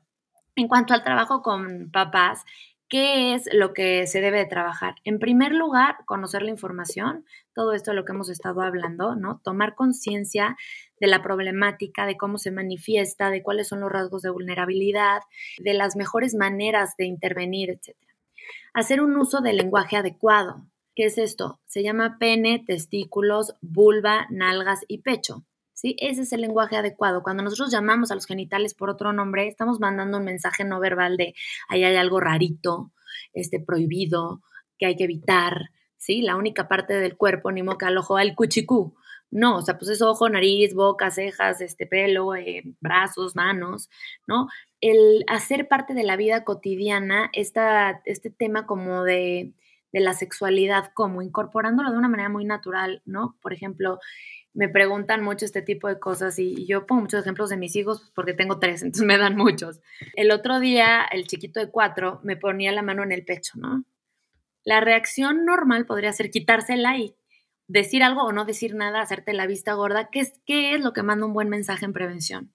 en 0.56 0.68
cuanto 0.68 0.96
al 0.96 1.04
trabajo 1.04 1.44
con 1.44 1.92
papás, 1.92 2.44
¿Qué 2.94 3.34
es 3.34 3.50
lo 3.52 3.74
que 3.74 4.06
se 4.06 4.22
debe 4.22 4.38
de 4.38 4.46
trabajar? 4.46 4.98
En 5.04 5.18
primer 5.18 5.52
lugar, 5.52 5.96
conocer 6.06 6.44
la 6.44 6.52
información, 6.52 7.26
todo 7.56 7.74
esto 7.74 7.90
de 7.90 7.96
lo 7.96 8.06
que 8.06 8.12
hemos 8.12 8.30
estado 8.30 8.62
hablando, 8.62 9.16
¿no? 9.16 9.42
Tomar 9.44 9.74
conciencia 9.74 10.56
de 11.00 11.08
la 11.08 11.24
problemática, 11.24 12.06
de 12.06 12.18
cómo 12.18 12.38
se 12.38 12.52
manifiesta, 12.52 13.32
de 13.32 13.42
cuáles 13.42 13.68
son 13.68 13.80
los 13.80 13.92
rasgos 13.92 14.22
de 14.22 14.30
vulnerabilidad, 14.30 15.22
de 15.58 15.74
las 15.74 15.96
mejores 15.96 16.36
maneras 16.36 16.96
de 16.96 17.06
intervenir, 17.06 17.72
etc. 17.72 17.98
Hacer 18.76 19.02
un 19.02 19.18
uso 19.18 19.42
del 19.42 19.58
lenguaje 19.58 19.98
adecuado. 19.98 20.68
¿Qué 20.96 21.06
es 21.06 21.18
esto? 21.18 21.60
Se 21.66 21.82
llama 21.82 22.18
pene, 22.20 22.64
testículos, 22.64 23.56
vulva, 23.62 24.28
nalgas 24.30 24.82
y 24.88 25.00
pecho. 25.00 25.44
¿Sí? 25.74 25.96
Ese 26.00 26.22
es 26.22 26.34
el 26.34 26.42
lenguaje 26.42 26.78
adecuado. 26.78 27.24
Cuando 27.24 27.44
nosotros 27.44 27.72
llamamos 27.72 28.12
a 28.12 28.16
los 28.16 28.26
genitales 28.26 28.74
por 28.74 28.90
otro 28.90 29.14
nombre, 29.14 29.48
estamos 29.48 29.80
mandando 29.80 30.18
un 30.18 30.26
mensaje 30.26 30.64
no 30.64 30.80
verbal 30.80 31.18
de 31.18 31.34
ahí 31.70 31.84
hay 31.84 31.96
algo 31.96 32.20
rarito, 32.20 32.92
este, 33.34 33.60
prohibido, 33.60 34.42
que 34.78 34.86
hay 34.88 34.96
que 34.96 35.06
evitar, 35.06 35.70
¿sí? 35.98 36.22
La 36.22 36.36
única 36.36 36.68
parte 36.68 36.94
del 36.94 37.18
cuerpo, 37.18 37.52
ni 37.52 37.64
moca 37.64 37.88
al 37.88 37.98
ojo, 37.98 38.18
al 38.18 38.36
cuchicú. 38.36 38.96
No, 39.32 39.58
o 39.58 39.62
sea, 39.64 39.80
pues 39.80 39.90
es 39.90 40.02
ojo, 40.04 40.30
nariz, 40.30 40.76
boca, 40.76 41.10
cejas, 41.10 41.60
este 41.60 41.88
pelo, 41.88 42.36
eh, 42.36 42.62
brazos, 42.82 43.36
manos, 43.36 43.90
¿no? 44.28 44.48
El 44.80 45.26
hacer 45.28 45.68
parte 45.68 45.96
de 45.96 46.04
la 46.04 46.16
vida 46.18 46.44
cotidiana, 46.44 47.32
esta, 47.34 48.02
este 48.06 48.30
tema 48.30 48.68
como 48.68 49.04
de, 49.04 49.54
de 49.92 50.00
la 50.02 50.14
sexualidad, 50.14 50.92
como 50.94 51.24
incorporándolo 51.24 51.92
de 51.92 51.98
una 51.98 52.10
manera 52.10 52.30
muy 52.30 52.46
natural, 52.46 53.02
¿no? 53.06 53.36
Por 53.42 53.54
ejemplo, 53.54 54.00
me 54.54 54.70
preguntan 54.70 55.24
mucho 55.24 55.46
este 55.46 55.62
tipo 55.62 55.88
de 55.88 56.00
cosas 56.00 56.38
y 56.40 56.66
yo 56.66 56.86
pongo 56.86 57.02
muchos 57.02 57.22
ejemplos 57.22 57.50
de 57.50 57.58
mis 57.58 57.76
hijos 57.76 58.12
porque 58.16 58.34
tengo 58.34 58.60
tres, 58.60 58.82
entonces 58.84 59.06
me 59.06 59.18
dan 59.18 59.36
muchos. 59.36 59.82
El 60.16 60.32
otro 60.32 60.60
día, 60.60 61.04
el 61.04 61.28
chiquito 61.28 61.60
de 61.60 61.70
cuatro 61.70 62.20
me 62.24 62.38
ponía 62.38 62.72
la 62.72 62.82
mano 62.82 63.04
en 63.04 63.12
el 63.12 63.26
pecho, 63.26 63.54
¿no? 63.56 63.84
La 64.64 64.80
reacción 64.80 65.46
normal 65.46 65.86
podría 65.86 66.14
ser 66.14 66.32
quitársela 66.32 66.98
y 66.98 67.16
decir 67.68 68.04
algo 68.04 68.24
o 68.24 68.32
no 68.32 68.46
decir 68.46 68.76
nada, 68.76 69.02
hacerte 69.02 69.34
la 69.34 69.48
vista 69.48 69.74
gorda. 69.74 70.10
¿Qué 70.10 70.22
es, 70.22 70.40
qué 70.46 70.74
es 70.76 70.82
lo 70.82 70.94
que 70.94 71.04
manda 71.04 71.26
un 71.26 71.34
buen 71.34 71.50
mensaje 71.50 71.86
en 71.86 71.94
prevención? 71.94 72.54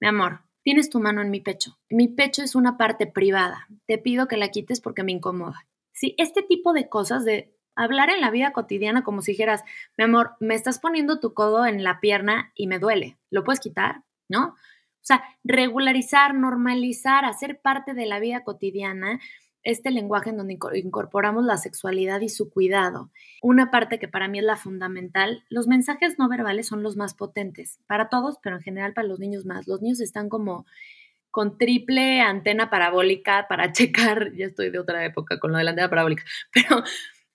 Mi 0.00 0.06
amor, 0.06 0.42
tienes 0.62 0.88
tu 0.88 1.00
mano 1.00 1.20
en 1.20 1.30
mi 1.30 1.40
pecho. 1.40 1.78
Mi 1.88 2.06
pecho 2.06 2.42
es 2.42 2.54
una 2.54 2.76
parte 2.76 3.08
privada. 3.08 3.66
Te 3.86 3.98
pido 3.98 4.28
que 4.28 4.36
la 4.36 4.50
quites 4.50 4.80
porque 4.80 5.02
me 5.02 5.12
incomoda. 5.12 5.66
Sí, 5.92 6.14
este 6.18 6.42
tipo 6.42 6.72
de 6.72 6.88
cosas 6.88 7.24
de 7.24 7.57
hablar 7.78 8.10
en 8.10 8.20
la 8.20 8.30
vida 8.30 8.52
cotidiana 8.52 9.04
como 9.04 9.22
si 9.22 9.32
dijeras, 9.32 9.62
mi 9.96 10.04
amor, 10.04 10.32
me 10.40 10.54
estás 10.54 10.78
poniendo 10.78 11.20
tu 11.20 11.32
codo 11.32 11.66
en 11.66 11.84
la 11.84 12.00
pierna 12.00 12.52
y 12.54 12.66
me 12.66 12.78
duele, 12.78 13.16
¿lo 13.30 13.44
puedes 13.44 13.60
quitar? 13.60 14.02
¿No? 14.28 14.48
O 14.48 15.08
sea, 15.08 15.22
regularizar, 15.44 16.34
normalizar, 16.34 17.24
hacer 17.24 17.60
parte 17.60 17.94
de 17.94 18.06
la 18.06 18.20
vida 18.20 18.44
cotidiana 18.44 19.20
este 19.62 19.90
lenguaje 19.90 20.30
en 20.30 20.38
donde 20.38 20.58
incorporamos 20.74 21.44
la 21.44 21.56
sexualidad 21.56 22.20
y 22.20 22.28
su 22.28 22.50
cuidado. 22.50 23.10
Una 23.42 23.70
parte 23.70 23.98
que 23.98 24.08
para 24.08 24.28
mí 24.28 24.38
es 24.38 24.44
la 24.44 24.56
fundamental, 24.56 25.44
los 25.50 25.66
mensajes 25.66 26.18
no 26.18 26.28
verbales 26.28 26.66
son 26.66 26.82
los 26.82 26.96
más 26.96 27.14
potentes, 27.14 27.78
para 27.86 28.08
todos, 28.08 28.38
pero 28.42 28.56
en 28.56 28.62
general 28.62 28.94
para 28.94 29.08
los 29.08 29.18
niños 29.18 29.44
más. 29.44 29.66
Los 29.66 29.82
niños 29.82 30.00
están 30.00 30.28
como 30.28 30.66
con 31.30 31.58
triple 31.58 32.20
antena 32.20 32.70
parabólica 32.70 33.46
para 33.48 33.72
checar, 33.72 34.32
ya 34.34 34.46
estoy 34.46 34.70
de 34.70 34.78
otra 34.78 35.04
época 35.04 35.38
con 35.38 35.52
lo 35.52 35.58
de 35.58 35.64
la 35.64 35.70
antena 35.70 35.90
parabólica, 35.90 36.24
pero 36.52 36.82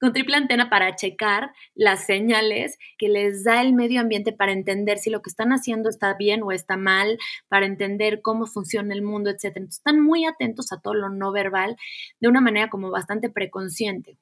con 0.03 0.11
triple 0.11 0.35
antena 0.35 0.69
para 0.69 0.97
checar 0.97 1.53
las 1.75 2.05
señales 2.05 2.77
que 2.97 3.07
les 3.07 3.45
da 3.45 3.61
el 3.61 3.71
medio 3.71 4.01
ambiente 4.01 4.33
para 4.33 4.51
entender 4.51 4.97
si 4.97 5.09
lo 5.09 5.21
que 5.21 5.29
están 5.29 5.53
haciendo 5.53 5.87
está 5.87 6.13
bien 6.15 6.43
o 6.43 6.51
está 6.51 6.75
mal, 6.75 7.17
para 7.47 7.65
entender 7.65 8.21
cómo 8.21 8.45
funciona 8.45 8.93
el 8.93 9.01
mundo, 9.01 9.29
etc. 9.29 9.59
están 9.69 10.01
muy 10.01 10.25
atentos 10.25 10.73
a 10.73 10.81
todo 10.81 10.93
lo 10.93 11.09
no 11.09 11.31
verbal 11.31 11.77
de 12.19 12.27
una 12.27 12.41
manera 12.41 12.69
como 12.69 12.91
bastante 12.91 13.29
preconsciente 13.29 14.17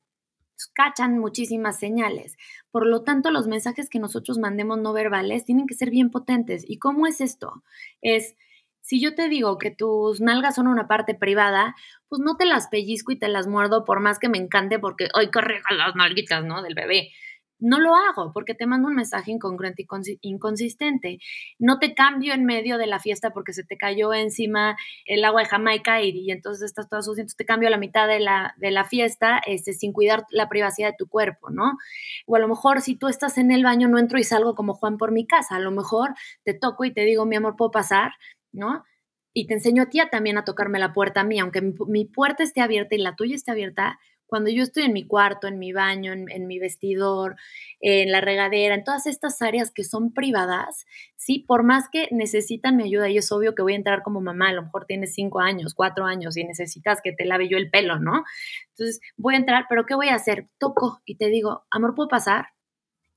cachan 0.76 1.18
muchísimas 1.18 1.80
señales. 1.80 2.38
Por 2.70 2.86
lo 2.86 3.02
tanto, 3.02 3.32
los 3.32 3.48
mensajes 3.48 3.90
que 3.90 3.98
nosotros 3.98 4.38
mandemos 4.38 4.78
no 4.78 4.94
verbales 4.94 5.44
tienen 5.44 5.66
que 5.66 5.74
ser 5.74 5.90
bien 5.90 6.12
potentes. 6.12 6.64
¿Y 6.68 6.78
cómo 6.78 7.08
es 7.08 7.20
esto? 7.22 7.64
Es 8.04 8.36
si 8.82 9.00
yo 9.00 9.16
te 9.16 9.30
digo 9.30 9.58
que 9.58 9.72
tus 9.72 10.22
nalgas 10.22 10.56
son 10.56 10.68
una 10.68 10.88
parte 10.88 11.16
privada, 11.16 11.76
pues 12.10 12.20
no 12.20 12.36
te 12.36 12.46
las 12.46 12.68
pellizco 12.68 13.12
y 13.12 13.20
te 13.20 13.30
las 13.30 13.48
muerdo 13.48 13.86
por 13.86 14.00
más 14.02 14.20
que 14.20 14.28
me 14.30 14.38
encante 14.38 14.80
porque 14.80 15.08
hoy 15.16 15.32
corrijan 15.32 15.78
las 15.78 15.96
nalguitas, 15.96 16.44
¿no? 16.44 16.62
Del 16.62 16.76
bebé. 16.76 17.12
no 17.64 17.80
lo 17.80 17.96
hago 17.96 18.34
porque 18.34 18.56
te 18.56 18.66
mando 18.66 18.88
un 18.88 18.96
mensaje 18.96 19.32
incongruente 19.32 19.84
y 19.84 20.18
inconsistente. 20.22 21.20
No 21.60 21.78
te 21.80 21.94
cambio 21.94 22.34
en 22.34 22.44
medio 22.44 22.80
de 22.80 22.88
la 22.88 23.00
fiesta 23.00 23.32
porque 23.32 23.54
se 23.54 23.64
te 23.64 23.78
cayó 23.78 24.14
encima 24.14 24.76
el 25.06 25.24
agua 25.24 25.42
de 25.44 25.48
Jamaica 25.50 26.02
y, 26.02 26.32
entonces 26.32 26.64
estás 26.64 26.90
todo 26.90 27.04
sucio, 27.04 27.22
entonces 27.22 27.38
te 27.38 27.46
cambio 27.46 27.68
a 27.68 27.72
la 27.72 27.78
mitad 27.78 28.08
de 28.08 28.20
la, 28.20 28.56
de 28.58 28.72
la 28.72 28.84
fiesta 28.86 29.40
este, 29.46 29.74
sin 29.74 29.94
cuidar 29.94 30.26
la 30.32 30.50
privacidad 30.50 30.90
de 30.90 30.96
tu 30.98 31.08
cuerpo, 31.08 31.52
¿no? 31.52 31.78
O 32.26 32.36
a 32.36 32.40
lo 32.40 32.48
mejor 32.48 32.82
si 32.82 32.96
tú 32.96 33.08
estás 33.08 33.38
en 33.38 33.52
el 33.52 33.64
baño 33.64 33.88
no 33.88 34.00
entro 34.00 34.18
y 34.18 34.24
salgo 34.24 34.56
como 34.56 34.74
Juan 34.74 34.98
por 34.98 35.12
mi 35.12 35.28
casa, 35.28 35.56
a 35.58 35.60
lo 35.60 35.72
mejor 35.72 36.16
te 36.44 36.56
toco 36.56 36.84
y 36.84 36.94
te 36.94 37.06
digo, 37.06 37.26
mi 37.28 37.36
amor, 37.36 37.56
¿puedo 37.56 37.72
pasar? 37.72 38.12
¿No? 38.52 38.84
Y 39.34 39.48
te 39.48 39.54
enseño 39.54 39.84
a 39.84 39.90
ti 39.90 40.00
también 40.12 40.38
a 40.38 40.44
tocarme 40.44 40.80
la 40.80 40.94
puerta 40.94 41.22
a 41.22 41.24
mí, 41.24 41.40
aunque 41.40 41.62
mi, 41.62 42.06
puerta 42.06 42.44
esté 42.44 42.62
abierta 42.62 42.96
y 42.96 42.98
la 42.98 43.16
tuya 43.16 43.36
esté 43.36 43.52
abierta, 43.52 43.98
cuando 44.26 44.50
yo 44.50 44.64
estoy 44.64 44.84
en 44.84 44.94
mi 44.94 45.06
cuarto, 45.06 45.48
en 45.48 45.60
mi 45.60 45.74
baño, 45.74 46.14
en, 46.14 46.48
mi 46.48 46.58
vestidor, 46.58 47.36
en 47.82 48.14
la 48.14 48.22
regadera, 48.22 48.76
en 48.76 48.86
todas 48.86 49.06
estas 49.06 49.42
áreas 49.42 49.72
que 49.72 49.84
son 49.84 50.14
privadas, 50.14 50.86
sí, 51.18 51.40
por 51.40 51.64
más 51.64 51.90
que 51.92 52.08
necesitan 52.12 52.78
mi 52.78 52.84
ayuda, 52.84 53.10
y 53.10 53.18
es 53.18 53.30
obvio 53.34 53.56
que 53.56 53.62
voy 53.62 53.74
a 53.74 53.76
entrar 53.76 54.04
como 54.04 54.22
mamá, 54.22 54.50
a 54.50 54.54
lo 54.54 54.64
mejor 54.64 54.86
tienes 54.86 55.14
cinco 55.14 55.42
años, 55.42 55.74
cuatro 55.74 56.06
años 56.06 56.38
y 56.38 56.46
necesitas 56.46 57.02
que 57.04 57.12
te 57.12 57.26
lave 57.26 57.50
yo 57.50 57.58
el 57.58 57.70
pelo, 57.70 58.00
¿no? 58.00 58.24
Entonces 58.70 59.02
voy 59.18 59.36
a 59.36 59.38
entrar, 59.38 59.66
pero 59.68 59.86
¿qué 59.86 59.96
voy 59.96 60.08
a 60.08 60.16
hacer? 60.16 60.48
Toco 60.60 61.02
y 61.06 61.16
te 61.16 61.28
digo, 61.28 61.66
amor, 61.70 61.94
¿puedo 61.94 62.08
pasar? 62.08 62.48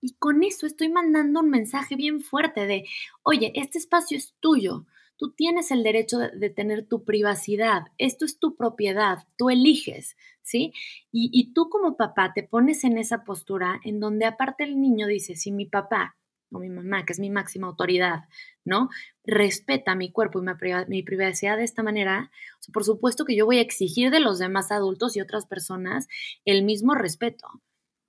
Y 0.00 0.16
con 0.16 0.42
eso 0.42 0.66
estoy 0.66 0.88
mandando 0.88 1.40
un 1.40 1.48
mensaje 1.48 1.94
bien 1.94 2.22
fuerte 2.22 2.66
de, 2.66 2.84
oye, 3.22 3.52
este 3.54 3.78
espacio 3.78 4.18
es 4.18 4.34
tuyo. 4.40 4.84
Tú 5.16 5.32
tienes 5.32 5.70
el 5.70 5.82
derecho 5.82 6.18
de, 6.18 6.50
tener 6.50 6.86
tu 6.86 7.04
privacidad. 7.04 7.84
Esto 7.98 8.24
es 8.24 8.38
tu 8.38 8.56
propiedad. 8.56 9.18
Tú 9.36 9.50
eliges, 9.50 10.16
¿sí? 10.42 10.72
Y, 11.12 11.52
tú 11.54 11.68
como 11.68 11.96
papá 11.96 12.32
te 12.34 12.42
pones 12.42 12.84
en 12.84 12.98
esa 12.98 13.24
postura 13.24 13.80
en 13.84 14.00
donde 14.00 14.24
aparte 14.26 14.64
el 14.64 14.80
niño 14.80 15.06
dice, 15.06 15.36
si 15.36 15.52
mi 15.52 15.66
papá 15.66 16.16
o 16.50 16.58
mi 16.58 16.68
mamá, 16.68 17.04
que 17.04 17.12
es 17.12 17.20
mi 17.20 17.30
máxima 17.30 17.66
autoridad, 17.66 18.24
¿no? 18.64 18.88
Respeta 19.24 19.94
mi 19.94 20.10
cuerpo 20.10 20.40
y 20.40 20.46
mi, 20.88 21.02
privacidad 21.02 21.56
de 21.56 21.64
esta 21.64 21.82
manera, 21.82 22.30
por 22.72 22.84
supuesto 22.84 23.24
que 23.24 23.36
yo 23.36 23.46
voy 23.46 23.58
a 23.58 23.62
exigir 23.62 24.10
de 24.10 24.20
los 24.20 24.38
demás 24.38 24.70
adultos 24.70 25.16
y 25.16 25.20
otras 25.20 25.46
personas 25.46 26.08
el 26.44 26.64
mismo 26.64 26.94
respeto. 26.94 27.48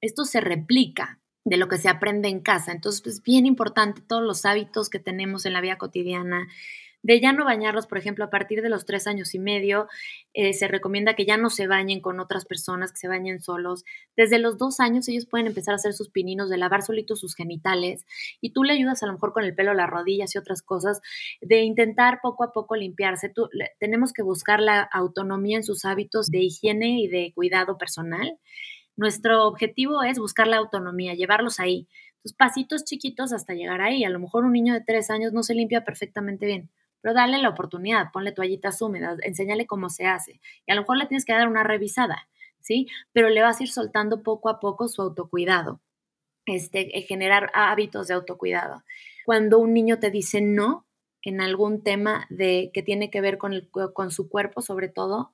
Esto 0.01 0.25
se 0.25 0.41
replica 0.41 1.19
de 1.45 1.57
lo 1.57 1.67
que 1.67 1.77
se 1.77 1.89
aprende 1.89 2.27
en 2.27 2.41
casa. 2.41 2.71
Entonces, 2.71 3.05
es 3.05 3.21
bien 3.21 3.45
importante 3.45 4.01
todos 4.01 4.23
los 4.23 4.45
hábitos 4.45 4.89
que 4.89 4.99
tenemos 4.99 5.45
en 5.45 5.53
la 5.53 5.61
vida 5.61 5.77
cotidiana, 5.77 6.47
de 7.05 7.21
ya 7.21 7.33
no 7.33 7.45
bañarlos, 7.45 7.85
por 7.85 7.99
ejemplo, 7.99 8.25
a 8.25 8.31
partir 8.31 8.63
de 8.63 8.69
los 8.69 8.83
tres 8.83 9.05
años 9.05 9.35
y 9.35 9.39
medio, 9.39 9.87
eh, 10.33 10.53
se 10.53 10.67
recomienda 10.67 11.13
que 11.13 11.23
ya 11.23 11.37
no 11.37 11.51
se 11.51 11.67
bañen 11.67 12.01
con 12.01 12.19
otras 12.19 12.45
personas, 12.45 12.91
que 12.91 12.97
se 12.97 13.07
bañen 13.07 13.41
solos. 13.41 13.83
Desde 14.17 14.39
los 14.39 14.57
dos 14.57 14.79
años 14.79 15.07
ellos 15.07 15.27
pueden 15.27 15.45
empezar 15.45 15.73
a 15.73 15.75
hacer 15.75 15.93
sus 15.93 16.09
pininos, 16.09 16.49
de 16.49 16.57
lavar 16.57 16.81
solitos 16.81 17.19
sus 17.19 17.35
genitales, 17.35 18.07
y 18.41 18.53
tú 18.53 18.63
le 18.63 18.73
ayudas 18.73 19.03
a 19.03 19.05
lo 19.05 19.13
mejor 19.13 19.33
con 19.33 19.43
el 19.43 19.53
pelo, 19.53 19.75
las 19.75 19.87
rodillas 19.87 20.33
y 20.33 20.39
otras 20.39 20.63
cosas, 20.63 20.99
de 21.41 21.61
intentar 21.61 22.21
poco 22.23 22.43
a 22.43 22.51
poco 22.51 22.75
limpiarse. 22.75 23.31
tenemos 23.79 24.11
que 24.11 24.23
buscar 24.23 24.59
la 24.59 24.81
autonomía 24.81 25.57
en 25.57 25.63
sus 25.63 25.85
hábitos 25.85 26.31
de 26.31 26.39
higiene 26.39 27.01
y 27.01 27.07
de 27.07 27.33
cuidado 27.35 27.77
personal. 27.77 28.39
Nuestro 28.95 29.45
objetivo 29.45 30.01
es 30.01 30.17
buscar 30.17 30.47
la 30.47 30.57
autonomía, 30.57 31.13
llevarlos 31.13 31.59
ahí. 31.59 31.87
Entonces, 32.15 32.35
pasitos 32.35 32.83
chiquitos 32.83 33.31
hasta 33.31 33.53
llegar 33.53 33.81
ahí. 33.81 34.03
A 34.05 34.09
lo 34.09 34.19
mejor 34.19 34.43
un 34.43 34.53
niño 34.53 34.73
de 34.73 34.81
tres 34.81 35.11
años 35.11 35.33
no 35.33 35.43
se 35.43 35.53
limpia 35.53 35.85
perfectamente 35.85 36.47
bien 36.47 36.71
pero 37.05 37.13
dale 37.13 37.37
la 37.37 37.49
oportunidad, 37.49 38.11
ponle 38.11 38.31
toallitas 38.31 38.81
húmedas, 38.81 39.19
enséñale 39.21 39.67
cómo 39.67 39.91
se 39.91 40.07
hace. 40.07 40.41
Y 40.65 40.71
a 40.71 40.73
lo 40.73 40.81
mejor 40.81 40.97
le 40.97 41.05
tienes 41.05 41.23
que 41.23 41.33
dar 41.33 41.47
una 41.47 41.61
revisada, 41.61 42.27
¿sí? 42.61 42.87
Pero 43.13 43.29
le 43.29 43.43
vas 43.43 43.59
a 43.59 43.63
ir 43.63 43.69
soltando 43.69 44.23
poco 44.23 44.49
a 44.49 44.59
poco 44.59 44.87
su 44.87 45.03
autocuidado, 45.03 45.81
este, 46.47 46.97
eh, 46.97 47.03
generar 47.03 47.51
hábitos 47.53 48.07
de 48.07 48.15
autocuidado. 48.15 48.83
Cuando 49.23 49.59
un 49.59 49.71
niño 49.71 49.99
te 49.99 50.09
dice 50.09 50.41
no 50.41 50.87
en 51.21 51.41
algún 51.41 51.83
tema 51.83 52.25
de, 52.31 52.71
que 52.73 52.81
tiene 52.81 53.11
que 53.11 53.21
ver 53.21 53.37
con, 53.37 53.53
el, 53.53 53.69
con 53.69 54.09
su 54.09 54.27
cuerpo, 54.27 54.63
sobre 54.63 54.87
todo, 54.89 55.31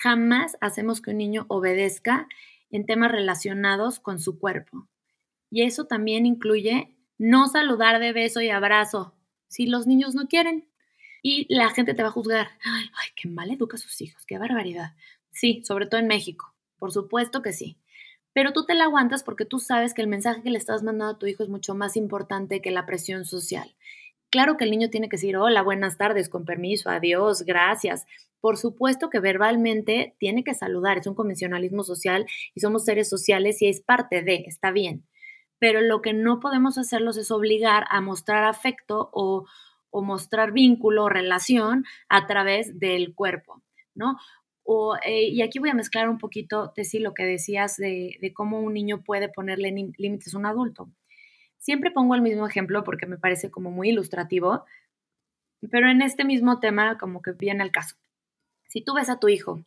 jamás 0.00 0.56
hacemos 0.62 1.02
que 1.02 1.10
un 1.10 1.18
niño 1.18 1.44
obedezca 1.48 2.26
en 2.70 2.86
temas 2.86 3.12
relacionados 3.12 4.00
con 4.00 4.18
su 4.18 4.38
cuerpo. 4.38 4.88
Y 5.50 5.64
eso 5.64 5.84
también 5.84 6.24
incluye 6.24 6.96
no 7.18 7.48
saludar 7.48 8.00
de 8.00 8.14
beso 8.14 8.40
y 8.40 8.48
abrazo 8.48 9.12
si 9.46 9.66
los 9.66 9.86
niños 9.86 10.14
no 10.14 10.26
quieren 10.26 10.66
y 11.28 11.52
la 11.52 11.70
gente 11.70 11.92
te 11.92 12.04
va 12.04 12.10
a 12.10 12.12
juzgar. 12.12 12.50
Ay, 12.64 12.84
ay, 12.84 13.08
qué 13.16 13.28
mal 13.28 13.50
educa 13.50 13.74
a 13.74 13.80
sus 13.80 14.00
hijos, 14.00 14.24
qué 14.26 14.38
barbaridad. 14.38 14.94
Sí, 15.32 15.60
sobre 15.66 15.86
todo 15.86 16.00
en 16.00 16.06
México. 16.06 16.54
Por 16.78 16.92
supuesto 16.92 17.42
que 17.42 17.52
sí. 17.52 17.80
Pero 18.32 18.52
tú 18.52 18.64
te 18.64 18.74
la 18.74 18.84
aguantas 18.84 19.24
porque 19.24 19.44
tú 19.44 19.58
sabes 19.58 19.92
que 19.92 20.02
el 20.02 20.06
mensaje 20.06 20.42
que 20.42 20.50
le 20.50 20.58
estás 20.58 20.84
mandando 20.84 21.16
a 21.16 21.18
tu 21.18 21.26
hijo 21.26 21.42
es 21.42 21.48
mucho 21.48 21.74
más 21.74 21.96
importante 21.96 22.62
que 22.62 22.70
la 22.70 22.86
presión 22.86 23.24
social. 23.24 23.74
Claro 24.30 24.56
que 24.56 24.62
el 24.62 24.70
niño 24.70 24.88
tiene 24.88 25.08
que 25.08 25.16
decir, 25.16 25.36
hola, 25.36 25.62
buenas 25.62 25.98
tardes, 25.98 26.28
con 26.28 26.44
permiso, 26.44 26.90
adiós, 26.90 27.42
gracias. 27.42 28.06
Por 28.40 28.56
supuesto 28.56 29.10
que 29.10 29.18
verbalmente 29.18 30.14
tiene 30.20 30.44
que 30.44 30.54
saludar, 30.54 30.98
es 30.98 31.08
un 31.08 31.16
convencionalismo 31.16 31.82
social 31.82 32.24
y 32.54 32.60
somos 32.60 32.84
seres 32.84 33.08
sociales 33.08 33.60
y 33.62 33.66
es 33.66 33.80
parte 33.80 34.22
de, 34.22 34.44
está 34.46 34.70
bien. 34.70 35.04
Pero 35.58 35.80
lo 35.80 36.02
que 36.02 36.12
no 36.12 36.38
podemos 36.38 36.78
hacerlos 36.78 37.16
es 37.16 37.32
obligar 37.32 37.84
a 37.90 38.00
mostrar 38.00 38.44
afecto 38.44 39.10
o, 39.12 39.46
o 39.90 40.02
mostrar 40.02 40.52
vínculo 40.52 41.04
o 41.04 41.08
relación 41.08 41.84
a 42.08 42.26
través 42.26 42.78
del 42.78 43.14
cuerpo, 43.14 43.62
¿no? 43.94 44.18
O, 44.62 44.96
eh, 45.04 45.28
y 45.28 45.42
aquí 45.42 45.58
voy 45.58 45.70
a 45.70 45.74
mezclar 45.74 46.08
un 46.08 46.18
poquito, 46.18 46.72
Tessy, 46.74 46.98
lo 46.98 47.14
que 47.14 47.24
decías 47.24 47.76
de, 47.76 48.18
de 48.20 48.32
cómo 48.34 48.60
un 48.60 48.74
niño 48.74 49.02
puede 49.04 49.28
ponerle 49.28 49.70
límites 49.70 50.34
a 50.34 50.38
un 50.38 50.46
adulto. 50.46 50.90
Siempre 51.58 51.90
pongo 51.90 52.14
el 52.14 52.22
mismo 52.22 52.46
ejemplo 52.46 52.84
porque 52.84 53.06
me 53.06 53.18
parece 53.18 53.50
como 53.50 53.70
muy 53.70 53.90
ilustrativo, 53.90 54.64
pero 55.70 55.88
en 55.88 56.02
este 56.02 56.24
mismo 56.24 56.60
tema 56.60 56.98
como 56.98 57.22
que 57.22 57.32
viene 57.32 57.64
el 57.64 57.70
caso. 57.70 57.96
Si 58.68 58.82
tú 58.82 58.94
ves 58.94 59.08
a 59.08 59.18
tu 59.18 59.28
hijo 59.28 59.64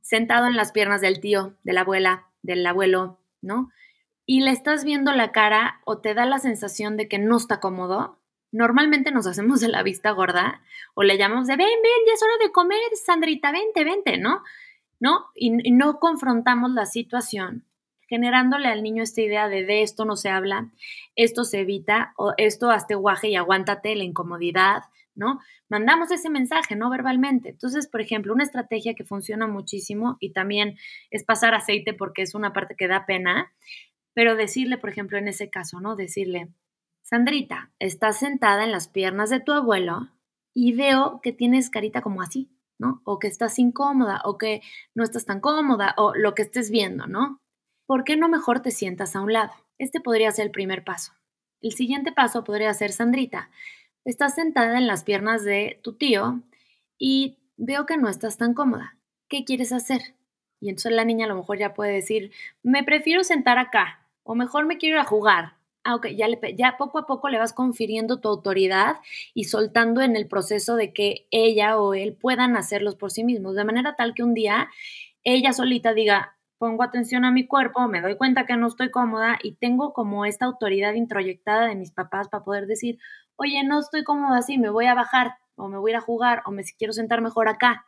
sentado 0.00 0.46
en 0.46 0.56
las 0.56 0.72
piernas 0.72 1.00
del 1.00 1.20
tío, 1.20 1.56
de 1.64 1.72
la 1.72 1.80
abuela, 1.80 2.26
del 2.42 2.64
abuelo, 2.64 3.18
¿no? 3.42 3.70
Y 4.24 4.40
le 4.40 4.50
estás 4.50 4.84
viendo 4.84 5.12
la 5.12 5.32
cara 5.32 5.80
o 5.84 5.98
te 5.98 6.14
da 6.14 6.26
la 6.26 6.38
sensación 6.38 6.96
de 6.96 7.08
que 7.08 7.18
no 7.18 7.36
está 7.36 7.60
cómodo, 7.60 8.18
normalmente 8.52 9.12
nos 9.12 9.26
hacemos 9.26 9.60
de 9.60 9.68
la 9.68 9.82
vista 9.82 10.10
gorda 10.10 10.60
o 10.94 11.02
le 11.02 11.18
llamamos 11.18 11.46
de, 11.46 11.56
ven, 11.56 11.66
ven, 11.66 12.06
ya 12.06 12.14
es 12.14 12.22
hora 12.22 12.44
de 12.44 12.52
comer, 12.52 12.78
Sandrita, 13.04 13.52
vente, 13.52 13.84
vente, 13.84 14.18
¿no? 14.18 14.42
¿No? 14.98 15.26
Y, 15.34 15.50
no 15.72 15.98
confrontamos 15.98 16.70
la 16.72 16.86
situación, 16.86 17.66
generándole 18.08 18.68
al 18.68 18.82
niño 18.82 19.02
esta 19.02 19.20
idea 19.20 19.48
de, 19.48 19.64
de 19.64 19.82
esto 19.82 20.04
no 20.04 20.16
se 20.16 20.30
habla, 20.30 20.70
esto 21.16 21.44
se 21.44 21.60
evita, 21.60 22.14
o 22.16 22.32
esto 22.38 22.70
hazte 22.70 22.94
guaje 22.94 23.28
y 23.28 23.36
aguántate 23.36 23.94
la 23.94 24.04
incomodidad, 24.04 24.84
¿no? 25.14 25.40
Mandamos 25.68 26.10
ese 26.12 26.30
mensaje, 26.30 26.76
no 26.76 26.88
verbalmente. 26.88 27.50
Entonces, 27.50 27.88
por 27.88 28.00
ejemplo, 28.00 28.32
una 28.32 28.44
estrategia 28.44 28.94
que 28.94 29.04
funciona 29.04 29.46
muchísimo 29.48 30.16
y 30.20 30.32
también 30.32 30.78
es 31.10 31.24
pasar 31.24 31.54
aceite 31.54 31.92
porque 31.92 32.22
es 32.22 32.34
una 32.34 32.52
parte 32.52 32.76
que 32.76 32.86
da 32.86 33.04
pena, 33.04 33.52
pero 34.14 34.36
decirle, 34.36 34.78
por 34.78 34.90
ejemplo, 34.90 35.18
en 35.18 35.28
ese 35.28 35.50
caso, 35.50 35.80
¿no? 35.80 35.96
Decirle, 35.96 36.48
Sandrita, 37.08 37.70
estás 37.78 38.18
sentada 38.18 38.64
en 38.64 38.72
las 38.72 38.88
piernas 38.88 39.30
de 39.30 39.38
tu 39.38 39.52
abuelo 39.52 40.08
y 40.52 40.72
veo 40.72 41.20
que 41.22 41.32
tienes 41.32 41.70
carita 41.70 42.02
como 42.02 42.20
así, 42.20 42.50
¿no? 42.80 43.00
O 43.04 43.20
que 43.20 43.28
estás 43.28 43.60
incómoda, 43.60 44.22
o 44.24 44.38
que 44.38 44.60
no 44.92 45.04
estás 45.04 45.24
tan 45.24 45.38
cómoda, 45.38 45.94
o 45.98 46.16
lo 46.16 46.34
que 46.34 46.42
estés 46.42 46.68
viendo, 46.68 47.06
¿no? 47.06 47.40
¿Por 47.86 48.02
qué 48.02 48.16
no 48.16 48.28
mejor 48.28 48.58
te 48.58 48.72
sientas 48.72 49.14
a 49.14 49.20
un 49.20 49.32
lado? 49.32 49.52
Este 49.78 50.00
podría 50.00 50.32
ser 50.32 50.46
el 50.46 50.50
primer 50.50 50.82
paso. 50.82 51.12
El 51.62 51.74
siguiente 51.74 52.10
paso 52.10 52.42
podría 52.42 52.74
ser, 52.74 52.90
Sandrita, 52.90 53.50
estás 54.04 54.34
sentada 54.34 54.76
en 54.76 54.88
las 54.88 55.04
piernas 55.04 55.44
de 55.44 55.78
tu 55.84 55.92
tío 55.92 56.42
y 56.98 57.38
veo 57.56 57.86
que 57.86 57.98
no 57.98 58.08
estás 58.08 58.36
tan 58.36 58.52
cómoda. 58.52 58.98
¿Qué 59.28 59.44
quieres 59.44 59.70
hacer? 59.70 60.16
Y 60.60 60.70
entonces 60.70 60.90
la 60.90 61.04
niña 61.04 61.26
a 61.26 61.28
lo 61.28 61.36
mejor 61.36 61.56
ya 61.56 61.72
puede 61.72 61.92
decir, 61.92 62.32
me 62.64 62.82
prefiero 62.82 63.22
sentar 63.22 63.58
acá, 63.58 64.08
o 64.24 64.34
mejor 64.34 64.66
me 64.66 64.76
quiero 64.76 64.96
ir 64.96 65.02
a 65.02 65.04
jugar, 65.04 65.56
ah, 65.86 66.00
ya, 66.08 66.26
ya 66.56 66.76
poco 66.76 66.98
a 66.98 67.06
poco 67.06 67.28
le 67.28 67.38
vas 67.38 67.52
confiriendo 67.52 68.20
tu 68.20 68.28
autoridad 68.28 68.96
y 69.34 69.44
soltando 69.44 70.02
en 70.02 70.16
el 70.16 70.28
proceso 70.28 70.76
de 70.76 70.92
que 70.92 71.26
ella 71.30 71.78
o 71.78 71.94
él 71.94 72.14
puedan 72.14 72.56
hacerlos 72.56 72.96
por 72.96 73.10
sí 73.10 73.24
mismos, 73.24 73.54
de 73.54 73.64
manera 73.64 73.96
tal 73.96 74.14
que 74.14 74.22
un 74.22 74.34
día 74.34 74.68
ella 75.24 75.52
solita 75.52 75.92
diga, 75.94 76.36
pongo 76.58 76.82
atención 76.82 77.24
a 77.24 77.30
mi 77.30 77.46
cuerpo, 77.46 77.86
me 77.88 78.00
doy 78.00 78.16
cuenta 78.16 78.46
que 78.46 78.56
no 78.56 78.68
estoy 78.68 78.90
cómoda 78.90 79.38
y 79.42 79.56
tengo 79.56 79.92
como 79.92 80.24
esta 80.24 80.46
autoridad 80.46 80.94
introyectada 80.94 81.66
de 81.66 81.74
mis 81.74 81.92
papás 81.92 82.28
para 82.28 82.44
poder 82.44 82.66
decir, 82.66 82.98
oye, 83.36 83.62
no 83.64 83.80
estoy 83.80 84.04
cómoda 84.04 84.38
así, 84.38 84.58
me 84.58 84.70
voy 84.70 84.86
a 84.86 84.94
bajar 84.94 85.34
o 85.56 85.68
me 85.68 85.78
voy 85.78 85.90
a 85.90 85.94
ir 85.94 85.96
a 85.96 86.00
jugar 86.00 86.42
o 86.46 86.50
me 86.50 86.62
quiero 86.78 86.92
sentar 86.92 87.20
mejor 87.20 87.48
acá. 87.48 87.86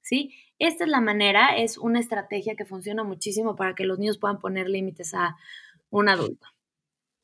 ¿Sí? 0.00 0.34
Esta 0.58 0.84
es 0.84 0.90
la 0.90 1.00
manera, 1.00 1.56
es 1.56 1.78
una 1.78 2.00
estrategia 2.00 2.56
que 2.56 2.64
funciona 2.64 3.04
muchísimo 3.04 3.54
para 3.54 3.74
que 3.74 3.84
los 3.84 3.98
niños 4.00 4.18
puedan 4.18 4.40
poner 4.40 4.68
límites 4.68 5.14
a 5.14 5.36
un 5.90 6.08
adulto. 6.08 6.48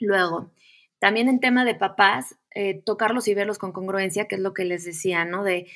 Luego, 0.01 0.51
también 0.99 1.29
en 1.29 1.41
tema 1.41 1.65
de 1.65 1.75
papás, 1.75 2.37
eh, 2.55 2.83
tocarlos 2.85 3.29
y 3.29 3.35
verlos 3.35 3.59
con 3.59 3.73
congruencia, 3.73 4.27
que 4.27 4.37
es 4.37 4.41
lo 4.41 4.55
que 4.55 4.65
les 4.65 4.85
decía, 4.85 5.25
¿no? 5.25 5.45
De 5.45 5.67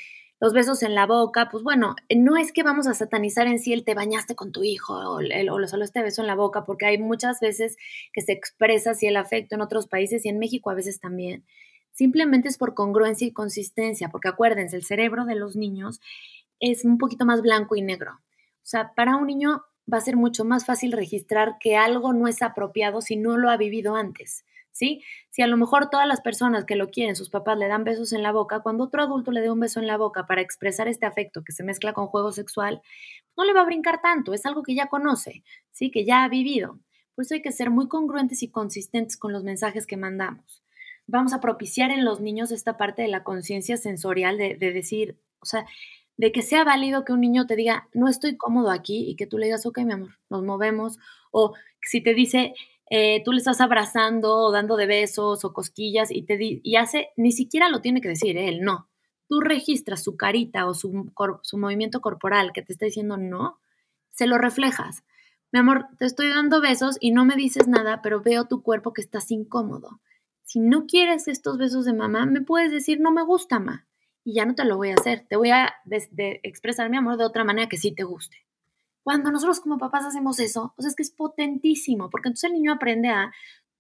los 0.41 0.53
besos 0.53 0.83
en 0.83 0.97
la 0.97 1.07
boca, 1.07 1.49
pues 1.53 1.63
bueno, 1.63 1.95
no 2.17 2.37
es 2.37 2.51
que 2.51 2.65
vamos 2.65 2.89
a 2.89 2.95
satanizar 2.95 3.47
en 3.47 3.61
sí 3.61 3.73
el 3.73 3.85
te 3.85 3.95
bañaste 3.95 4.35
con 4.35 4.51
tu 4.51 4.65
hijo 4.65 4.95
o, 4.95 5.21
el, 5.21 5.49
o 5.49 5.69
solo 5.69 5.85
este 5.85 6.03
beso 6.03 6.21
en 6.21 6.27
la 6.27 6.35
boca, 6.35 6.65
porque 6.65 6.87
hay 6.87 6.99
muchas 6.99 7.39
veces 7.39 7.77
que 8.13 8.23
se 8.23 8.33
expresa 8.33 8.91
así 8.91 9.07
el 9.07 9.17
afecto 9.17 9.55
en 9.55 9.61
otros 9.61 9.87
países 9.87 10.27
y 10.27 10.29
en 10.29 10.41
México 10.41 10.71
a 10.71 10.75
veces 10.75 10.99
también. 10.99 11.45
Simplemente 11.93 12.49
es 12.49 12.59
por 12.59 12.75
congruencia 12.75 13.25
y 13.25 13.33
consistencia, 13.33 14.09
porque 14.09 14.31
acuérdense, 14.31 14.75
el 14.75 14.85
cerebro 14.85 15.27
de 15.27 15.37
los 15.37 15.55
niños 15.55 16.01
es 16.59 16.85
un 16.85 16.99
poquito 16.99 17.25
más 17.25 17.41
blanco 17.41 17.77
y 17.77 17.83
negro. 17.83 18.15
O 18.15 18.65
sea, 18.65 18.95
para 18.97 19.15
un 19.15 19.29
niño 19.29 19.63
va 19.91 19.99
a 19.99 20.03
ser 20.03 20.17
mucho 20.17 20.45
más 20.45 20.67
fácil 20.67 20.93
registrar 20.93 21.57
que 21.59 21.77
algo 21.77 22.13
no 22.13 22.29
es 22.29 22.43
apropiado 22.43 23.01
si 23.01 23.17
no 23.17 23.37
lo 23.37 23.51
ha 23.51 23.57
vivido 23.57 23.97
antes. 23.97 24.45
¿sí? 24.73 25.03
Si 25.31 25.43
a 25.43 25.47
lo 25.47 25.57
mejor 25.57 25.91
todas 25.91 26.09
las 26.09 26.21
personas 26.21 26.65
que 26.65 26.77
lo 26.77 26.91
quieren, 26.91 27.15
sus 27.15 27.31
papás 27.31 27.57
le 27.59 27.69
dan 27.69 27.85
besos 27.85 28.13
en 28.13 28.23
la 28.23 28.33
boca, 28.33 28.61
cuando 28.61 28.85
otro 28.85 29.03
adulto 29.03 29.31
le 29.31 29.41
dé 29.41 29.51
un 29.51 29.61
beso 29.61 29.81
en 29.81 29.87
la 29.87 29.97
boca 29.97 30.27
para 30.27 30.41
expresar 30.41 30.89
este 30.89 31.07
afecto 31.07 31.45
que 31.45 31.53
se 31.53 31.63
mezcla 31.63 31.93
con 31.93 32.09
juego 32.09 32.33
sexual, 32.33 32.83
no 33.37 33.45
le 33.45 33.53
va 33.53 33.61
a 33.61 33.67
brincar 33.67 34.01
tanto, 34.03 34.35
es 34.35 34.45
algo 34.45 34.63
que 34.63 34.75
ya 34.75 34.89
conoce, 34.89 35.45
¿sí? 35.71 35.91
Que 35.91 36.05
ya 36.05 36.25
ha 36.25 36.29
vivido. 36.29 36.81
Por 37.15 37.25
eso 37.25 37.35
hay 37.35 37.43
que 37.43 37.53
ser 37.53 37.71
muy 37.71 37.89
congruentes 37.89 38.43
y 38.43 38.49
consistentes 38.49 39.17
con 39.17 39.33
los 39.33 39.45
mensajes 39.45 39.87
que 39.87 39.97
mandamos. 39.97 40.65
Vamos 41.07 41.33
a 41.33 41.41
propiciar 41.41 41.91
en 41.91 42.05
los 42.05 42.21
niños 42.21 42.53
esta 42.53 42.77
parte 42.77 43.03
de 43.03 43.09
la 43.09 43.23
conciencia 43.23 43.77
sensorial, 43.77 44.39
de, 44.39 44.57
de 44.57 44.73
decir, 44.73 45.19
o 45.41 45.47
sea, 45.47 45.67
de 46.17 46.33
que 46.33 46.43
sea 46.43 46.65
válido 46.65 47.05
que 47.05 47.13
un 47.13 47.21
niño 47.21 47.47
te 47.47 47.57
diga, 47.57 47.89
no 47.95 48.09
estoy 48.09 48.37
cómodo 48.37 48.71
aquí 48.71 49.09
y 49.09 49.17
que 49.17 49.27
tú 49.27 49.39
le 49.39 49.47
digas, 49.47 49.67
ok, 49.67 49.79
mi 49.79 49.93
amor, 49.93 50.19
nos 50.31 50.43
movemos. 50.43 50.99
O 51.31 51.55
si 51.81 52.03
te 52.03 52.15
dice, 52.15 52.55
eh, 52.91 53.23
tú 53.25 53.33
le 53.33 53.39
estás 53.39 53.61
abrazando 53.61 54.37
o 54.37 54.53
dando 54.53 54.77
de 54.77 54.87
besos 54.87 55.45
o 55.45 55.53
cosquillas 55.53 56.11
y, 56.11 56.23
te 56.23 56.37
y 56.41 56.77
hace, 56.77 57.09
ni 57.17 57.33
siquiera 57.33 57.69
lo 57.69 57.81
tiene 57.81 58.01
que 58.01 58.09
decir 58.09 58.37
él, 58.37 58.61
no. 58.61 58.89
Tú 59.29 59.41
registras 59.41 60.03
su 60.03 60.17
carita 60.17 60.67
o 60.67 60.75
su, 60.75 61.11
su 61.43 61.59
movimiento 61.59 62.01
corporal 62.01 62.53
que 62.53 62.63
te 62.63 62.75
está 62.75 62.85
diciendo 62.85 63.17
no, 63.17 63.59
se 64.11 64.27
lo 64.27 64.37
reflejas. 64.37 65.05
Mi 65.53 65.61
amor, 65.61 65.87
te 65.99 66.07
estoy 66.07 66.29
dando 66.29 66.61
besos 66.61 66.97
y 67.01 67.13
no 67.13 67.25
me 67.25 67.37
dices 67.37 67.67
nada, 67.67 68.01
pero 68.03 68.23
veo 68.23 68.47
tu 68.47 68.63
cuerpo 68.63 68.93
que 68.93 69.03
estás 69.03 69.31
incómodo. 69.31 70.01
Si 70.43 70.61
no 70.61 70.87
quieres 70.87 71.29
estos 71.29 71.57
besos 71.57 71.85
de 71.87 71.95
mamá, 71.95 72.27
me 72.27 72.43
puedes 72.43 72.71
decir 72.71 73.01
no 73.01 73.11
me 73.11 73.23
gusta, 73.23 73.59
ma. 73.59 73.87
Y 74.25 74.35
ya 74.35 74.45
no 74.45 74.55
te 74.55 74.65
lo 74.65 74.77
voy 74.77 74.91
a 74.91 74.95
hacer. 74.95 75.27
Te 75.29 75.37
voy 75.37 75.51
a 75.51 75.75
expresar 76.43 76.91
mi 76.91 76.97
amor 76.97 77.17
de 77.17 77.25
otra 77.25 77.45
manera 77.45 77.69
que 77.69 77.77
sí 77.77 77.93
te 77.93 78.05
guste. 78.05 78.37
Cuando 79.03 79.33
nosotros 79.33 79.61
como 79.61 79.79
papás 79.79 80.05
hacemos 80.05 80.39
eso, 80.39 80.73
pues 80.77 80.87
es 80.87 80.95
que 80.95 81.03
es 81.03 81.11
potentísimo, 81.11 82.09
porque 82.09 82.29
entonces 82.29 82.51
el 82.51 82.55
niño 82.55 82.73
aprende 82.73 83.09
a, 83.09 83.33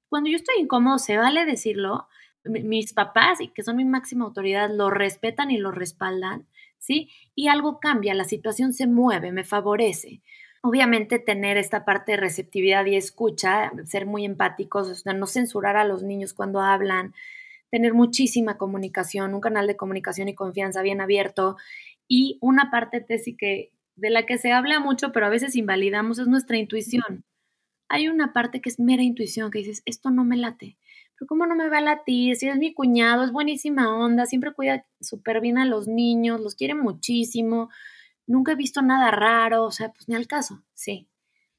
cuando 0.09 0.29
yo 0.29 0.37
estoy 0.37 0.57
incómodo, 0.59 0.99
se 0.99 1.17
vale 1.17 1.47
decirlo, 1.47 2.09
mis 2.45 2.93
papás, 2.93 3.39
que 3.55 3.63
son 3.63 3.77
mi 3.77 3.85
máxima 3.85 4.25
autoridad, 4.25 4.69
lo 4.71 4.91
respetan 4.91 5.51
y 5.51 5.59
lo 5.59 5.71
respaldan, 5.71 6.49
¿sí? 6.79 7.09
Y 7.37 7.49
algo 7.49 7.79
cambia, 7.79 8.15
la 8.15 8.25
situación 8.25 8.73
se 8.73 8.89
mueve, 8.89 9.31
me 9.31 9.45
favorece. 9.45 10.23
Obviamente 10.61 11.19
tener 11.21 11.57
esta 11.57 11.85
parte 11.85 12.13
de 12.13 12.19
receptividad 12.19 12.85
y 12.87 12.97
escucha, 12.97 13.73
ser 13.85 14.07
muy 14.07 14.25
empáticos, 14.25 15.05
no 15.07 15.27
censurar 15.27 15.77
a 15.77 15.85
los 15.85 16.03
niños 16.03 16.35
cuando 16.35 16.61
hablan, 16.61 17.15
tener 17.73 17.95
muchísima 17.95 18.59
comunicación, 18.59 19.33
un 19.33 19.41
canal 19.41 19.67
de 19.67 19.79
comunicación 19.79 20.29
y 20.29 20.35
confianza 20.35 20.83
bien 20.83 21.01
abierto. 21.01 21.57
Y 22.07 22.37
una 22.43 22.71
parte, 22.71 23.01
Tessy, 23.01 23.35
que, 23.35 23.73
de 23.97 24.11
la 24.11 24.27
que 24.27 24.37
se 24.37 24.53
habla 24.53 24.79
mucho, 24.79 25.11
pero 25.11 25.25
a 25.25 25.31
veces 25.31 25.57
invalidamos, 25.57 26.19
es 26.19 26.29
nuestra 26.29 26.59
intuición. 26.59 27.25
Hay 27.89 28.09
una 28.09 28.35
parte 28.35 28.61
que 28.61 28.69
es 28.69 28.79
mera 28.79 29.03
intuición, 29.03 29.51
que 29.51 29.61
dices, 29.61 29.83
esto 29.87 30.11
no 30.11 30.23
me 30.23 30.37
late. 30.37 30.77
Pero 31.15 31.27
¿cómo 31.27 31.47
no 31.47 31.55
me 31.55 31.71
va 31.71 31.79
a 31.79 31.81
latir? 31.81 32.37
Si 32.37 32.47
es 32.47 32.59
mi 32.59 32.75
cuñado, 32.75 33.25
es 33.25 33.33
buenísima 33.33 33.97
onda, 33.97 34.27
siempre 34.27 34.53
cuida 34.53 34.85
súper 35.01 35.41
bien 35.41 35.57
a 35.57 35.65
los 35.65 35.89
niños, 35.89 36.43
los 36.43 36.55
quiere 36.55 36.75
muchísimo, 36.75 37.71
nunca 38.27 38.53
he 38.53 38.57
visto 38.57 38.83
nada 38.83 39.11
raro, 39.11 39.65
o 39.65 39.71
sea, 39.71 39.93
pues 39.93 40.11
ni 40.11 40.15
al 40.15 40.27
caso, 40.27 40.63
sí. 40.75 41.09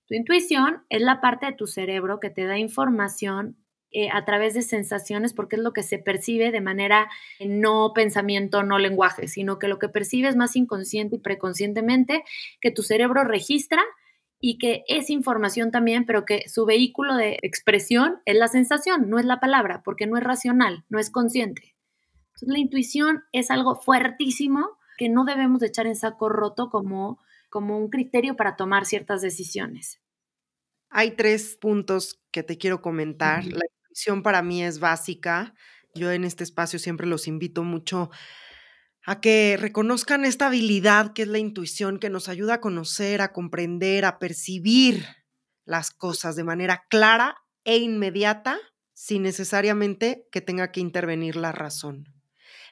Tu 0.05 0.13
intuición 0.13 0.83
es 0.89 1.01
la 1.01 1.21
parte 1.21 1.47
de 1.47 1.53
tu 1.53 1.65
cerebro 1.65 2.19
que 2.19 2.29
te 2.29 2.45
da 2.45 2.59
información 2.59 3.57
eh, 3.93 4.09
a 4.11 4.25
través 4.25 4.55
de 4.55 4.63
sensaciones, 4.63 5.33
porque 5.33 5.55
es 5.55 5.61
lo 5.61 5.71
que 5.71 5.83
se 5.83 5.99
percibe 5.99 6.51
de 6.51 6.61
manera 6.61 7.09
eh, 7.39 7.47
no 7.47 7.91
pensamiento, 7.93 8.63
no 8.63 8.79
lenguaje, 8.79 9.27
sino 9.27 9.59
que 9.59 9.67
lo 9.67 9.77
que 9.77 9.87
percibes 9.87 10.35
más 10.35 10.55
inconsciente 10.55 11.17
y 11.17 11.19
preconscientemente, 11.19 12.23
que 12.59 12.71
tu 12.71 12.81
cerebro 12.81 13.23
registra 13.23 13.83
y 14.39 14.57
que 14.57 14.83
es 14.87 15.09
información 15.09 15.71
también, 15.71 16.05
pero 16.05 16.25
que 16.25 16.49
su 16.49 16.65
vehículo 16.65 17.15
de 17.15 17.37
expresión 17.43 18.19
es 18.25 18.35
la 18.35 18.47
sensación, 18.47 19.09
no 19.09 19.19
es 19.19 19.25
la 19.25 19.39
palabra, 19.39 19.83
porque 19.85 20.07
no 20.07 20.17
es 20.17 20.23
racional, 20.23 20.83
no 20.89 20.97
es 20.97 21.11
consciente. 21.11 21.75
Entonces 22.29 22.49
la 22.49 22.59
intuición 22.59 23.23
es 23.31 23.51
algo 23.51 23.75
fuertísimo 23.75 24.71
que 24.97 25.07
no 25.07 25.23
debemos 25.23 25.61
de 25.61 25.67
echar 25.67 25.85
en 25.85 25.95
saco 25.95 26.29
roto 26.29 26.69
como, 26.69 27.19
como 27.49 27.77
un 27.77 27.89
criterio 27.89 28.35
para 28.35 28.55
tomar 28.55 28.85
ciertas 28.85 29.21
decisiones. 29.21 30.01
Hay 30.89 31.11
tres 31.11 31.57
puntos 31.59 32.19
que 32.31 32.43
te 32.43 32.57
quiero 32.57 32.81
comentar 32.81 33.43
para 34.23 34.41
mí 34.41 34.63
es 34.63 34.79
básica. 34.79 35.53
Yo 35.95 36.11
en 36.11 36.23
este 36.23 36.43
espacio 36.43 36.79
siempre 36.79 37.07
los 37.07 37.27
invito 37.27 37.63
mucho 37.63 38.09
a 39.05 39.19
que 39.19 39.57
reconozcan 39.59 40.25
esta 40.25 40.47
habilidad 40.47 41.13
que 41.13 41.23
es 41.23 41.27
la 41.27 41.37
intuición, 41.37 41.99
que 41.99 42.09
nos 42.09 42.29
ayuda 42.29 42.55
a 42.55 42.61
conocer, 42.61 43.21
a 43.21 43.33
comprender, 43.33 44.05
a 44.05 44.17
percibir 44.17 45.05
las 45.65 45.91
cosas 45.91 46.35
de 46.35 46.43
manera 46.43 46.85
clara 46.89 47.37
e 47.63 47.77
inmediata, 47.77 48.59
sin 48.93 49.23
necesariamente 49.23 50.27
que 50.31 50.41
tenga 50.41 50.71
que 50.71 50.79
intervenir 50.79 51.35
la 51.35 51.51
razón. 51.51 52.13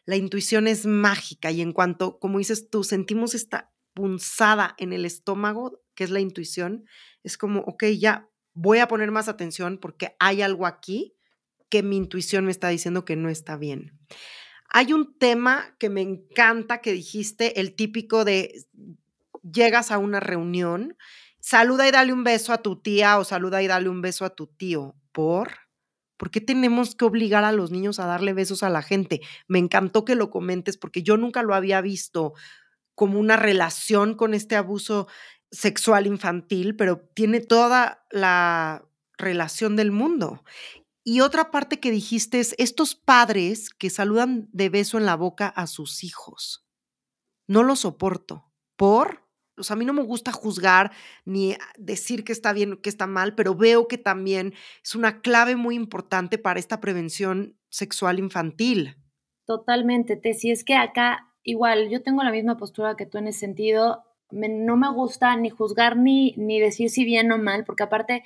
La 0.06 0.16
intuición 0.16 0.68
es 0.68 0.86
mágica 0.86 1.52
y 1.52 1.62
en 1.62 1.74
cuanto, 1.74 2.18
como 2.20 2.40
dices 2.40 2.70
tú, 2.70 2.84
sentimos 2.84 3.36
esta 3.36 3.72
punzada 3.94 4.74
en 4.78 4.94
el 4.94 5.06
estómago, 5.06 5.82
que 5.96 6.04
es 6.04 6.10
la 6.10 6.20
intuición, 6.20 6.86
es 7.24 7.38
como, 7.38 7.60
ok, 7.62 7.84
ya 8.00 8.31
voy 8.54 8.80
a 8.80 8.88
poner 8.88 9.12
más 9.12 9.28
atención 9.28 9.78
porque 9.78 10.16
hay 10.20 10.42
algo 10.42 10.66
aquí 10.66 11.16
que 11.70 11.84
mi 11.84 11.98
intuición 11.98 12.46
me 12.46 12.52
está 12.52 12.70
diciendo 12.70 13.06
que 13.06 13.16
no 13.16 13.30
está 13.30 13.56
bien. 13.56 13.98
Hay 14.70 14.94
un 14.94 15.18
tema 15.18 15.76
que 15.80 15.90
me 15.90 16.02
encanta 16.02 16.82
que 16.82 16.92
dijiste, 16.92 17.60
el 17.60 17.76
típico 17.76 18.26
de 18.26 18.66
llegas 19.42 19.92
a 19.92 19.98
una 19.98 20.20
reunión, 20.20 20.98
saluda 21.40 21.88
y 21.88 21.92
dale 21.92 22.14
un 22.14 22.24
beso 22.24 22.54
a 22.54 22.62
tu 22.62 22.82
tía 22.82 23.18
o 23.18 23.24
saluda 23.24 23.62
y 23.62 23.68
dale 23.68 23.90
un 23.90 24.02
beso 24.02 24.26
a 24.26 24.36
tu 24.36 24.48
tío. 24.48 24.96
¿Por? 25.12 25.52
¿Por 26.18 26.30
qué 26.30 26.40
tenemos 26.40 26.96
que 26.96 27.06
obligar 27.06 27.44
a 27.44 27.52
los 27.52 27.72
niños 27.72 28.00
a 28.00 28.06
darle 28.06 28.34
besos 28.34 28.64
a 28.64 28.70
la 28.70 28.82
gente? 28.82 29.22
Me 29.48 29.60
encantó 29.60 30.06
que 30.06 30.16
lo 30.16 30.30
comentes 30.30 30.78
porque 30.78 31.04
yo 31.04 31.18
nunca 31.18 31.42
lo 31.42 31.56
había 31.56 31.82
visto 31.82 32.34
como 32.96 33.20
una 33.20 33.38
relación 33.38 34.16
con 34.16 34.34
este 34.34 34.56
abuso 34.56 35.08
sexual 35.52 36.08
infantil, 36.08 36.76
pero 36.76 37.00
tiene 37.14 37.42
toda 37.42 38.06
la 38.10 38.86
relación 39.18 39.76
del 39.76 39.92
mundo. 39.92 40.44
Y 41.04 41.22
otra 41.22 41.52
parte 41.52 41.80
que 41.80 41.92
dijiste 41.92 42.40
es 42.40 42.56
estos 42.58 42.96
padres 42.96 43.70
que 43.70 43.90
saludan 43.90 44.50
de 44.52 44.70
beso 44.70 44.98
en 44.98 45.06
la 45.06 45.16
boca 45.16 45.48
a 45.48 45.68
sus 45.68 46.04
hijos. 46.04 46.66
No 47.48 47.64
lo 47.64 47.76
soporto. 47.76 48.52
¿Por? 48.76 49.28
O 49.58 49.64
sea, 49.64 49.76
a 49.76 49.78
mí 49.78 49.86
no 49.86 49.94
me 49.94 50.04
gusta 50.04 50.32
juzgar 50.32 50.92
ni 51.26 51.56
decir 51.78 52.24
que 52.24 52.32
está 52.32 52.54
bien 52.54 52.74
o 52.74 52.82
que 52.82 52.90
está 52.90 53.08
mal, 53.08 53.36
pero 53.36 53.56
veo 53.56 53.88
que 53.88 53.98
también 53.98 54.54
es 54.84 54.96
una 54.96 55.22
clave 55.22 55.56
muy 55.56 55.76
importante 55.76 56.38
para 56.38 56.60
esta 56.60 56.80
prevención 56.80 57.58
sexual 57.70 58.20
infantil. 58.20 58.96
Totalmente, 59.46 60.16
Tessy. 60.16 60.52
Es 60.52 60.64
que 60.64 60.76
acá, 60.76 61.32
igual, 61.44 61.90
yo 61.90 62.02
tengo 62.02 62.24
la 62.24 62.32
misma 62.32 62.58
postura 62.58 62.96
que 62.96 63.06
tú 63.06 63.18
en 63.18 63.28
ese 63.28 63.40
sentido 63.40 64.04
no 64.32 64.78
me 64.78 64.92
gusta 64.92 65.36
ni 65.36 65.50
juzgar 65.50 65.98
ni, 65.98 66.34
ni 66.38 66.60
decir 66.60 66.90
si 66.90 67.06
bien 67.06 67.32
o 67.32 67.38
mal, 67.38 67.64
porque 67.66 67.84
aparte 67.84 68.24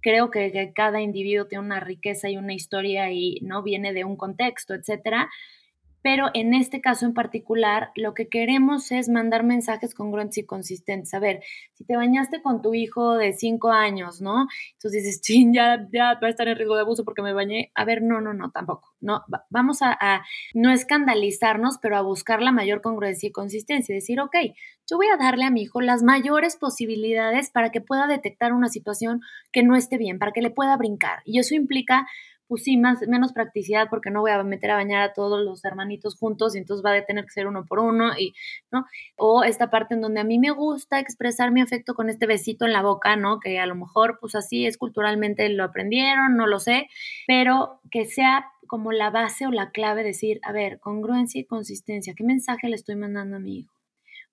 creo 0.00 0.30
que, 0.30 0.52
que, 0.52 0.72
cada 0.72 1.00
individuo 1.00 1.46
tiene 1.46 1.64
una 1.64 1.80
riqueza 1.80 2.28
y 2.28 2.36
una 2.36 2.54
historia 2.54 3.10
y 3.10 3.40
no 3.42 3.62
viene 3.62 3.92
de 3.92 4.04
un 4.04 4.16
contexto, 4.16 4.74
etcétera 4.74 5.28
pero 6.02 6.30
en 6.34 6.54
este 6.54 6.80
caso 6.80 7.06
en 7.06 7.14
particular 7.14 7.90
lo 7.94 8.14
que 8.14 8.28
queremos 8.28 8.92
es 8.92 9.08
mandar 9.08 9.44
mensajes 9.44 9.94
congruentes 9.94 10.38
y 10.38 10.46
consistentes. 10.46 11.12
A 11.14 11.18
ver, 11.18 11.42
si 11.74 11.84
te 11.84 11.96
bañaste 11.96 12.40
con 12.42 12.62
tu 12.62 12.74
hijo 12.74 13.16
de 13.16 13.32
cinco 13.32 13.70
años, 13.70 14.20
¿no? 14.20 14.46
Entonces 14.74 15.04
dices, 15.04 15.20
ching, 15.22 15.52
ya, 15.52 15.88
ya 15.92 16.18
va 16.22 16.28
a 16.28 16.30
estar 16.30 16.48
en 16.48 16.56
riesgo 16.56 16.74
de 16.74 16.82
abuso 16.82 17.04
porque 17.04 17.22
me 17.22 17.32
bañé. 17.32 17.72
A 17.74 17.84
ver, 17.84 18.02
no, 18.02 18.20
no, 18.20 18.34
no, 18.34 18.50
tampoco. 18.50 18.94
No, 19.00 19.24
vamos 19.50 19.82
a, 19.82 19.96
a 20.00 20.24
no 20.54 20.70
escandalizarnos, 20.70 21.78
pero 21.78 21.96
a 21.96 22.02
buscar 22.02 22.42
la 22.42 22.52
mayor 22.52 22.80
congruencia 22.80 23.28
y 23.28 23.32
consistencia. 23.32 23.94
Decir, 23.94 24.20
ok, 24.20 24.36
yo 24.88 24.96
voy 24.96 25.06
a 25.08 25.16
darle 25.16 25.44
a 25.44 25.50
mi 25.50 25.62
hijo 25.62 25.80
las 25.80 26.02
mayores 26.02 26.56
posibilidades 26.56 27.50
para 27.50 27.70
que 27.70 27.80
pueda 27.80 28.06
detectar 28.06 28.52
una 28.52 28.68
situación 28.68 29.20
que 29.52 29.62
no 29.62 29.76
esté 29.76 29.98
bien, 29.98 30.18
para 30.18 30.32
que 30.32 30.42
le 30.42 30.50
pueda 30.50 30.76
brincar. 30.76 31.20
Y 31.24 31.38
eso 31.38 31.54
implica 31.54 32.06
pues 32.48 32.64
sí, 32.64 32.76
más, 32.76 33.06
menos 33.06 33.32
practicidad 33.32 33.88
porque 33.90 34.10
no 34.10 34.22
voy 34.22 34.30
a 34.30 34.42
meter 34.42 34.70
a 34.70 34.76
bañar 34.76 35.02
a 35.02 35.12
todos 35.12 35.44
los 35.44 35.64
hermanitos 35.64 36.16
juntos 36.16 36.54
y 36.54 36.58
entonces 36.58 36.84
va 36.84 36.94
a 36.94 37.04
tener 37.04 37.24
que 37.24 37.30
ser 37.30 37.46
uno 37.46 37.64
por 37.66 37.78
uno, 37.78 38.18
y, 38.18 38.34
¿no? 38.72 38.86
O 39.16 39.44
esta 39.44 39.70
parte 39.70 39.94
en 39.94 40.00
donde 40.00 40.20
a 40.20 40.24
mí 40.24 40.38
me 40.38 40.50
gusta 40.50 40.98
expresar 40.98 41.52
mi 41.52 41.60
afecto 41.60 41.94
con 41.94 42.08
este 42.08 42.26
besito 42.26 42.64
en 42.64 42.72
la 42.72 42.82
boca, 42.82 43.16
¿no? 43.16 43.38
Que 43.40 43.58
a 43.58 43.66
lo 43.66 43.74
mejor, 43.74 44.18
pues 44.20 44.34
así 44.34 44.66
es 44.66 44.78
culturalmente 44.78 45.48
lo 45.50 45.64
aprendieron, 45.64 46.36
no 46.36 46.46
lo 46.46 46.58
sé, 46.58 46.88
pero 47.26 47.80
que 47.90 48.06
sea 48.06 48.46
como 48.66 48.92
la 48.92 49.10
base 49.10 49.46
o 49.46 49.50
la 49.50 49.70
clave, 49.70 50.02
decir, 50.02 50.40
a 50.42 50.52
ver, 50.52 50.80
congruencia 50.80 51.40
y 51.40 51.44
consistencia, 51.44 52.14
¿qué 52.16 52.24
mensaje 52.24 52.68
le 52.68 52.76
estoy 52.76 52.96
mandando 52.96 53.36
a 53.36 53.40
mi 53.40 53.60
hijo? 53.60 53.74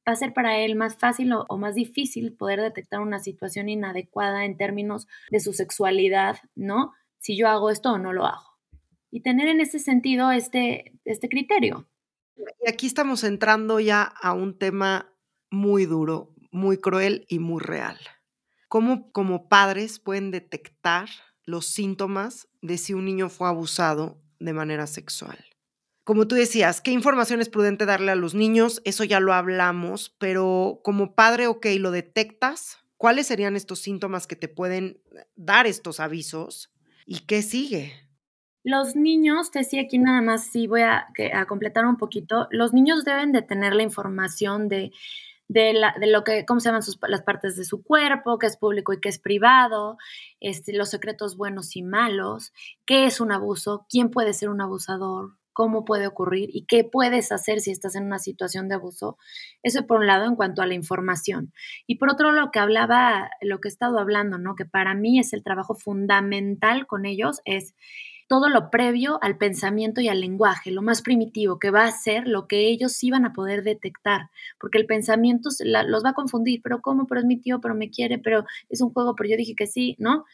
Va 0.08 0.14
a 0.14 0.16
ser 0.16 0.34
para 0.34 0.60
él 0.60 0.76
más 0.76 0.98
fácil 0.98 1.34
o, 1.34 1.46
o 1.50 1.58
más 1.58 1.74
difícil 1.74 2.34
poder 2.34 2.62
detectar 2.62 3.00
una 3.00 3.20
situación 3.20 3.70
inadecuada 3.70 4.46
en 4.46 4.56
términos 4.56 5.08
de 5.32 5.40
su 5.40 5.54
sexualidad, 5.54 6.38
¿no? 6.54 6.94
Si 7.20 7.38
yo 7.38 7.48
hago 7.48 7.70
esto 7.70 7.92
o 7.94 7.98
no 7.98 8.14
lo 8.14 8.26
hago. 8.26 8.58
Y 9.12 9.22
tener 9.22 9.48
en 9.48 9.62
ese 9.62 9.80
sentido 9.80 10.32
este, 10.32 10.94
este 11.06 11.30
criterio. 11.30 11.88
Y 12.38 12.70
aquí 12.70 12.88
estamos 12.88 13.24
entrando 13.24 13.80
ya 13.80 14.04
a 14.04 14.34
un 14.34 14.58
tema 14.58 15.14
muy 15.50 15.86
duro, 15.86 16.34
muy 16.52 16.78
cruel 16.78 17.26
y 17.30 17.40
muy 17.40 17.62
real. 17.62 17.98
¿Cómo 18.68 19.12
como 19.12 19.48
padres 19.48 20.00
pueden 20.00 20.32
detectar 20.32 21.08
los 21.46 21.68
síntomas 21.68 22.48
de 22.62 22.78
si 22.78 22.94
un 22.94 23.06
niño 23.06 23.30
fue 23.30 23.48
abusado 23.48 24.22
de 24.40 24.54
manera 24.54 24.88
sexual? 24.88 25.38
Como 26.04 26.28
tú 26.28 26.36
decías, 26.36 26.82
¿qué 26.82 26.92
información 26.92 27.42
es 27.42 27.50
prudente 27.50 27.86
darle 27.86 28.12
a 28.12 28.16
los 28.16 28.36
niños? 28.36 28.82
Eso 28.86 29.04
ya 29.04 29.20
lo 29.20 29.34
hablamos, 29.34 30.16
pero 30.20 30.82
como 30.84 31.16
padre, 31.16 31.48
ok, 31.48 31.66
lo 31.80 31.90
detectas. 31.90 32.78
¿Cuáles 32.98 33.28
serían 33.28 33.56
estos 33.56 33.80
síntomas 33.80 34.28
que 34.28 34.36
te 34.36 34.48
pueden 34.48 35.02
dar 35.36 35.66
estos 35.66 36.00
avisos? 36.00 36.72
¿Y 37.06 37.20
qué 37.20 37.42
sigue? 37.42 37.94
Los 38.64 38.96
niños, 38.96 39.52
te 39.52 39.60
decía 39.60 39.84
aquí 39.84 40.00
nada 40.00 40.22
más, 40.22 40.48
sí 40.48 40.66
voy 40.66 40.82
a, 40.82 41.08
completar 41.48 41.86
un 41.86 41.98
poquito, 41.98 42.48
los 42.50 42.74
niños 42.74 43.06
deben 43.06 43.32
de 43.32 43.44
tener 43.44 43.76
la 43.76 43.84
información 43.84 44.68
de 44.68 44.92
de, 45.48 45.74
la, 45.74 45.96
de 46.00 46.08
lo 46.08 46.24
que, 46.24 46.44
cómo 46.44 46.60
se 46.60 46.70
llaman 46.70 46.82
sus, 46.82 46.98
las 47.08 47.22
partes 47.22 47.56
de 47.56 47.66
su 47.66 47.84
cuerpo, 47.84 48.40
qué 48.40 48.48
es 48.48 48.58
público 48.58 48.94
y 48.94 49.00
qué 49.00 49.10
es 49.10 49.20
privado, 49.20 49.98
este, 50.40 50.74
los 50.74 50.90
secretos 50.90 51.38
buenos 51.38 51.76
y 51.76 51.84
malos, 51.84 52.52
qué 52.86 53.06
es 53.06 53.22
un 53.22 53.32
abuso, 53.32 53.86
quién 53.88 54.10
puede 54.10 54.34
ser 54.34 54.50
un 54.50 54.62
abusador, 54.62 55.38
cómo 55.56 55.86
puede 55.86 56.06
ocurrir 56.06 56.50
y 56.52 56.66
qué 56.66 56.84
puedes 56.84 57.32
hacer 57.32 57.62
si 57.62 57.72
estás 57.72 57.96
en 57.96 58.04
una 58.04 58.20
situación 58.20 58.68
de 58.68 58.76
abuso. 58.76 59.18
Eso 59.64 59.88
por 59.88 60.02
un 60.02 60.08
lado 60.08 60.26
en 60.26 60.36
cuanto 60.36 60.62
a 60.62 60.68
la 60.68 60.74
información. 60.74 61.54
Y 61.88 61.96
por 61.96 62.12
otro 62.12 62.34
lo 62.34 62.52
que 62.52 62.60
hablaba, 62.60 63.32
lo 63.42 63.62
que 63.62 63.70
he 63.70 63.72
estado 63.72 63.98
hablando, 63.98 64.38
¿no? 64.38 64.56
Que 64.56 64.66
para 64.66 64.94
mí 64.94 65.18
es 65.18 65.32
el 65.32 65.44
trabajo 65.44 65.74
fundamental 65.74 66.86
con 66.88 67.06
ellos, 67.06 67.40
es 67.46 67.74
todo 68.28 68.50
lo 68.50 68.70
previo 68.72 69.20
al 69.22 69.38
pensamiento 69.38 70.02
y 70.02 70.10
al 70.10 70.20
lenguaje, 70.20 70.72
lo 70.72 70.82
más 70.82 71.02
primitivo, 71.02 71.60
que 71.60 71.72
va 71.72 71.86
a 71.86 71.92
ser 71.92 72.28
lo 72.28 72.48
que 72.48 72.68
ellos 72.68 72.94
sí 72.94 73.12
van 73.12 73.26
a 73.26 73.34
poder 73.34 73.64
detectar, 73.64 74.30
porque 74.60 74.80
el 74.80 74.88
pensamiento 74.88 75.50
los 75.64 76.04
va 76.04 76.10
a 76.10 76.14
confundir, 76.14 76.62
pero 76.64 76.82
¿cómo? 76.82 77.06
Pero 77.08 77.22
es 77.22 77.26
mi 77.26 77.38
tío, 77.38 77.62
pero 77.62 77.76
me 77.76 77.90
quiere, 77.90 78.18
pero 78.18 78.46
es 78.70 78.82
un 78.82 78.92
juego, 78.92 79.16
pero 79.16 79.30
yo 79.30 79.38
dije 79.38 79.56
que 79.56 79.68
sí, 79.68 79.96
¿no? 80.00 80.26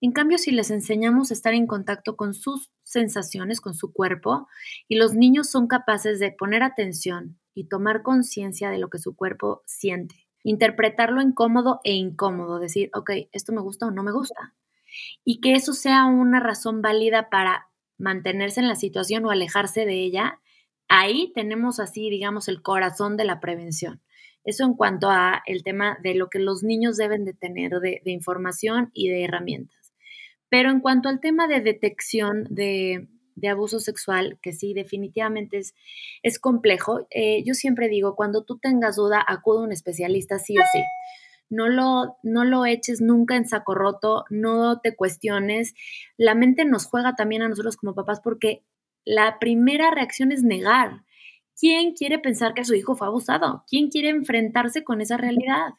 En 0.00 0.12
cambio, 0.12 0.38
si 0.38 0.50
les 0.50 0.70
enseñamos 0.70 1.30
a 1.30 1.34
estar 1.34 1.54
en 1.54 1.66
contacto 1.66 2.16
con 2.16 2.34
sus 2.34 2.70
sensaciones, 2.82 3.60
con 3.60 3.74
su 3.74 3.92
cuerpo, 3.92 4.46
y 4.88 4.96
los 4.96 5.14
niños 5.14 5.50
son 5.50 5.68
capaces 5.68 6.18
de 6.18 6.32
poner 6.32 6.62
atención 6.62 7.38
y 7.54 7.68
tomar 7.68 8.02
conciencia 8.02 8.70
de 8.70 8.78
lo 8.78 8.90
que 8.90 8.98
su 8.98 9.16
cuerpo 9.16 9.62
siente, 9.66 10.26
interpretarlo 10.42 11.22
incómodo 11.22 11.80
e 11.82 11.94
incómodo, 11.94 12.58
decir, 12.58 12.90
ok, 12.94 13.10
esto 13.32 13.52
me 13.52 13.62
gusta 13.62 13.86
o 13.86 13.90
no 13.90 14.02
me 14.02 14.12
gusta, 14.12 14.54
y 15.24 15.40
que 15.40 15.54
eso 15.54 15.72
sea 15.72 16.04
una 16.04 16.40
razón 16.40 16.82
válida 16.82 17.30
para 17.30 17.68
mantenerse 17.98 18.60
en 18.60 18.68
la 18.68 18.76
situación 18.76 19.24
o 19.24 19.30
alejarse 19.30 19.86
de 19.86 20.04
ella, 20.04 20.40
ahí 20.88 21.32
tenemos 21.34 21.80
así, 21.80 22.10
digamos, 22.10 22.48
el 22.48 22.62
corazón 22.62 23.16
de 23.16 23.24
la 23.24 23.40
prevención. 23.40 24.02
Eso 24.44 24.64
en 24.64 24.74
cuanto 24.74 25.10
a 25.10 25.42
el 25.46 25.64
tema 25.64 25.98
de 26.02 26.14
lo 26.14 26.28
que 26.28 26.38
los 26.38 26.62
niños 26.62 26.96
deben 26.96 27.24
de 27.24 27.34
tener 27.34 27.72
de, 27.80 28.00
información 28.04 28.90
y 28.92 29.08
de 29.08 29.24
herramientas. 29.24 29.85
Pero 30.48 30.70
en 30.70 30.80
cuanto 30.80 31.08
al 31.08 31.20
tema 31.20 31.48
de 31.48 31.60
detección 31.60 32.46
de, 32.50 33.08
abuso 33.48 33.80
sexual, 33.80 34.38
que 34.42 34.52
sí, 34.52 34.74
definitivamente 34.74 35.58
es, 35.58 35.74
es 36.22 36.38
complejo, 36.38 37.06
eh, 37.10 37.42
yo 37.44 37.54
siempre 37.54 37.88
digo, 37.88 38.16
cuando 38.16 38.44
tú 38.44 38.58
tengas 38.58 38.96
duda, 38.96 39.24
acude 39.26 39.58
a 39.58 39.64
un 39.64 39.72
especialista 39.72 40.38
sí 40.38 40.56
o 40.58 40.62
sí 40.72 40.82
no 41.48 41.68
lo, 41.68 42.16
no 42.22 42.44
lo 42.44 42.66
eches 42.66 43.00
nunca 43.00 43.36
en 43.36 43.46
saco 43.46 43.74
roto, 43.74 44.24
no 44.30 44.80
te 44.80 44.96
cuestiones. 44.96 45.74
La 46.16 46.34
mente 46.34 46.64
nos 46.64 46.86
juega 46.86 47.14
también 47.14 47.42
a 47.42 47.48
nosotros 47.48 47.76
como 47.76 47.94
papás 47.94 48.20
porque 48.20 48.64
la 49.04 49.38
primera 49.38 49.90
reacción 49.90 50.32
es 50.32 50.42
negar. 50.42 51.04
¿Quién 51.58 51.92
quiere 51.92 52.18
pensar 52.18 52.54
que 52.54 52.64
su 52.64 52.74
hijo 52.74 52.96
fue 52.96 53.06
abusado? 53.06 53.64
¿Quién 53.68 53.88
quiere 53.88 54.10
enfrentarse 54.10 54.84
con 54.84 55.00
esa 55.00 55.16
realidad? 55.16 55.74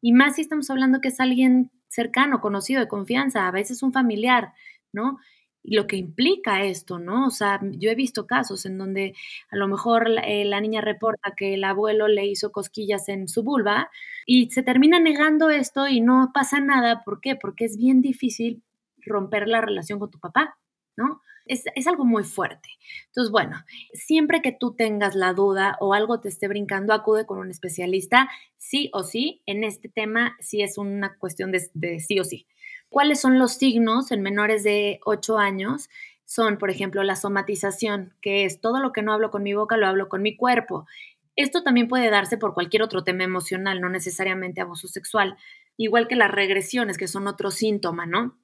Y 0.00 0.12
más 0.12 0.34
si 0.34 0.42
estamos 0.42 0.68
hablando 0.68 1.00
que 1.00 1.08
es 1.08 1.20
alguien 1.20 1.70
cercano, 1.92 2.40
conocido, 2.40 2.80
de 2.80 2.88
confianza, 2.88 3.46
a 3.46 3.50
veces 3.50 3.82
un 3.82 3.92
familiar, 3.92 4.52
¿no? 4.92 5.18
lo 5.64 5.86
que 5.86 5.96
implica 5.96 6.64
esto, 6.64 6.98
¿no? 6.98 7.26
O 7.26 7.30
sea, 7.30 7.60
yo 7.62 7.90
he 7.90 7.94
visto 7.94 8.26
casos 8.26 8.66
en 8.66 8.78
donde 8.78 9.14
a 9.50 9.56
lo 9.56 9.68
mejor 9.68 10.10
eh, 10.24 10.44
la, 10.44 10.60
niña 10.60 10.80
reporta 10.80 11.34
que 11.36 11.54
el 11.54 11.64
abuelo 11.64 12.08
le 12.08 12.26
hizo 12.26 12.50
cosquillas 12.50 13.08
en 13.08 13.28
su 13.28 13.42
vulva 13.44 13.90
y 14.26 14.50
se 14.50 14.62
termina 14.62 14.98
negando 14.98 15.50
esto 15.50 15.86
y 15.86 16.00
no 16.00 16.32
pasa 16.34 16.60
nada. 16.60 17.02
¿Por 17.04 17.20
qué? 17.20 17.36
Porque 17.36 17.64
es 17.64 17.76
bien 17.76 18.02
difícil 18.02 18.62
romper 19.04 19.48
la 19.48 19.60
relación 19.60 19.98
con 19.98 20.10
tu 20.10 20.18
papá, 20.18 20.58
¿no? 20.96 21.20
Es, 21.46 21.64
es, 21.74 21.86
algo 21.86 22.04
muy 22.04 22.24
fuerte. 22.24 22.68
Entonces, 23.06 23.30
bueno, 23.30 23.64
siempre 23.92 24.42
que 24.42 24.52
tú 24.52 24.74
tengas 24.74 25.14
la 25.14 25.32
duda 25.32 25.76
o 25.80 25.94
algo 25.94 26.20
te 26.20 26.28
esté 26.28 26.48
brincando, 26.48 26.92
acude 26.92 27.26
con 27.26 27.38
un 27.38 27.50
especialista, 27.50 28.28
sí 28.56 28.90
o 28.92 29.02
sí. 29.02 29.42
En 29.46 29.64
este 29.64 29.88
tema, 29.88 30.36
sí 30.40 30.62
es 30.62 30.78
una 30.78 31.16
cuestión 31.18 31.52
de, 31.52 31.68
de 31.74 32.00
sí 32.00 32.20
o 32.20 32.24
sí. 32.24 32.46
¿Cuáles 32.88 33.20
son 33.20 33.38
los 33.38 33.54
signos 33.54 34.12
en 34.12 34.20
menores 34.20 34.64
de 34.64 35.00
8 35.04 35.38
años? 35.38 35.88
Son, 36.24 36.58
por 36.58 36.70
ejemplo, 36.70 37.02
la 37.02 37.16
somatización, 37.16 38.14
que 38.20 38.44
es 38.44 38.60
todo 38.60 38.80
lo 38.80 38.92
que 38.92 39.02
no 39.02 39.12
hablo 39.12 39.30
con 39.30 39.42
mi 39.42 39.54
boca, 39.54 39.76
lo 39.76 39.86
hablo 39.86 40.08
con 40.08 40.22
mi 40.22 40.36
cuerpo. 40.36 40.86
Esto 41.34 41.62
también 41.62 41.88
puede 41.88 42.10
darse 42.10 42.36
por 42.36 42.52
cualquier 42.52 42.82
otro 42.82 43.04
tema 43.04 43.24
emocional, 43.24 43.80
no 43.80 43.88
necesariamente 43.88 44.60
abuso 44.60 44.88
sexual, 44.88 45.36
igual 45.76 46.06
que 46.06 46.16
las 46.16 46.30
regresiones, 46.30 46.98
que 46.98 47.08
son 47.08 47.26
otro 47.26 47.50
síntoma, 47.50 48.06
¿no? 48.06 48.38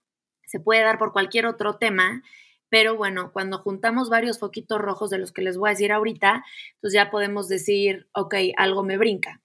Se 0.46 0.60
puede 0.60 0.82
dar 0.82 0.98
por 0.98 1.12
cualquier 1.12 1.44
otro 1.46 1.76
tema, 1.76 2.22
pero 2.68 2.96
bueno, 2.96 3.30
cuando 3.32 3.58
juntamos 3.58 4.10
varios 4.10 4.38
foquitos 4.38 4.80
rojos 4.80 5.10
de 5.10 5.18
los 5.18 5.32
que 5.32 5.42
les 5.42 5.56
voy 5.56 5.70
a 5.70 5.72
decir 5.72 5.92
ahorita, 5.92 6.44
pues 6.80 6.92
ya 6.92 7.10
podemos 7.10 7.48
decir, 7.48 8.08
ok, 8.12 8.34
algo 8.56 8.84
me 8.84 8.98
brinca. 8.98 9.40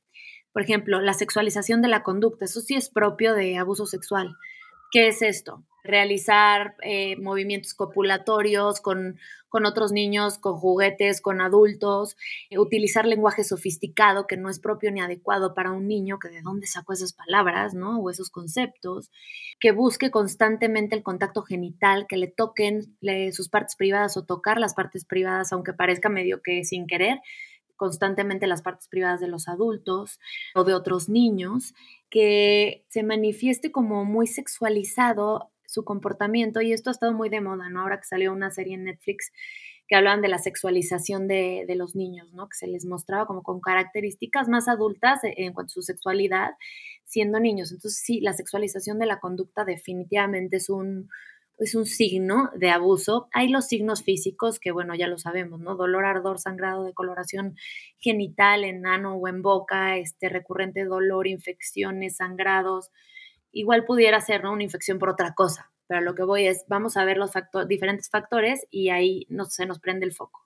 Por 0.51 0.61
ejemplo, 0.61 1.01
la 1.01 1.13
sexualización 1.13 1.81
de 1.81 1.87
la 1.87 2.03
conducta, 2.03 2.45
eso 2.45 2.61
sí 2.61 2.75
es 2.75 2.89
propio 2.89 3.33
de 3.33 3.57
abuso 3.57 3.85
sexual. 3.85 4.35
¿Qué 4.93 5.07
es 5.07 5.23
esto? 5.23 5.63
Realizar 5.83 6.75
eh, 6.83 7.15
movimientos 7.19 7.73
copulatorios 7.73 8.79
con, 8.79 9.17
con, 9.49 9.65
otros 9.65 9.91
niños, 9.91 10.37
con 10.37 10.57
juguetes, 10.57 11.19
con 11.19 11.41
adultos, 11.41 12.15
eh, 12.51 12.59
utilizar 12.59 13.07
lenguaje 13.07 13.43
sofisticado 13.43 14.27
que 14.27 14.37
no 14.37 14.51
es 14.51 14.59
propio 14.59 14.91
ni 14.91 15.01
adecuado 15.01 15.55
para 15.55 15.71
un 15.71 15.87
niño, 15.87 16.19
que 16.19 16.29
de 16.29 16.43
dónde 16.43 16.67
sacó 16.67 16.93
esas 16.93 17.11
palabras, 17.11 17.73
¿no? 17.73 18.01
O 18.01 18.11
esos 18.11 18.29
conceptos, 18.29 19.09
que 19.59 19.71
busque 19.71 20.11
constantemente 20.11 20.95
el 20.95 21.01
contacto 21.01 21.41
genital, 21.41 22.05
que 22.07 22.17
le 22.17 22.27
toquen 22.27 22.95
sus 23.31 23.49
partes 23.49 23.75
privadas 23.75 24.15
o 24.15 24.25
tocar 24.25 24.59
las 24.59 24.75
partes 24.75 25.05
privadas, 25.05 25.51
aunque 25.53 25.73
parezca 25.73 26.07
medio 26.07 26.43
que 26.43 26.63
sin 26.65 26.85
querer, 26.85 27.19
constantemente 27.75 28.47
las 28.47 28.61
partes 28.61 28.87
privadas 28.87 29.19
de 29.19 29.27
los 29.27 29.47
adultos 29.47 30.19
o 30.55 30.63
de 30.63 30.73
otros 30.73 31.09
niños, 31.09 31.73
que 32.09 32.85
se 32.89 33.03
manifieste 33.03 33.71
como 33.71 34.05
muy 34.05 34.27
sexualizado 34.27 35.51
su 35.65 35.83
comportamiento 35.83 36.61
y 36.61 36.71
esto 36.71 36.89
ha 36.89 36.93
estado 36.93 37.13
muy 37.13 37.29
de 37.29 37.41
moda, 37.41 37.69
¿no? 37.69 37.81
Ahora 37.81 37.99
que 37.99 38.05
salió 38.05 38.31
una 38.31 38.51
serie 38.51 38.75
en 38.75 38.83
Netflix 38.83 39.31
que 39.87 39.95
hablaban 39.95 40.21
de 40.21 40.29
la 40.29 40.37
sexualización 40.37 41.27
de, 41.27 41.65
de 41.67 41.75
los 41.75 41.95
niños, 41.95 42.31
¿no? 42.33 42.47
Que 42.47 42.55
se 42.55 42.67
les 42.67 42.85
mostraba 42.85 43.25
como 43.25 43.43
con 43.43 43.59
características 43.59 44.47
más 44.47 44.67
adultas 44.67 45.19
en 45.23 45.53
cuanto 45.53 45.71
a 45.71 45.73
su 45.73 45.81
sexualidad 45.81 46.51
siendo 47.05 47.39
niños. 47.39 47.71
Entonces, 47.71 48.01
sí, 48.03 48.21
la 48.21 48.33
sexualización 48.33 48.99
de 48.99 49.05
la 49.05 49.19
conducta 49.19 49.65
definitivamente 49.65 50.57
es 50.57 50.69
un, 50.69 51.09
es 51.59 51.75
un 51.75 51.85
signo 51.85 52.49
de 52.55 52.69
abuso. 52.69 53.27
Hay 53.31 53.49
los 53.49 53.67
signos 53.67 54.03
físicos 54.03 54.59
que, 54.59 54.71
bueno, 54.71 54.95
ya 54.95 55.07
lo 55.07 55.17
sabemos, 55.17 55.59
¿no? 55.59 55.75
Dolor, 55.75 56.05
ardor, 56.05 56.39
sangrado, 56.39 56.83
decoloración 56.83 57.55
genital 57.99 58.63
en 58.63 58.85
ano 58.85 59.15
o 59.15 59.27
en 59.27 59.41
boca, 59.41 59.97
este 59.97 60.29
recurrente 60.29 60.85
dolor, 60.85 61.27
infecciones, 61.27 62.17
sangrados. 62.17 62.91
Igual 63.51 63.85
pudiera 63.85 64.19
ser, 64.21 64.43
¿no? 64.43 64.51
Una 64.51 64.63
infección 64.63 64.99
por 64.99 65.09
otra 65.09 65.33
cosa, 65.35 65.71
pero 65.87 66.01
lo 66.01 66.15
que 66.15 66.23
voy 66.23 66.47
es, 66.47 66.65
vamos 66.67 66.97
a 66.97 67.05
ver 67.05 67.17
los 67.17 67.31
diferentes 67.67 68.09
factores 68.09 68.65
y 68.71 68.89
ahí 68.89 69.25
no, 69.29 69.45
se 69.45 69.65
nos 69.65 69.79
prende 69.79 70.05
el 70.05 70.13
foco. 70.13 70.41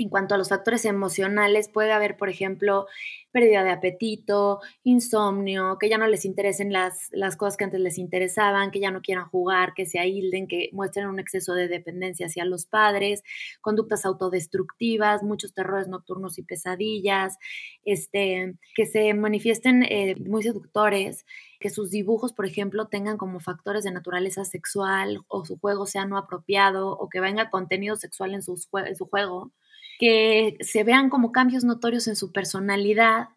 En 0.00 0.08
cuanto 0.10 0.36
a 0.36 0.38
los 0.38 0.50
factores 0.50 0.84
emocionales, 0.84 1.68
puede 1.68 1.90
haber, 1.90 2.16
por 2.16 2.28
ejemplo, 2.28 2.86
pérdida 3.32 3.64
de 3.64 3.70
apetito, 3.70 4.60
insomnio, 4.84 5.76
que 5.76 5.88
ya 5.88 5.98
no 5.98 6.06
les 6.06 6.24
interesen 6.24 6.72
las, 6.72 7.08
las, 7.10 7.36
cosas 7.36 7.56
que 7.56 7.64
antes 7.64 7.80
les 7.80 7.98
interesaban, 7.98 8.70
que 8.70 8.78
ya 8.78 8.92
no 8.92 9.02
quieran 9.02 9.28
jugar, 9.28 9.74
que 9.74 9.86
se 9.86 9.98
aíslen, 9.98 10.46
que 10.46 10.70
muestren 10.72 11.08
un 11.08 11.18
exceso 11.18 11.52
de 11.52 11.66
dependencia 11.66 12.26
hacia 12.26 12.44
los 12.44 12.64
padres, 12.64 13.24
conductas 13.60 14.06
autodestructivas, 14.06 15.24
muchos 15.24 15.52
terrores 15.52 15.88
nocturnos 15.88 16.38
y 16.38 16.42
pesadillas, 16.44 17.36
este, 17.84 18.54
que 18.76 18.86
se 18.86 19.12
manifiesten 19.14 19.82
eh, 19.82 20.14
muy 20.20 20.44
seductores, 20.44 21.26
que 21.58 21.70
sus 21.70 21.90
dibujos, 21.90 22.32
por 22.32 22.46
ejemplo, 22.46 22.86
tengan 22.86 23.16
como 23.18 23.40
factores 23.40 23.82
de 23.82 23.90
naturaleza 23.90 24.44
sexual 24.44 25.22
o 25.26 25.44
su 25.44 25.58
juego 25.58 25.86
sea 25.86 26.04
no 26.04 26.18
apropiado 26.18 26.90
o 26.92 27.08
que 27.08 27.18
venga 27.18 27.50
contenido 27.50 27.96
sexual 27.96 28.34
en 28.34 28.42
su 28.42 29.06
juego 29.10 29.50
que 29.98 30.56
se 30.60 30.84
vean 30.84 31.10
como 31.10 31.32
cambios 31.32 31.64
notorios 31.64 32.06
en 32.06 32.16
su 32.16 32.32
personalidad, 32.32 33.28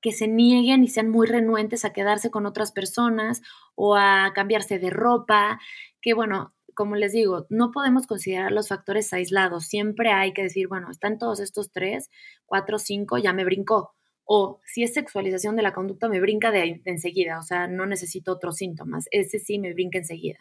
que 0.00 0.12
se 0.12 0.28
nieguen 0.28 0.82
y 0.82 0.88
sean 0.88 1.08
muy 1.10 1.26
renuentes 1.26 1.84
a 1.84 1.92
quedarse 1.92 2.30
con 2.30 2.46
otras 2.46 2.72
personas 2.72 3.42
o 3.74 3.96
a 3.96 4.32
cambiarse 4.34 4.78
de 4.78 4.90
ropa, 4.90 5.60
que 6.00 6.14
bueno, 6.14 6.54
como 6.74 6.96
les 6.96 7.12
digo, 7.12 7.46
no 7.50 7.70
podemos 7.70 8.06
considerar 8.06 8.52
los 8.52 8.68
factores 8.68 9.12
aislados, 9.12 9.66
siempre 9.66 10.10
hay 10.10 10.32
que 10.32 10.42
decir, 10.42 10.68
bueno, 10.68 10.90
están 10.90 11.18
todos 11.18 11.40
estos 11.40 11.70
tres, 11.70 12.10
cuatro, 12.46 12.78
cinco, 12.78 13.18
ya 13.18 13.32
me 13.32 13.44
brincó. 13.44 13.94
O 14.24 14.60
si 14.64 14.84
es 14.84 14.94
sexualización 14.94 15.56
de 15.56 15.62
la 15.62 15.72
conducta, 15.72 16.08
me 16.08 16.20
brinca 16.20 16.50
de, 16.52 16.80
de 16.84 16.90
enseguida, 16.90 17.38
o 17.38 17.42
sea, 17.42 17.66
no 17.68 17.86
necesito 17.86 18.32
otros 18.32 18.56
síntomas, 18.56 19.06
ese 19.10 19.38
sí 19.38 19.58
me 19.58 19.74
brinca 19.74 19.98
enseguida 19.98 20.38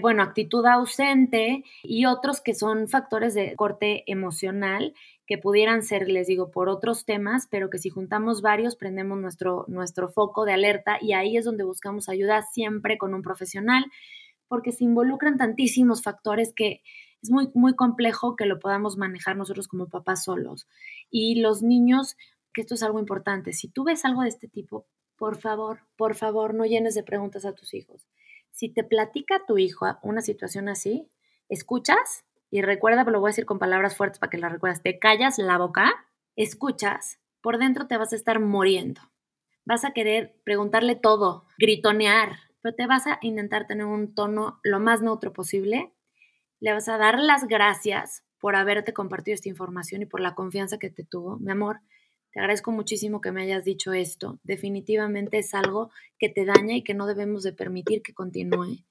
bueno, 0.00 0.22
actitud 0.22 0.64
ausente 0.66 1.64
y 1.82 2.06
otros 2.06 2.40
que 2.40 2.54
son 2.54 2.88
factores 2.88 3.34
de 3.34 3.54
corte 3.56 4.04
emocional 4.06 4.94
que 5.26 5.38
pudieran 5.38 5.82
ser, 5.82 6.08
les 6.08 6.26
digo, 6.26 6.50
por 6.50 6.68
otros 6.68 7.04
temas, 7.04 7.48
pero 7.50 7.70
que 7.70 7.78
si 7.78 7.88
juntamos 7.88 8.42
varios, 8.42 8.76
prendemos 8.76 9.18
nuestro, 9.18 9.64
nuestro 9.68 10.08
foco 10.08 10.44
de 10.44 10.52
alerta 10.52 10.98
y 11.00 11.12
ahí 11.12 11.36
es 11.36 11.44
donde 11.44 11.64
buscamos 11.64 12.08
ayuda 12.08 12.42
siempre 12.42 12.98
con 12.98 13.14
un 13.14 13.22
profesional, 13.22 13.84
porque 14.48 14.72
se 14.72 14.84
involucran 14.84 15.38
tantísimos 15.38 16.02
factores 16.02 16.52
que 16.54 16.82
es 17.22 17.30
muy, 17.30 17.50
muy 17.54 17.74
complejo 17.74 18.36
que 18.36 18.46
lo 18.46 18.58
podamos 18.58 18.96
manejar 18.96 19.36
nosotros 19.36 19.68
como 19.68 19.88
papás 19.88 20.24
solos. 20.24 20.68
Y 21.10 21.40
los 21.40 21.62
niños, 21.62 22.16
que 22.52 22.60
esto 22.60 22.74
es 22.74 22.82
algo 22.82 22.98
importante, 22.98 23.52
si 23.52 23.68
tú 23.68 23.84
ves 23.84 24.04
algo 24.04 24.22
de 24.22 24.28
este 24.28 24.48
tipo, 24.48 24.86
por 25.16 25.38
favor, 25.38 25.80
por 25.96 26.14
favor, 26.16 26.52
no 26.52 26.66
llenes 26.66 26.94
de 26.94 27.04
preguntas 27.04 27.44
a 27.44 27.54
tus 27.54 27.74
hijos 27.74 28.06
si 28.52 28.68
te 28.68 28.84
platica 28.84 29.42
tu 29.46 29.58
hijo 29.58 29.86
una 30.02 30.22
situación 30.22 30.68
así, 30.68 31.08
escuchas 31.48 32.24
y 32.50 32.62
recuerda, 32.62 33.04
lo 33.04 33.20
voy 33.20 33.28
a 33.28 33.32
decir 33.32 33.46
con 33.46 33.58
palabras 33.58 33.96
fuertes 33.96 34.18
para 34.18 34.30
que 34.30 34.38
la 34.38 34.48
recuerdas, 34.48 34.82
te 34.82 34.98
callas 34.98 35.38
la 35.38 35.58
boca, 35.58 35.92
escuchas, 36.36 37.18
por 37.40 37.58
dentro 37.58 37.86
te 37.86 37.96
vas 37.96 38.12
a 38.12 38.16
estar 38.16 38.40
muriendo. 38.40 39.00
Vas 39.64 39.84
a 39.84 39.92
querer 39.92 40.36
preguntarle 40.44 40.96
todo, 40.96 41.46
gritonear, 41.58 42.36
pero 42.60 42.74
te 42.74 42.86
vas 42.86 43.06
a 43.06 43.18
intentar 43.22 43.66
tener 43.66 43.86
un 43.86 44.14
tono 44.14 44.60
lo 44.62 44.80
más 44.80 45.02
neutro 45.02 45.32
posible. 45.32 45.92
Le 46.60 46.72
vas 46.72 46.88
a 46.88 46.98
dar 46.98 47.18
las 47.18 47.46
gracias 47.46 48.24
por 48.38 48.56
haberte 48.56 48.92
compartido 48.92 49.34
esta 49.34 49.48
información 49.48 50.02
y 50.02 50.06
por 50.06 50.20
la 50.20 50.34
confianza 50.34 50.78
que 50.78 50.90
te 50.90 51.04
tuvo. 51.04 51.38
Mi 51.38 51.52
amor, 51.52 51.80
te 52.32 52.40
agradezco 52.40 52.72
muchísimo 52.72 53.20
que 53.20 53.30
me 53.30 53.42
hayas 53.42 53.64
dicho 53.64 53.92
esto. 53.92 54.38
Definitivamente 54.42 55.38
es 55.38 55.52
algo 55.52 55.90
que 56.18 56.30
te 56.30 56.46
daña 56.46 56.74
y 56.74 56.82
que 56.82 56.94
no 56.94 57.06
debemos 57.06 57.42
de 57.42 57.52
permitir 57.52 58.02
que 58.02 58.14
continúe. 58.14 58.84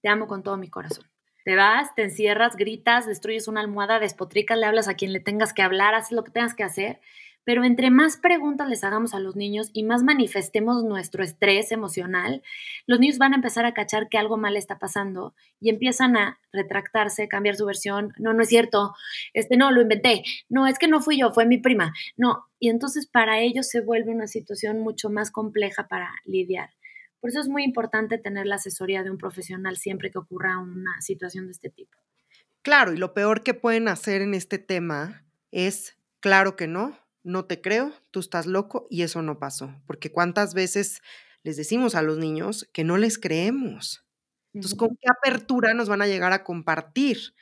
Te 0.00 0.08
amo 0.08 0.26
con 0.26 0.42
todo 0.42 0.56
mi 0.56 0.68
corazón. 0.68 1.04
Te 1.44 1.54
vas, 1.54 1.94
te 1.94 2.02
encierras, 2.02 2.56
gritas, 2.56 3.06
destruyes 3.06 3.46
una 3.46 3.60
almohada, 3.60 3.98
despotricas, 3.98 4.56
le 4.56 4.64
hablas 4.64 4.88
a 4.88 4.94
quien 4.94 5.12
le 5.12 5.20
tengas 5.20 5.52
que 5.52 5.62
hablar, 5.62 5.94
haces 5.94 6.12
lo 6.12 6.24
que 6.24 6.30
tengas 6.30 6.54
que 6.54 6.62
hacer, 6.62 7.00
pero 7.44 7.64
entre 7.64 7.90
más 7.90 8.16
preguntas 8.16 8.68
les 8.68 8.84
hagamos 8.84 9.14
a 9.14 9.20
los 9.20 9.36
niños 9.36 9.70
y 9.72 9.82
más 9.82 10.02
manifestemos 10.02 10.84
nuestro 10.84 11.24
estrés 11.24 11.72
emocional, 11.72 12.42
los 12.86 13.00
niños 13.00 13.18
van 13.18 13.32
a 13.32 13.36
empezar 13.36 13.64
a 13.64 13.74
cachar 13.74 14.08
que 14.08 14.18
algo 14.18 14.36
mal 14.36 14.56
está 14.56 14.78
pasando 14.78 15.34
y 15.60 15.70
empiezan 15.70 16.16
a 16.16 16.38
retractarse, 16.52 17.28
cambiar 17.28 17.56
su 17.56 17.66
versión. 17.66 18.12
No, 18.18 18.32
no 18.32 18.42
es 18.42 18.48
cierto. 18.48 18.94
Este 19.32 19.56
no, 19.56 19.70
lo 19.70 19.82
inventé. 19.82 20.22
No, 20.48 20.66
es 20.66 20.78
que 20.78 20.88
no 20.88 21.00
fui 21.00 21.18
yo, 21.18 21.32
fue 21.32 21.46
mi 21.46 21.58
prima. 21.58 21.92
No, 22.16 22.46
y 22.58 22.68
entonces 22.68 23.06
para 23.06 23.40
ellos 23.40 23.68
se 23.68 23.80
vuelve 23.80 24.12
una 24.12 24.26
situación 24.26 24.80
mucho 24.80 25.10
más 25.10 25.30
compleja 25.30 25.88
para 25.88 26.10
lidiar. 26.24 26.70
Por 27.20 27.30
eso 27.30 27.40
es 27.40 27.48
muy 27.48 27.62
importante 27.62 28.18
tener 28.18 28.46
la 28.46 28.56
asesoría 28.56 29.04
de 29.04 29.10
un 29.10 29.18
profesional 29.18 29.76
siempre 29.76 30.10
que 30.10 30.18
ocurra 30.18 30.58
una 30.58 31.00
situación 31.00 31.46
de 31.46 31.52
este 31.52 31.70
tipo. 31.70 31.96
Claro, 32.62 32.92
y 32.92 32.96
lo 32.96 33.14
peor 33.14 33.42
que 33.42 33.54
pueden 33.54 33.88
hacer 33.88 34.22
en 34.22 34.34
este 34.34 34.58
tema 34.58 35.24
es, 35.50 35.96
claro 36.20 36.56
que 36.56 36.66
no, 36.66 36.98
no 37.24 37.44
te 37.44 37.60
creo, 37.60 37.92
tú 38.10 38.20
estás 38.20 38.46
loco 38.46 38.86
y 38.90 39.02
eso 39.02 39.22
no 39.22 39.38
pasó. 39.38 39.74
Porque 39.86 40.10
cuántas 40.10 40.54
veces 40.54 41.00
les 41.42 41.56
decimos 41.56 41.94
a 41.94 42.02
los 42.02 42.18
niños 42.18 42.68
que 42.72 42.84
no 42.84 42.96
les 42.96 43.18
creemos. 43.18 44.04
Entonces, 44.54 44.78
¿con 44.78 44.96
qué 45.00 45.08
apertura 45.08 45.74
nos 45.74 45.88
van 45.88 46.02
a 46.02 46.06
llegar 46.06 46.32
a 46.32 46.44
compartir? 46.44 47.34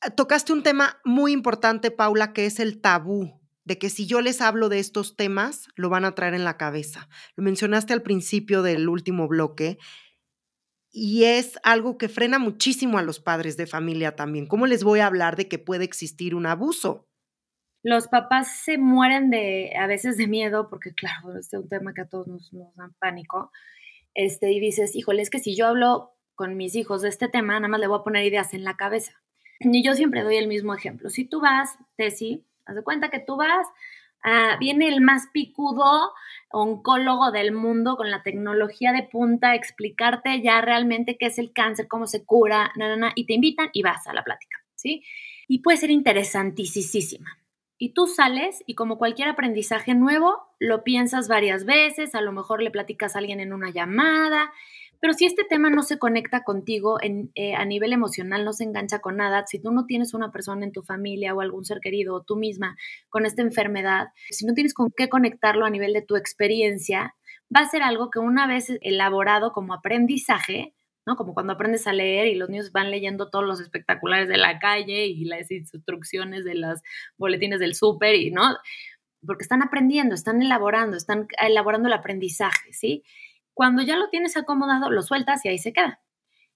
Ah, 0.00 0.10
tocaste 0.10 0.52
un 0.52 0.62
tema 0.62 1.00
muy 1.04 1.32
importante, 1.32 1.90
Paula, 1.90 2.32
que 2.32 2.46
es 2.46 2.60
el 2.60 2.80
tabú, 2.80 3.40
de 3.64 3.78
que 3.78 3.88
si 3.88 4.06
yo 4.06 4.20
les 4.20 4.40
hablo 4.40 4.68
de 4.68 4.78
estos 4.78 5.16
temas, 5.16 5.68
lo 5.76 5.88
van 5.88 6.04
a 6.04 6.14
traer 6.14 6.34
en 6.34 6.44
la 6.44 6.58
cabeza. 6.58 7.08
Lo 7.36 7.42
mencionaste 7.42 7.92
al 7.92 8.02
principio 8.02 8.62
del 8.62 8.88
último 8.88 9.28
bloque 9.28 9.78
y 10.92 11.24
es 11.24 11.58
algo 11.64 11.98
que 11.98 12.08
frena 12.08 12.38
muchísimo 12.38 12.98
a 12.98 13.02
los 13.02 13.18
padres 13.18 13.56
de 13.56 13.66
familia 13.66 14.14
también. 14.14 14.46
¿Cómo 14.46 14.66
les 14.66 14.84
voy 14.84 15.00
a 15.00 15.06
hablar 15.06 15.36
de 15.36 15.48
que 15.48 15.58
puede 15.58 15.84
existir 15.84 16.34
un 16.34 16.46
abuso? 16.46 17.08
Los 17.84 18.08
papás 18.08 18.48
se 18.48 18.78
mueren 18.78 19.28
de, 19.30 19.74
a 19.78 19.86
veces 19.86 20.16
de 20.16 20.26
miedo, 20.26 20.68
porque 20.68 20.94
claro, 20.94 21.36
este 21.38 21.56
es 21.56 21.62
un 21.62 21.68
tema 21.68 21.92
que 21.92 22.00
a 22.00 22.08
todos 22.08 22.26
nos, 22.26 22.52
nos 22.54 22.74
dan 22.74 22.94
pánico, 22.98 23.52
este, 24.14 24.50
y 24.52 24.58
dices, 24.58 24.96
híjole, 24.96 25.20
es 25.20 25.28
que 25.28 25.38
si 25.38 25.54
yo 25.54 25.66
hablo 25.66 26.14
con 26.34 26.56
mis 26.56 26.74
hijos 26.74 27.02
de 27.02 27.10
este 27.10 27.28
tema, 27.28 27.54
nada 27.54 27.68
más 27.68 27.80
le 27.80 27.86
voy 27.86 28.00
a 28.00 28.02
poner 28.02 28.24
ideas 28.24 28.54
en 28.54 28.64
la 28.64 28.76
cabeza. 28.76 29.12
Y 29.60 29.84
yo 29.84 29.94
siempre 29.94 30.22
doy 30.22 30.36
el 30.36 30.48
mismo 30.48 30.74
ejemplo. 30.74 31.10
Si 31.10 31.24
tú 31.24 31.40
vas, 31.40 31.76
Tessy, 31.96 32.44
haz 32.64 32.74
de 32.74 32.82
cuenta 32.82 33.10
que 33.10 33.20
tú 33.20 33.36
vas, 33.36 33.66
viene 34.58 34.88
el 34.88 35.02
más 35.02 35.28
picudo 35.32 36.12
oncólogo 36.50 37.32
del 37.32 37.52
mundo 37.52 37.96
con 37.96 38.10
la 38.10 38.22
tecnología 38.22 38.92
de 38.92 39.02
punta 39.02 39.50
a 39.50 39.54
explicarte 39.54 40.40
ya 40.40 40.62
realmente 40.62 41.18
qué 41.18 41.26
es 41.26 41.38
el 41.38 41.52
cáncer, 41.52 41.86
cómo 41.86 42.06
se 42.06 42.24
cura, 42.24 42.72
nada, 42.76 43.12
y 43.14 43.26
te 43.26 43.34
invitan 43.34 43.68
y 43.74 43.82
vas 43.82 44.06
a 44.06 44.14
la 44.14 44.24
plática, 44.24 44.56
¿sí? 44.74 45.04
Y 45.48 45.58
puede 45.58 45.76
ser 45.76 45.90
interesantísima. 45.90 47.43
Y 47.84 47.90
tú 47.90 48.06
sales 48.06 48.64
y 48.66 48.76
como 48.76 48.96
cualquier 48.96 49.28
aprendizaje 49.28 49.94
nuevo, 49.94 50.38
lo 50.58 50.84
piensas 50.84 51.28
varias 51.28 51.66
veces, 51.66 52.14
a 52.14 52.22
lo 52.22 52.32
mejor 52.32 52.62
le 52.62 52.70
platicas 52.70 53.14
a 53.14 53.18
alguien 53.18 53.40
en 53.40 53.52
una 53.52 53.68
llamada, 53.68 54.50
pero 55.00 55.12
si 55.12 55.26
este 55.26 55.44
tema 55.44 55.68
no 55.68 55.82
se 55.82 55.98
conecta 55.98 56.44
contigo 56.44 56.96
en, 57.02 57.30
eh, 57.34 57.54
a 57.54 57.66
nivel 57.66 57.92
emocional, 57.92 58.42
no 58.42 58.54
se 58.54 58.64
engancha 58.64 59.00
con 59.00 59.18
nada, 59.18 59.44
si 59.46 59.60
tú 59.60 59.70
no 59.70 59.84
tienes 59.84 60.14
una 60.14 60.32
persona 60.32 60.64
en 60.64 60.72
tu 60.72 60.80
familia 60.80 61.34
o 61.34 61.42
algún 61.42 61.66
ser 61.66 61.80
querido 61.80 62.14
o 62.14 62.22
tú 62.22 62.36
misma 62.36 62.74
con 63.10 63.26
esta 63.26 63.42
enfermedad, 63.42 64.06
si 64.30 64.46
no 64.46 64.54
tienes 64.54 64.72
con 64.72 64.90
qué 64.90 65.10
conectarlo 65.10 65.66
a 65.66 65.70
nivel 65.70 65.92
de 65.92 66.00
tu 66.00 66.16
experiencia, 66.16 67.14
va 67.54 67.60
a 67.60 67.68
ser 67.68 67.82
algo 67.82 68.08
que 68.08 68.18
una 68.18 68.46
vez 68.46 68.72
elaborado 68.80 69.52
como 69.52 69.74
aprendizaje, 69.74 70.72
¿no? 71.06 71.16
Como 71.16 71.34
cuando 71.34 71.52
aprendes 71.52 71.86
a 71.86 71.92
leer 71.92 72.26
y 72.26 72.34
los 72.34 72.48
niños 72.48 72.72
van 72.72 72.90
leyendo 72.90 73.30
todos 73.30 73.44
los 73.44 73.60
espectaculares 73.60 74.28
de 74.28 74.36
la 74.36 74.58
calle 74.58 75.06
y 75.06 75.24
las 75.24 75.50
instrucciones 75.50 76.44
de 76.44 76.54
los 76.54 76.80
boletines 77.16 77.60
del 77.60 77.74
súper 77.74 78.14
y, 78.14 78.30
¿no? 78.30 78.56
Porque 79.26 79.42
están 79.42 79.62
aprendiendo, 79.62 80.14
están 80.14 80.42
elaborando, 80.42 80.96
están 80.96 81.28
elaborando 81.40 81.88
el 81.88 81.94
aprendizaje, 81.94 82.72
¿sí? 82.72 83.04
Cuando 83.52 83.82
ya 83.82 83.96
lo 83.96 84.08
tienes 84.08 84.36
acomodado, 84.36 84.90
lo 84.90 85.02
sueltas 85.02 85.44
y 85.44 85.48
ahí 85.48 85.58
se 85.58 85.72
queda. 85.72 86.00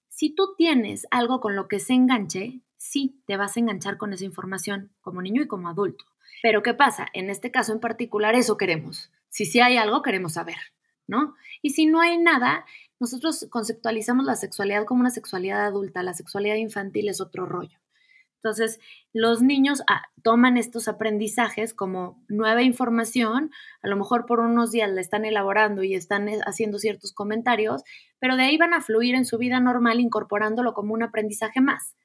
Si 0.07 0.33
tú 0.33 0.55
tienes 0.57 1.07
algo 1.11 1.39
con 1.39 1.55
lo 1.55 1.67
que 1.67 1.79
se 1.79 1.93
enganche, 1.93 2.61
sí 2.77 3.21
te 3.25 3.37
vas 3.37 3.55
a 3.55 3.59
enganchar 3.59 3.97
con 3.97 4.11
esa 4.13 4.25
información 4.25 4.91
como 5.01 5.21
niño 5.21 5.41
y 5.43 5.47
como 5.47 5.69
adulto. 5.69 6.05
Pero 6.41 6.63
¿qué 6.63 6.73
pasa? 6.73 7.07
En 7.13 7.29
este 7.29 7.51
caso 7.51 7.73
en 7.73 7.79
particular, 7.79 8.35
eso 8.35 8.57
queremos. 8.57 9.11
Si 9.29 9.45
sí 9.45 9.59
hay 9.59 9.77
algo, 9.77 10.01
queremos 10.01 10.33
saber, 10.33 10.57
¿no? 11.07 11.35
Y 11.61 11.71
si 11.71 11.85
no 11.85 12.01
hay 12.01 12.17
nada, 12.17 12.65
nosotros 12.99 13.47
conceptualizamos 13.49 14.25
la 14.25 14.35
sexualidad 14.35 14.85
como 14.85 15.01
una 15.01 15.09
sexualidad 15.09 15.65
adulta, 15.65 16.03
la 16.03 16.13
sexualidad 16.13 16.55
infantil 16.55 17.09
es 17.09 17.21
otro 17.21 17.45
rollo. 17.45 17.79
Entonces, 18.41 18.79
los 19.11 19.41
niños 19.41 19.81
ah, 19.89 20.03
toman 20.23 20.55
estos 20.55 20.87
aprendizajes 20.87 21.73
como 21.73 22.23
nueva 22.29 22.61
información, 22.63 23.51
a 23.81 23.89
lo 23.89 23.97
mejor 23.97 24.25
por 24.25 24.39
unos 24.39 24.71
días 24.71 24.89
la 24.89 25.01
están 25.01 25.25
elaborando 25.25 25.83
y 25.83 25.93
están 25.93 26.29
eh, 26.29 26.39
haciendo 26.45 26.79
ciertos 26.79 27.11
comentarios, 27.11 27.83
pero 28.17 28.37
de 28.37 28.43
ahí 28.43 28.57
van 28.57 28.73
a 28.73 28.81
fluir 28.81 29.15
en 29.15 29.25
su 29.25 29.37
vida 29.37 29.59
normal 29.59 29.99
incorporándolo 29.99 30.73
como 30.73 30.93
un 30.93 31.03
aprendizaje 31.03 31.59
más. 31.59 31.97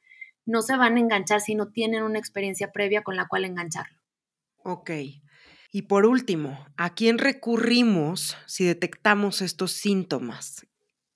No 0.45 0.61
se 0.61 0.76
van 0.76 0.97
a 0.97 1.01
enganchar 1.01 1.40
si 1.40 1.55
no 1.55 1.70
tienen 1.70 2.03
una 2.03 2.18
experiencia 2.18 2.72
previa 2.72 3.03
con 3.03 3.16
la 3.16 3.28
cual 3.28 3.45
engancharlo. 3.45 3.97
Ok. 4.64 4.90
Y 5.70 5.82
por 5.82 6.05
último, 6.05 6.66
¿a 6.76 6.95
quién 6.95 7.18
recurrimos 7.18 8.36
si 8.47 8.64
detectamos 8.64 9.40
estos 9.40 9.72
síntomas? 9.72 10.66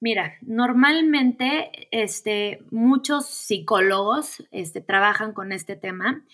Mira, 0.00 0.34
normalmente 0.42 1.88
este, 1.90 2.60
muchos 2.70 3.26
psicólogos 3.26 4.44
este, 4.52 4.80
trabajan 4.80 5.32
con 5.32 5.52
este 5.52 5.74
tema. 5.76 6.24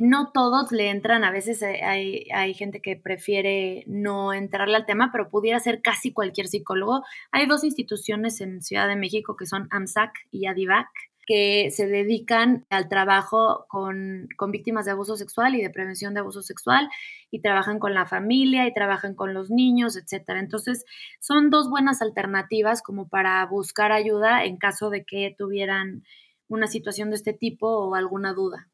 no 0.00 0.30
todos 0.32 0.70
le 0.72 0.90
entran, 0.90 1.24
a 1.24 1.30
veces 1.30 1.62
hay, 1.62 2.28
hay, 2.32 2.54
gente 2.54 2.80
que 2.80 2.96
prefiere 2.96 3.84
no 3.86 4.32
entrarle 4.32 4.76
al 4.76 4.86
tema, 4.86 5.10
pero 5.10 5.30
pudiera 5.30 5.58
ser 5.60 5.80
casi 5.82 6.12
cualquier 6.12 6.48
psicólogo. 6.48 7.02
Hay 7.32 7.46
dos 7.46 7.64
instituciones 7.64 8.40
en 8.40 8.62
Ciudad 8.62 8.86
de 8.88 8.96
México 8.96 9.36
que 9.36 9.46
son 9.46 9.68
AMSAC 9.70 10.12
y 10.30 10.46
ADIVAC, 10.46 10.88
que 11.28 11.70
se 11.70 11.86
dedican 11.86 12.64
al 12.70 12.88
trabajo 12.88 13.66
con, 13.68 14.28
con, 14.38 14.50
víctimas 14.50 14.86
de 14.86 14.92
abuso 14.92 15.14
sexual 15.14 15.54
y 15.54 15.60
de 15.60 15.68
prevención 15.68 16.14
de 16.14 16.20
abuso 16.20 16.40
sexual 16.40 16.88
y 17.30 17.42
trabajan 17.42 17.78
con 17.78 17.92
la 17.92 18.06
familia 18.06 18.66
y 18.66 18.72
trabajan 18.72 19.14
con 19.14 19.34
los 19.34 19.50
niños, 19.50 19.98
etcétera. 19.98 20.40
Entonces, 20.40 20.86
son 21.20 21.50
dos 21.50 21.68
buenas 21.68 22.00
alternativas 22.00 22.80
como 22.80 23.08
para 23.08 23.44
buscar 23.44 23.92
ayuda 23.92 24.42
en 24.42 24.56
caso 24.56 24.88
de 24.88 25.04
que 25.04 25.34
tuvieran 25.36 26.02
una 26.48 26.66
situación 26.66 27.10
de 27.10 27.16
este 27.16 27.34
tipo 27.34 27.68
o 27.68 27.94
alguna 27.94 28.32
duda. 28.32 28.70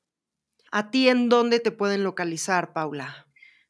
¿A 0.70 0.92
ti 0.92 1.08
en 1.08 1.28
dónde 1.28 1.58
te 1.58 1.72
pueden 1.72 2.04
localizar, 2.04 2.72
Paula? 2.72 3.23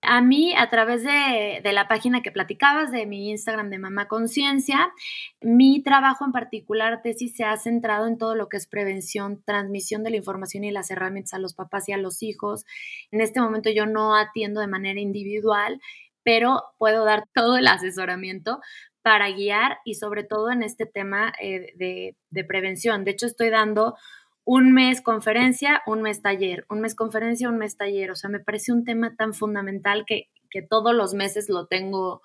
A 0.07 0.21
mí, 0.21 0.55
a 0.57 0.69
través 0.69 1.03
de, 1.03 1.61
la 1.73 1.89
página 1.89 2.23
que 2.23 2.31
platicabas, 2.31 2.93
de 2.93 3.07
mi 3.07 3.31
Instagram 3.31 3.71
de 3.71 3.79
Mamá 3.79 4.09
Conciencia, 4.09 4.93
mi 5.41 5.83
trabajo 5.83 6.25
en 6.25 6.33
particular, 6.33 7.03
tesis, 7.03 7.37
se 7.37 7.45
ha 7.45 7.57
centrado 7.57 8.07
en 8.07 8.19
todo 8.19 8.35
lo 8.35 8.49
que 8.49 8.57
es 8.57 8.67
prevención, 8.67 9.43
transmisión 9.45 10.03
de 10.03 10.11
la 10.11 10.17
información 10.17 10.65
y 10.65 10.71
las 10.71 10.91
herramientas 10.91 11.35
a 11.35 11.39
los 11.39 11.55
papás 11.55 11.89
y 11.89 11.93
a 11.93 11.97
los 11.97 12.23
hijos. 12.23 12.65
En 13.11 13.21
este 13.21 13.41
momento 13.41 13.71
yo 13.71 13.87
no 13.87 14.17
atiendo 14.17 14.61
de 14.61 14.67
manera 14.67 15.01
individual, 15.01 15.81
pero 16.23 16.63
puedo 16.79 17.05
dar 17.05 17.25
todo 17.35 17.57
el 17.57 17.67
asesoramiento 17.67 18.61
para 19.03 19.31
guiar 19.31 19.79
y 19.85 19.95
sobre 19.95 20.25
todo 20.25 20.51
en 20.51 20.63
este 20.63 20.87
tema 20.87 21.33
eh, 21.41 21.73
de, 21.77 22.17
de 22.31 22.45
prevención. 22.45 23.05
De 23.05 23.11
hecho, 23.11 23.27
estoy 23.27 23.51
dando 23.51 23.97
un 24.45 24.73
mes 24.73 25.01
conferencia, 25.01 25.83
un 25.87 26.03
mes 26.03 26.23
taller, 26.23 26.67
un 26.69 26.81
mes 26.81 26.95
conferencia, 26.95 27.49
un 27.49 27.59
mes 27.59 27.77
taller. 27.77 28.11
O 28.11 28.17
sea, 28.17 28.31
me 28.31 28.41
parece 28.41 28.73
un 28.73 28.85
tema 28.85 29.17
tan 29.17 29.35
fundamental 29.35 30.05
que, 30.07 30.31
todos 30.71 30.95
los 30.95 31.15
meses 31.15 31.49
lo 31.49 31.67
tengo 31.67 32.23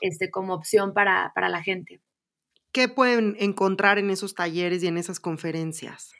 este, 0.00 0.30
como 0.30 0.54
opción 0.54 0.94
para, 0.94 1.32
para 1.34 1.50
la 1.50 1.62
gente. 1.62 2.00
¿Qué 2.72 2.88
pueden 2.88 3.36
encontrar 3.38 3.98
en 3.98 4.08
esos 4.08 4.34
talleres 4.34 4.82
y 4.82 4.86
en 4.86 4.96
esas 4.96 5.20
conferencias? 5.20 6.10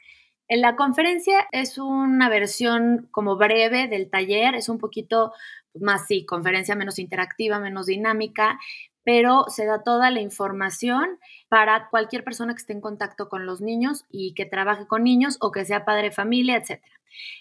En 0.47 0.61
la 0.61 0.75
conferencia 0.75 1.47
es 1.51 1.79
una 1.79 2.29
versión 2.29 3.09
como 3.11 3.37
breve 3.37 3.87
del 3.87 4.11
taller, 4.11 4.53
es 4.53 4.69
un 4.69 4.77
poquito 4.77 5.33
más, 5.73 6.05
sí, 6.07 6.25
conferencia 6.25 6.75
menos 6.75 6.99
interactiva, 6.99 7.59
menos 7.59 7.87
dinámica, 7.87 8.59
pero 9.07 9.45
se 9.47 9.65
da 9.65 9.83
toda 9.83 10.11
la 10.11 10.19
información 10.19 11.17
para 11.47 11.87
cualquier 11.87 12.25
persona 12.25 12.53
que 12.53 12.59
esté 12.59 12.73
en 12.73 12.81
contacto 12.81 13.29
con 13.29 13.45
los 13.45 13.61
niños 13.61 14.03
y 14.11 14.33
que 14.33 14.45
trabaje 14.45 14.85
con 14.85 15.05
niños 15.05 15.37
o 15.39 15.49
que 15.53 15.63
sea 15.63 15.85
padre 15.85 16.11
familia, 16.11 16.57
etc. 16.57 16.83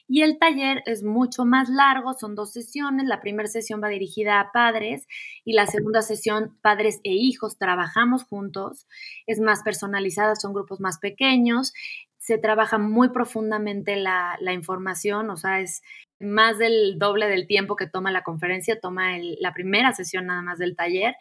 Y 0.06 0.22
el 0.22 0.38
taller 0.38 0.84
es 0.86 1.02
mucho 1.02 1.44
más 1.44 1.68
largo, 1.68 2.14
son 2.14 2.36
dos 2.36 2.52
sesiones. 2.52 3.08
La 3.08 3.20
primera 3.20 3.48
sesión 3.48 3.82
va 3.82 3.88
dirigida 3.88 4.38
a 4.38 4.52
padres 4.52 5.08
y 5.44 5.54
la 5.54 5.66
segunda 5.66 6.02
sesión 6.02 6.56
padres 6.62 7.00
e 7.02 7.14
hijos, 7.14 7.58
trabajamos 7.58 8.22
juntos, 8.22 8.86
es 9.26 9.40
más 9.40 9.64
personalizada, 9.64 10.36
son 10.36 10.52
grupos 10.52 10.78
más 10.78 11.00
pequeños 11.00 11.72
se 12.18 12.38
trabaja 12.38 12.76
muy 12.76 13.10
profundamente 13.10 13.94
la, 13.94 14.36
la, 14.40 14.52
información, 14.52 15.30
o 15.30 15.36
sea, 15.36 15.60
es 15.60 15.84
más 16.18 16.58
del 16.58 16.98
doble 16.98 17.28
del 17.28 17.46
tiempo 17.46 17.76
que 17.76 17.86
toma 17.86 18.10
la 18.10 18.22
conferencia, 18.22 18.80
toma 18.80 19.18
la 19.18 19.52
primera 19.52 19.92
sesión 19.92 20.26
nada 20.26 20.42
más 20.42 20.58
del 20.58 20.76
taller 20.76 21.14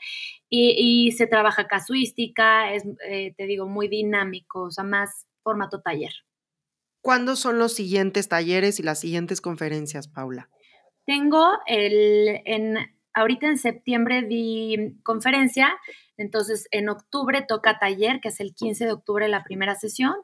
y, 0.50 1.12
se 1.18 1.28
trabaja 1.28 1.68
casuística, 1.68 2.74
es, 2.74 2.84
eh, 3.08 3.34
te 3.36 3.46
digo, 3.46 3.68
muy 3.68 3.88
dinámico, 3.88 4.64
o 4.64 4.72
sea, 4.72 4.84
más 4.84 5.28
formato 5.44 5.82
taller. 5.82 6.14
¿Cuándo 7.02 7.36
son 7.36 7.60
los 7.60 7.74
siguientes 7.74 8.30
talleres 8.30 8.80
y 8.80 8.84
las 8.84 9.00
siguientes 9.00 9.42
conferencias, 9.42 10.08
Paula? 10.08 10.50
Tengo 11.06 11.46
el, 11.68 12.42
en, 12.46 12.78
ahorita 13.14 13.48
en 13.48 13.58
septiembre 13.58 14.24
di 14.24 14.98
conferencia, 15.04 15.70
entonces 16.18 16.68
en 16.72 16.90
octubre 16.90 17.44
toca 17.48 17.78
taller, 17.80 18.22
que 18.22 18.30
es 18.30 18.40
el 18.40 18.56
15 18.56 18.86
de 18.86 18.92
octubre 18.92 19.28
la 19.28 19.44
primera 19.44 19.76
sesión, 19.76 20.16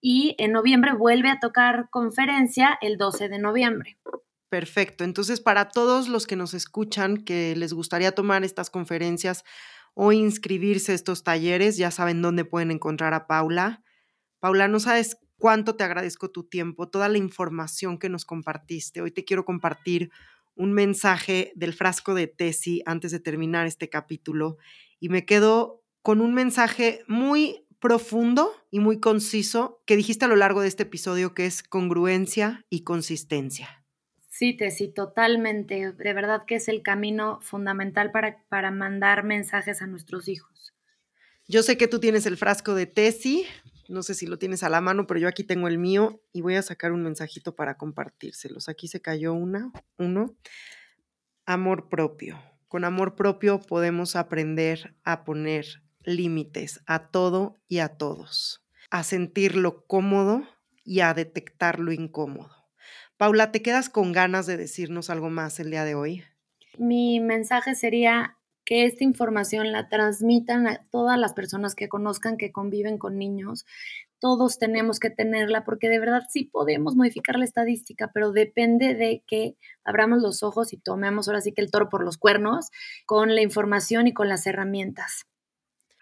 y 0.00 0.34
en 0.38 0.52
noviembre 0.52 0.92
vuelve 0.92 1.30
a 1.30 1.40
tocar 1.40 1.88
conferencia 1.90 2.78
el 2.80 2.98
12 2.98 3.28
de 3.28 3.38
noviembre. 3.38 3.98
Perfecto. 4.48 5.04
Entonces, 5.04 5.40
para 5.40 5.68
todos 5.68 6.08
los 6.08 6.26
que 6.26 6.36
nos 6.36 6.54
escuchan, 6.54 7.18
que 7.18 7.54
les 7.56 7.72
gustaría 7.72 8.12
tomar 8.12 8.44
estas 8.44 8.70
conferencias 8.70 9.44
o 9.94 10.12
inscribirse 10.12 10.92
a 10.92 10.94
estos 10.94 11.22
talleres, 11.22 11.76
ya 11.76 11.90
saben 11.90 12.22
dónde 12.22 12.44
pueden 12.44 12.70
encontrar 12.70 13.12
a 13.14 13.26
Paula. 13.26 13.82
Paula, 14.38 14.68
no 14.68 14.80
sabes 14.80 15.18
cuánto 15.38 15.76
te 15.76 15.84
agradezco 15.84 16.30
tu 16.30 16.44
tiempo, 16.44 16.88
toda 16.88 17.08
la 17.08 17.18
información 17.18 17.98
que 17.98 18.08
nos 18.08 18.24
compartiste. 18.24 19.02
Hoy 19.02 19.10
te 19.10 19.24
quiero 19.24 19.44
compartir 19.44 20.10
un 20.54 20.72
mensaje 20.72 21.52
del 21.54 21.74
frasco 21.74 22.14
de 22.14 22.26
Tesi 22.26 22.82
antes 22.86 23.12
de 23.12 23.20
terminar 23.20 23.66
este 23.66 23.88
capítulo 23.88 24.58
y 24.98 25.08
me 25.08 25.24
quedo 25.24 25.84
con 26.02 26.20
un 26.20 26.34
mensaje 26.34 27.04
muy 27.06 27.67
profundo 27.80 28.52
y 28.70 28.80
muy 28.80 29.00
conciso 29.00 29.82
que 29.86 29.96
dijiste 29.96 30.24
a 30.24 30.28
lo 30.28 30.36
largo 30.36 30.62
de 30.62 30.68
este 30.68 30.84
episodio 30.84 31.34
que 31.34 31.46
es 31.46 31.62
congruencia 31.62 32.64
y 32.70 32.82
consistencia. 32.82 33.84
Sí, 34.28 34.56
Tessy, 34.56 34.92
totalmente. 34.92 35.92
De 35.92 36.12
verdad 36.12 36.44
que 36.46 36.56
es 36.56 36.68
el 36.68 36.82
camino 36.82 37.40
fundamental 37.42 38.12
para, 38.12 38.44
para 38.48 38.70
mandar 38.70 39.24
mensajes 39.24 39.82
a 39.82 39.86
nuestros 39.86 40.28
hijos. 40.28 40.74
Yo 41.48 41.62
sé 41.62 41.76
que 41.76 41.88
tú 41.88 41.98
tienes 41.98 42.26
el 42.26 42.36
frasco 42.36 42.74
de 42.74 42.86
Tessy, 42.86 43.46
no 43.88 44.02
sé 44.02 44.14
si 44.14 44.26
lo 44.26 44.38
tienes 44.38 44.62
a 44.62 44.68
la 44.68 44.82
mano, 44.82 45.06
pero 45.06 45.18
yo 45.18 45.28
aquí 45.28 45.44
tengo 45.44 45.66
el 45.66 45.78
mío 45.78 46.22
y 46.32 46.42
voy 46.42 46.56
a 46.56 46.62
sacar 46.62 46.92
un 46.92 47.02
mensajito 47.02 47.56
para 47.56 47.78
compartírselos. 47.78 48.68
Aquí 48.68 48.86
se 48.86 49.00
cayó 49.00 49.32
una, 49.32 49.72
uno. 49.96 50.36
Amor 51.46 51.88
propio. 51.88 52.38
Con 52.68 52.84
amor 52.84 53.16
propio 53.16 53.60
podemos 53.60 54.14
aprender 54.14 54.94
a 55.04 55.24
poner 55.24 55.82
límites 56.08 56.80
a 56.86 57.10
todo 57.10 57.56
y 57.68 57.78
a 57.78 57.96
todos, 57.96 58.64
a 58.90 59.02
sentirlo 59.02 59.86
cómodo 59.86 60.42
y 60.84 61.00
a 61.00 61.14
detectar 61.14 61.78
lo 61.78 61.92
incómodo. 61.92 62.50
Paula, 63.16 63.52
¿te 63.52 63.62
quedas 63.62 63.88
con 63.88 64.12
ganas 64.12 64.46
de 64.46 64.56
decirnos 64.56 65.10
algo 65.10 65.28
más 65.28 65.58
el 65.60 65.70
día 65.70 65.84
de 65.84 65.94
hoy? 65.94 66.24
Mi 66.78 67.20
mensaje 67.20 67.74
sería 67.74 68.38
que 68.64 68.84
esta 68.84 69.02
información 69.02 69.72
la 69.72 69.88
transmitan 69.88 70.68
a 70.68 70.86
todas 70.90 71.18
las 71.18 71.32
personas 71.32 71.74
que 71.74 71.88
conozcan 71.88 72.36
que 72.36 72.52
conviven 72.52 72.98
con 72.98 73.16
niños. 73.16 73.64
Todos 74.20 74.58
tenemos 74.58 75.00
que 75.00 75.10
tenerla 75.10 75.64
porque 75.64 75.88
de 75.88 75.98
verdad 75.98 76.24
sí 76.28 76.44
podemos 76.44 76.94
modificar 76.94 77.38
la 77.38 77.46
estadística, 77.46 78.10
pero 78.12 78.30
depende 78.30 78.94
de 78.94 79.24
que 79.26 79.56
abramos 79.84 80.20
los 80.20 80.42
ojos 80.42 80.72
y 80.72 80.76
tomemos 80.76 81.28
ahora 81.28 81.40
sí 81.40 81.52
que 81.52 81.62
el 81.62 81.70
toro 81.70 81.88
por 81.88 82.04
los 82.04 82.18
cuernos 82.18 82.70
con 83.06 83.34
la 83.34 83.40
información 83.40 84.06
y 84.06 84.12
con 84.12 84.28
las 84.28 84.46
herramientas. 84.46 85.24